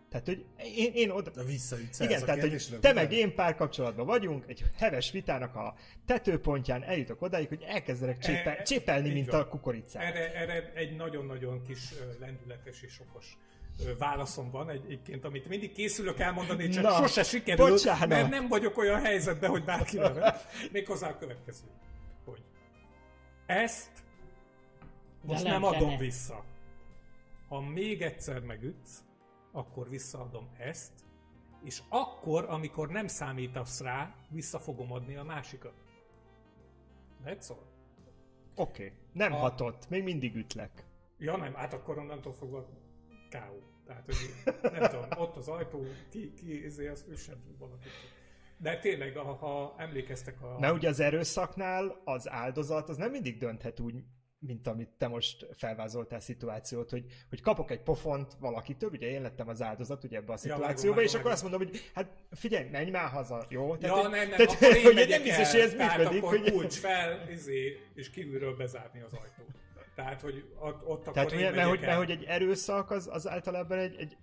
[0.08, 0.44] Tehát, hogy
[0.76, 1.30] én, én oda...
[1.30, 5.74] De visszaütsz Igen, tehát, hogy te meg én párkapcsolatban vagyunk, egy heves vitának a
[6.06, 9.40] tetőpontján eljutok odáig, hogy elkezdenek csépe, E- csépelni, mint van.
[9.40, 10.02] a kukoricát.
[10.02, 13.36] Erre, erre egy nagyon-nagyon kis lendületes és okos
[13.98, 18.08] válaszom van egyébként, amit mindig készülök elmondani, csak Na, sose sikerül, bocsánat.
[18.08, 20.44] mert nem vagyok olyan helyzetben, hogy bárki nevet.
[20.72, 21.66] Méghozzá a következő,
[22.24, 22.42] hogy
[23.46, 23.90] ezt
[25.22, 25.98] most De nem nem adom kell.
[25.98, 26.44] vissza.
[27.48, 29.04] Ha még egyszer megütsz,
[29.52, 30.92] akkor visszaadom ezt,
[31.64, 35.74] és akkor, amikor nem számítasz rá, vissza fogom adni a másikat.
[37.24, 37.64] That's all.
[38.54, 38.92] Oké, okay.
[39.12, 40.84] nem A- hatott, még mindig ütlek.
[41.18, 42.66] Ja nem, hát akkor onnantól fogva
[43.40, 43.64] K.O.
[43.86, 44.16] Tehát, hogy
[44.72, 47.90] nem tudom, ott az ajtó, ki, ki izé, az üssen valakit.
[48.58, 50.58] De tényleg, ha, ha emlékeztek a...
[50.58, 53.94] Mert ugye az erőszaknál az áldozat az nem mindig dönthet úgy,
[54.38, 59.48] mint amit te most felvázoltál szituációt, hogy, hogy kapok egy pofont valakitől, ugye én lettem
[59.48, 62.90] az áldozat ugye ebbe a szituációba, vágom, és akkor azt mondom, hogy hát figyelj, menj
[62.90, 63.76] már haza, jó?
[63.80, 66.38] Ja, hogy- nem, nem, tehát, akkor én hogy nem biztos, hogy ez tehát működik, akkor
[66.38, 66.52] hogy...
[66.52, 69.64] kulcs fel, izé, és kívülről bezárni az ajtót.
[69.96, 73.08] Tehát, hogy ott, ott Tehát, akkor hogy, én mert, hogy, mert hogy egy erőszak az,
[73.12, 74.16] az általában egy, egy,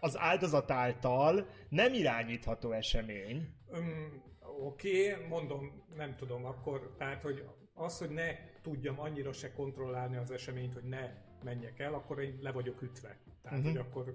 [0.00, 3.54] az áldozat által nem irányítható esemény.
[3.66, 4.22] Um,
[4.60, 7.44] Oké, okay, mondom, nem tudom, akkor, tehát, hogy
[7.74, 11.10] az, hogy ne tudjam annyira se kontrollálni az eseményt, hogy ne
[11.44, 13.18] menjek el, akkor én le vagyok ütve.
[13.42, 13.76] Tehát, uh-huh.
[13.76, 14.14] hogy akkor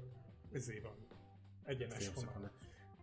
[0.52, 1.08] ezé van.
[1.64, 2.24] Egyenes vonal.
[2.24, 2.52] Filmszakadás.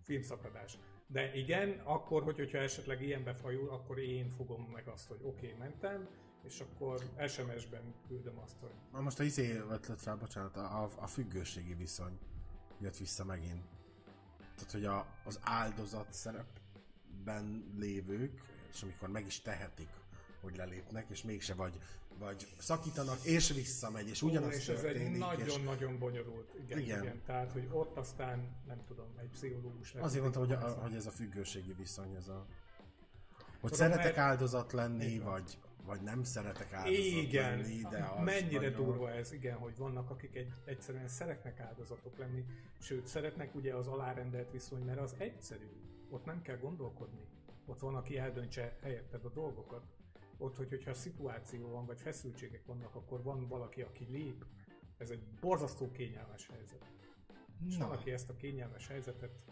[0.03, 0.79] Filmszakadás.
[1.07, 5.47] De igen, akkor, hogy, hogyha esetleg ilyenbe fajul, akkor én fogom meg azt, hogy oké,
[5.47, 6.09] okay, mentem,
[6.47, 11.07] és akkor SMS-ben küldöm azt, hogy Na most a izé ötlet fel, bocsánat, a, a,
[11.07, 12.19] függőségi viszony
[12.81, 13.65] jött vissza megint.
[14.55, 18.43] Tehát, hogy a, az áldozat szerepben lévők,
[18.73, 19.89] és amikor meg is tehetik,
[20.41, 21.79] hogy lelépnek, és mégse vagy,
[22.19, 26.55] vagy szakítanak, és visszamegy, és ugyanaz és ez egy történik, és nagyon-nagyon bonyolult.
[26.65, 27.03] Igen, Igen.
[27.03, 27.23] igen.
[27.25, 30.05] Tehát, hogy ott aztán, nem tudom, egy pszichológus lesz.
[30.05, 32.47] azért mondtam, hogy, a, hogy ez a függőségi viszony, ez a...
[33.61, 38.25] Hogy Tudom, szeretek mert- áldozat lenni, vagy, vagy nem szeretek áldozat Igen, lenni, de az
[38.25, 42.45] mennyire nagyon- durva ez, igen, hogy vannak, akik egy, egyszerűen szeretnek áldozatok lenni,
[42.79, 45.69] sőt, szeretnek ugye az alárendelt viszony, mert az egyszerű,
[46.11, 47.29] ott nem kell gondolkodni.
[47.67, 49.83] Ott van, aki eldöntse helyetted a dolgokat.
[50.39, 54.45] Ott, hogy, hogyha szituáció van, vagy feszültségek vannak, akkor van valaki, aki lép.
[54.99, 56.91] Ez egy borzasztó kényelmes helyzet.
[57.67, 59.45] És van, Na, aki ezt a kényelmes helyzetet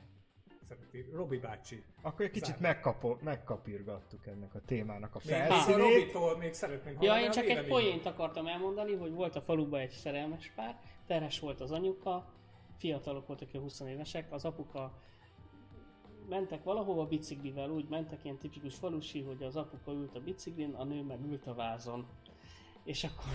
[0.69, 1.05] szereti.
[1.13, 1.85] Robi bácsi.
[2.03, 2.63] akkor egy kicsit Zárva.
[2.63, 5.79] megkapo, megkapirgattuk ennek a témának a Még, még a felszínét.
[5.79, 9.91] Robitól még szeretnénk Ja, én csak egy poént akartam elmondani, hogy volt a faluban egy
[9.91, 12.33] szerelmes pár, terhes volt az anyuka,
[12.79, 14.93] fiatalok voltak, a 20 évesek, az apuka
[16.29, 20.85] mentek valahova biciklivel, úgy mentek, ilyen tipikus falusi, hogy az apuka ült a biciklin, a
[20.85, 22.07] nő meg ült a vázon.
[22.85, 23.33] És akkor,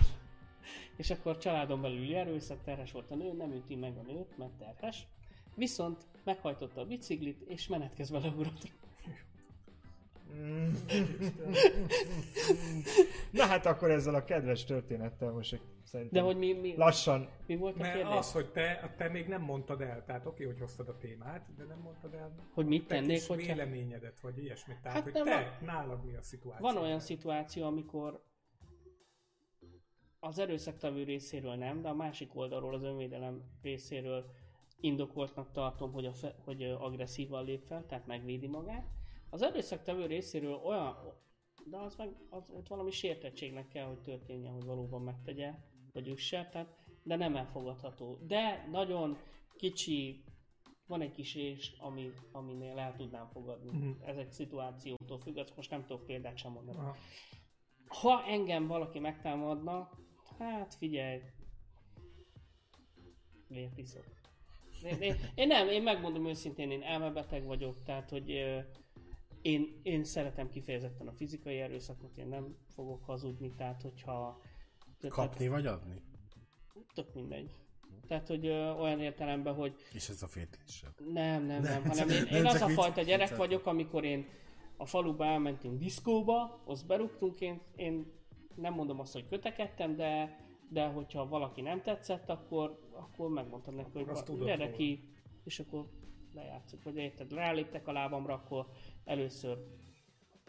[0.96, 4.52] és akkor családon belül erőszak, terhes volt a nő, nem üti meg a nőt, mert
[4.52, 5.08] terhes.
[5.56, 8.72] Viszont meghajtotta a biciklit, és menet közben leugrott.
[13.32, 17.30] Na hát akkor ezzel a kedves történettel most egy- De szerintem hogy mi, mi, lassan
[17.46, 18.18] mi volt a Mert kérdés?
[18.18, 21.64] az, hogy te, te még nem mondtad el, tehát oké, hogy hoztad a témát, de
[21.64, 24.78] nem mondtad el Hogy mit te tennék, hogyha- véleményedet, vagy ilyesmit.
[24.82, 26.66] Tehát, Hát hogy nem, te, nálad mi a szituáció.
[26.66, 28.24] Van olyan szituáció, amikor
[30.20, 34.26] az erőszaktevő részéről nem, de a másik oldalról, az önvédelem részéről
[34.84, 38.88] indokoltnak tartom, hogy, a fe, hogy agresszívan lép fel, tehát megvédi magát.
[39.30, 40.96] Az erőszaktevő részéről olyan,
[41.66, 45.54] de az meg, az, ott valami sértettségnek kell, hogy történjen, hogy valóban megtegye,
[45.94, 48.20] vagy üsse, tehát, de nem elfogadható.
[48.28, 49.18] De nagyon
[49.56, 50.24] kicsi,
[50.88, 53.78] van egy kis rés, ami, aminél el tudnám fogadni.
[53.78, 54.04] Mhm.
[54.06, 56.78] Ez egy szituációtól függ, azt most nem tudok példát sem mondani.
[56.78, 56.96] Aha.
[57.88, 59.90] Ha engem valaki megtámadna,
[60.38, 61.22] hát figyelj,
[63.48, 64.22] miért iszok?
[64.84, 68.30] Én, én, én nem, én megmondom őszintén, én elmebeteg vagyok, tehát hogy
[69.42, 74.42] én, én szeretem kifejezetten a fizikai erőszakot, én nem fogok hazudni, tehát hogyha...
[75.08, 76.02] Kapni vagy adni?
[76.74, 77.52] Tehát, tök mindegy.
[78.08, 80.94] Tehát, hogy ö, olyan értelemben, hogy És ez a fétisebb.
[81.14, 83.38] nem, nem, nem, Nem, hanem én, én az csak a fajta gyerek vicceltem.
[83.38, 84.28] vagyok, amikor én
[84.78, 88.12] a faluba elmentünk diszkóba, azt berúgtunk, én, én
[88.56, 90.40] nem mondom azt, hogy kötekedtem, de,
[90.70, 95.10] de hogyha valaki nem tetszett, akkor, akkor megmondtam neki, hogy tudod gyere ki,
[95.44, 95.86] és akkor
[96.34, 98.68] lejátszok, vagy érted, ráléptek a lábamra, akkor
[99.06, 99.58] először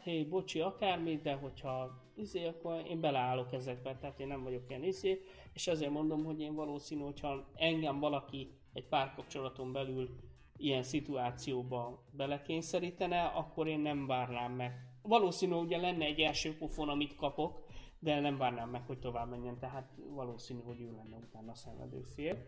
[0.02, 4.82] hé, bocsi, akármi, de hogyha izé, akkor én beleállok ezekbe, tehát én nem vagyok ilyen
[4.82, 5.20] izé,
[5.52, 10.08] és ezért mondom, hogy én valószínű, hogyha engem valaki egy párkapcsolaton belül
[10.56, 14.72] ilyen szituációba belekényszerítene, akkor én nem várnám meg.
[15.02, 17.63] Valószínű, ugye lenne egy első pofon, amit kapok,
[18.04, 22.00] de nem várnám meg, hogy tovább menjen, tehát valószínű, hogy ő lenne utána a szenvedő
[22.00, 22.46] fél.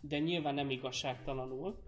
[0.00, 1.82] De nyilván nem igazságtalanul,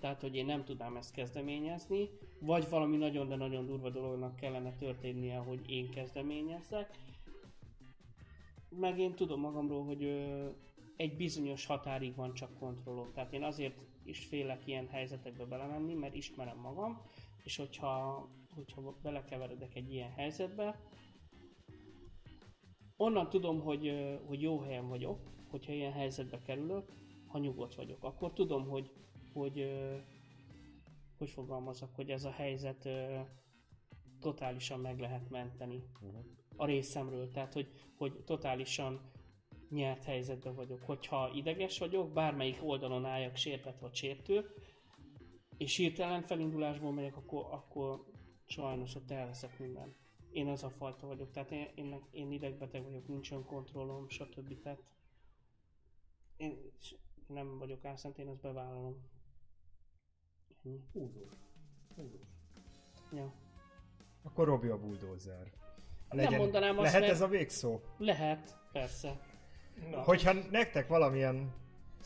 [0.00, 2.08] tehát hogy én nem tudnám ezt kezdeményezni,
[2.40, 6.90] vagy valami nagyon, de nagyon durva dolognak kellene történnie, hogy én kezdeményezzek.
[8.68, 10.48] Meg én tudom magamról, hogy ö,
[10.96, 13.12] egy bizonyos határig van csak kontrollom.
[13.12, 17.02] Tehát én azért is félek ilyen helyzetekbe belemenni, mert ismerem magam,
[17.42, 20.80] és hogyha, hogyha belekeveredek egy ilyen helyzetbe,
[22.98, 23.92] onnan tudom, hogy,
[24.26, 25.18] hogy jó helyen vagyok,
[25.50, 26.92] hogyha ilyen helyzetbe kerülök,
[27.26, 28.04] ha nyugodt vagyok.
[28.04, 28.90] Akkor tudom, hogy,
[29.32, 29.70] hogy
[31.18, 33.20] hogy fogalmazok, hogy ez a helyzet ö,
[34.20, 35.82] totálisan meg lehet menteni
[36.56, 37.30] a részemről.
[37.30, 39.00] Tehát, hogy, hogy totálisan
[39.70, 40.82] nyert helyzetben vagyok.
[40.82, 44.44] Hogyha ideges vagyok, bármelyik oldalon álljak sértett vagy sértő,
[45.56, 48.04] és hirtelen felindulásból megyek, akkor, akkor
[48.46, 49.94] sajnos ott elveszek minden.
[50.38, 54.60] Én az a fajta vagyok, tehát én, én, én idegbeteg vagyok, nincs önkontrollom, stb.
[54.62, 54.82] Tehát
[56.36, 56.72] én
[57.26, 58.96] nem vagyok álszent, én ezt bevállalom.
[60.64, 60.80] Ennyi.
[60.92, 61.32] Húzós.
[61.96, 62.26] Húzós.
[63.12, 63.32] Ja.
[64.22, 65.52] Akkor Robi a bulldozer.
[66.08, 67.80] Nem mondanám azt, Lehet mert- ez a végszó?
[67.96, 69.20] Lehet, persze.
[69.90, 71.54] Na, Hogyha nektek valamilyen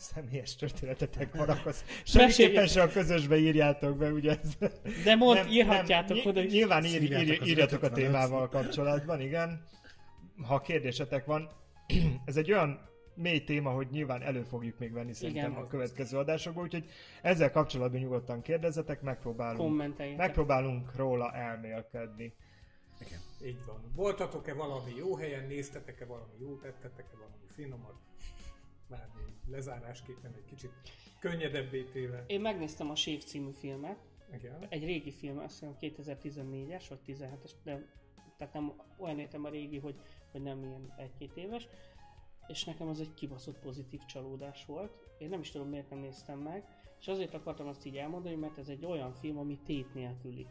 [0.03, 4.55] személyes történetetek van, akkor semmiképpen se a közösbe írjátok be, ugye ez...
[5.03, 6.51] De mond, Nem, írhatjátok nem, oda is.
[6.51, 7.93] Nyilván ír, Írjátok ír, írjatok a 555.
[7.93, 9.63] témával kapcsolatban, igen.
[10.47, 11.49] Ha kérdésetek van,
[12.25, 15.63] ez egy olyan mély téma, hogy nyilván elő fogjuk még venni szerintem Igen.
[15.63, 16.89] a következő adásokban, úgyhogy
[17.21, 22.33] ezzel kapcsolatban nyugodtan kérdezzetek, megpróbálunk, megpróbálunk róla elmélkedni.
[22.99, 23.19] Igen.
[23.45, 23.91] így van.
[23.95, 27.95] Voltatok-e valami jó helyen, néztetek-e valami jót, tettetek-e valami finomat?
[28.89, 30.71] Bármi lezárásképpen egy kicsit
[31.19, 32.23] könnyedebbé téve.
[32.27, 33.97] Én megnéztem a Sév című filmet,
[34.33, 34.65] Igen.
[34.69, 37.85] egy régi film, azt hiszem 2014-es vagy 17-es, de
[38.37, 39.95] tehát nem olyan értem a régi, hogy,
[40.31, 41.67] hogy nem ilyen egy-két éves,
[42.47, 44.91] és nekem az egy kibaszott pozitív csalódás volt.
[45.17, 46.63] Én nem is tudom miért nem néztem meg,
[46.99, 50.47] és azért akartam azt így elmondani, mert ez egy olyan film, ami tét nélküli.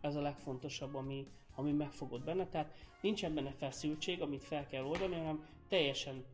[0.00, 5.14] Ez a legfontosabb, ami, ami megfogott benne, tehát nincsen benne feszültség, amit fel kell oldani,
[5.14, 6.24] hanem teljesen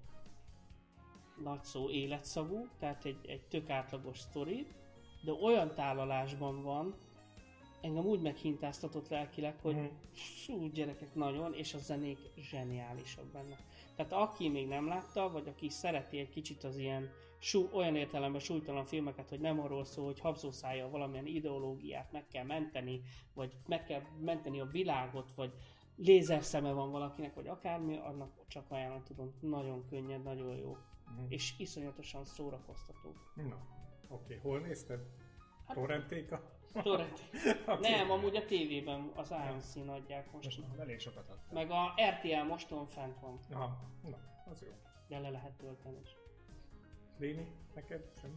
[1.42, 4.66] nagy szó életszagú, tehát egy, egy tök átlagos sztori,
[5.24, 6.94] de olyan tálalásban van,
[7.80, 9.84] engem úgy meghintáztatott lelkileg, hogy Mhm.
[10.12, 13.56] sú, gyerekek nagyon, és a zenék zseniálisak benne.
[13.96, 18.40] Tehát aki még nem látta, vagy aki szereti egy kicsit az ilyen sú, olyan értelemben
[18.40, 23.02] súlytalan filmeket, hogy nem arról szól, hogy habzószája valamilyen ideológiát meg kell menteni,
[23.34, 25.52] vagy meg kell menteni a világot, vagy
[25.96, 29.32] lézerszeme van valakinek, vagy akármi, annak csak ajánlani tudom.
[29.40, 30.76] Nagyon könnyed, nagyon jó.
[31.06, 31.24] Mhm.
[31.28, 33.14] És iszonyatosan szórakoztató.
[33.34, 33.58] Na,
[34.08, 35.00] oké, hol nézted?
[35.66, 36.54] Hát- Torrentéka?
[36.82, 37.20] Torrent.
[37.66, 37.90] Oké.
[37.90, 40.44] Nem, amúgy a tévében az AMC-n adják most.
[40.58, 41.54] Most elég sokat adtam.
[41.54, 44.16] Meg a RTL moston fent van, Aha, na,
[44.50, 44.68] az jó.
[45.08, 46.16] de le lehet tölteni is.
[47.18, 48.34] Léni, neked semmi?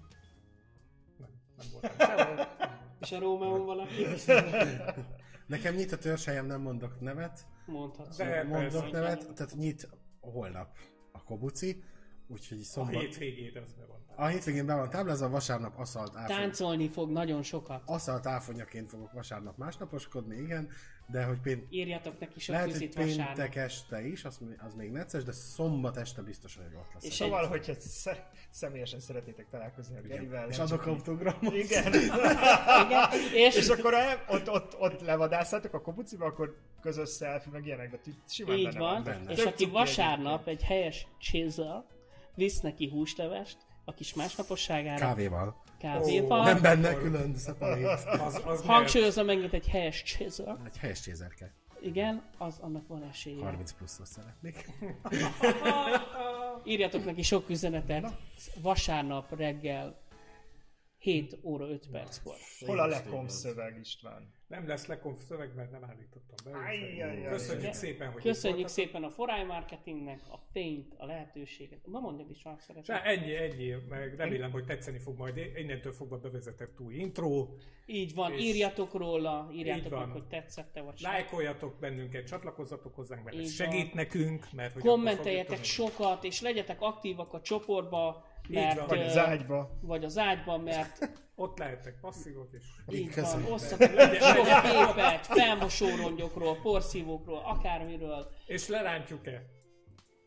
[1.18, 2.48] Nem, nem voltam.
[3.02, 4.06] És a Rómeon valaki
[5.48, 7.46] Nekem nyit a törzshelyem, nem mondok nevet.
[7.66, 8.18] mondhatsz.
[8.18, 9.00] De- mondok persze.
[9.00, 9.90] nevet, tehát nyit
[10.20, 10.78] holnap
[11.12, 11.84] a Kobuci.
[12.30, 13.02] Úgyhogy A szombat...
[13.02, 13.98] hétvégére az be van.
[14.16, 16.36] A hétvégén be van táblázva, vasárnap aszalt áfony...
[16.36, 17.82] Táncolni fog nagyon sokat.
[17.86, 20.70] Aszalt áfonyaként fogok vasárnap másnaposkodni, igen,
[21.08, 21.66] de hogy pént...
[21.70, 23.26] Írjatok neki sok lehet, hogy küzit vasárnap.
[23.26, 27.04] péntek este is, az, az még necces, de szombat este biztos, hogy ott lesz.
[27.04, 30.50] És Szóval, hogyha sze- személyesen szeretnétek találkozni a Gerivel.
[30.50, 31.54] és adok így- autogramot.
[31.54, 31.94] Igen.
[31.94, 37.66] Igen, és, és akkor el, ott, ott, ott levadásszátok a kopuciba, akkor közös selfie, meg
[37.66, 39.32] ilyenek, de ti- simán így benne van, benne.
[39.32, 41.86] és aki vasárnap egy helyes chisel
[42.36, 45.62] visz neki húslevest, a kis másnaposságára, Kávéval.
[45.80, 47.86] kávéval, Nem benne külön szeparét.
[47.86, 51.54] Az, az hangsúlyozom megint egy helyes chisel, Egy helyes csézerke.
[51.82, 53.44] igen, az annak van esélye.
[53.44, 54.70] 30 pluszos szeretnék.
[56.64, 58.12] Írjatok neki sok üzenetet
[58.62, 60.00] vasárnap reggel
[61.02, 62.36] 7 óra 5 perckor.
[62.66, 64.34] Hol a lekom szöveg István?
[64.48, 66.58] Nem lesz lekonf szöveg, mert nem állítottam be.
[66.68, 67.32] Ajjajjaj.
[67.32, 71.80] Köszönjük szépen, hogy Köszönjük szépen a Foráj Marketingnek a fényt, a lehetőséget.
[71.88, 72.96] Ma mondjad is, ha szeretnél.
[72.98, 77.48] Se, ennyi, ennyi, meg remélem, hogy tetszeni fog majd innentől fogva bevezetett új intro.
[77.86, 81.12] Így van, És- írjatok róla, írjátok meg, hogy tetszette vagy sem.
[81.12, 83.92] Lájkoljatok bennünket, csatlakozzatok hozzánk, mert ez Így segít van.
[83.94, 88.90] nekünk, mert hogy Kommenteljetek sokat, és legyetek aktívak a csoportba, mert.
[88.90, 89.80] Vagy az ágyba.
[89.82, 91.10] vagy az ágyban, mert.
[91.36, 99.44] Ott lehettek passzívok, és így van, osszatok sok képet, felmosórongyokról, porszívókról, akármiről, és lerántjuk-e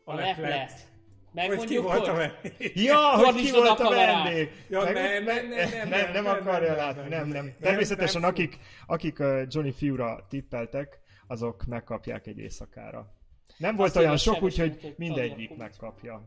[0.03, 0.49] a, a leplet.
[0.49, 0.91] leplet.
[1.33, 2.31] Hogy ki Megmondjuk, volt a?
[2.73, 4.51] Ja, hogy ki volt a vendég!
[4.69, 7.53] Ja, Meg- nem, nem, nem, nem, nem, nem akarja nem, látni, nem, nem.
[7.61, 9.17] Természetesen akik, akik
[9.47, 13.13] Johnny Fiura tippeltek, azok megkapják egy éjszakára.
[13.57, 16.21] Nem volt Azt olyan sok, hogy úgyhogy hogy mindegyik megkapja.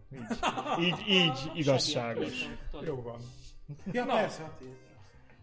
[0.80, 2.48] Így, így, így igazságos.
[2.84, 3.20] Jó van.
[3.92, 4.14] Ja, Na.
[4.14, 4.60] persze, hát.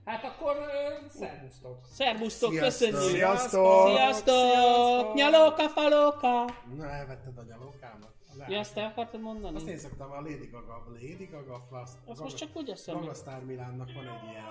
[0.06, 1.80] Hát akkor uh, szervusztok.
[1.92, 2.90] Szervusztok, Sziasztok.
[2.90, 3.16] köszönjük!
[3.16, 3.88] Sziasztok!
[3.88, 5.14] Sziasztok!
[5.14, 6.46] Nyalóka, falóka!
[6.78, 8.12] Na, elvetted a nyalókámat?
[8.48, 9.56] Ja, azt el akartad mondani?
[9.56, 11.92] Azt én szoktam a Lady Gaga, Lady Gaga Flash.
[12.06, 13.00] Azt most csak úgy eszem.
[13.00, 14.46] Gaga Star Milánnak van egy ilyen...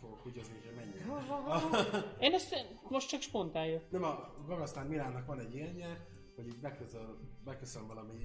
[0.00, 2.14] Fogok húgyozni, hogy menjen.
[2.18, 3.90] Én ezt most csak spontán jött.
[3.90, 6.06] Nem, a Gaga Star Milánnak van egy ilyenje,
[6.36, 8.24] hogy így beköszön, beköszön valami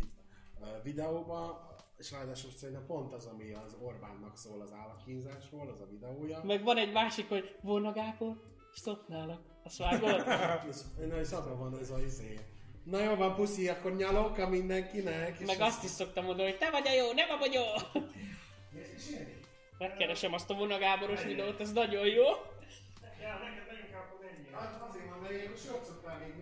[0.84, 6.42] videóba, és ráadásul szerintem pont az, ami az Orbánnak szól az állatkínzásról, az a videója.
[6.44, 8.42] Meg van egy másik, hogy volna Gábor,
[8.74, 9.42] stop nálak.
[9.64, 10.26] Azt vágod?
[11.10, 12.40] Na, és abban van ez a izé.
[12.84, 15.40] Na jó van, puszi, akkor nyalóka mindenkinek.
[15.40, 17.64] és Meg azt is szoktam mondani, hogy te vagy a jó, nem a vagyó!
[19.78, 22.26] Megkeresem azt a Vona Gáboros videót, ez nagyon jó.
[24.54, 26.34] Hát azért van, mert én most jót szoktál még.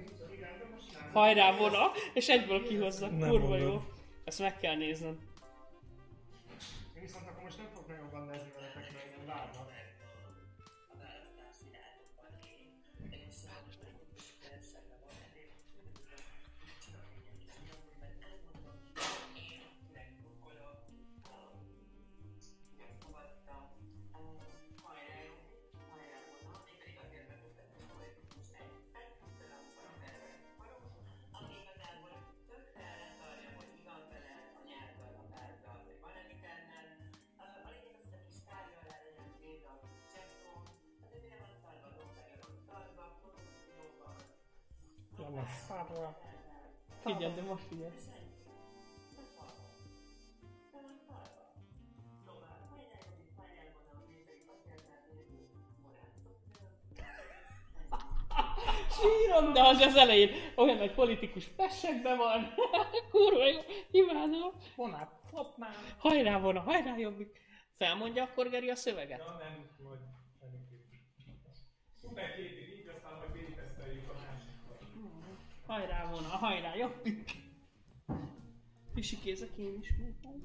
[1.13, 3.07] Hajrá Vona, és egyből kihozza.
[3.07, 3.83] Nem Kurva jó.
[4.23, 5.15] Ezt meg kell nézned.
[45.73, 46.17] Szárva.
[47.03, 47.91] Figyelj, de most figyelj.
[58.91, 62.53] Sírom, de az az elején olyan nagy politikus pessekben van.
[63.11, 63.59] Kurva jó,
[63.91, 64.51] imádom.
[64.75, 65.75] Vonát, flopnál.
[65.97, 67.41] Hajrá volna, hajrá jobbik.
[67.77, 69.19] Felmondja akkor Geri a szöveget?
[69.19, 69.99] Ja, nem, majd
[72.01, 74.53] Szuper képig, így aztán majd végigteszteljük a másikat.
[75.65, 77.31] Hajrá volna, hajrá jobbik.
[78.93, 80.43] Pisikézek én is mondtam.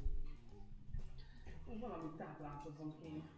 [1.81, 3.38] Valamit táplálkozom én.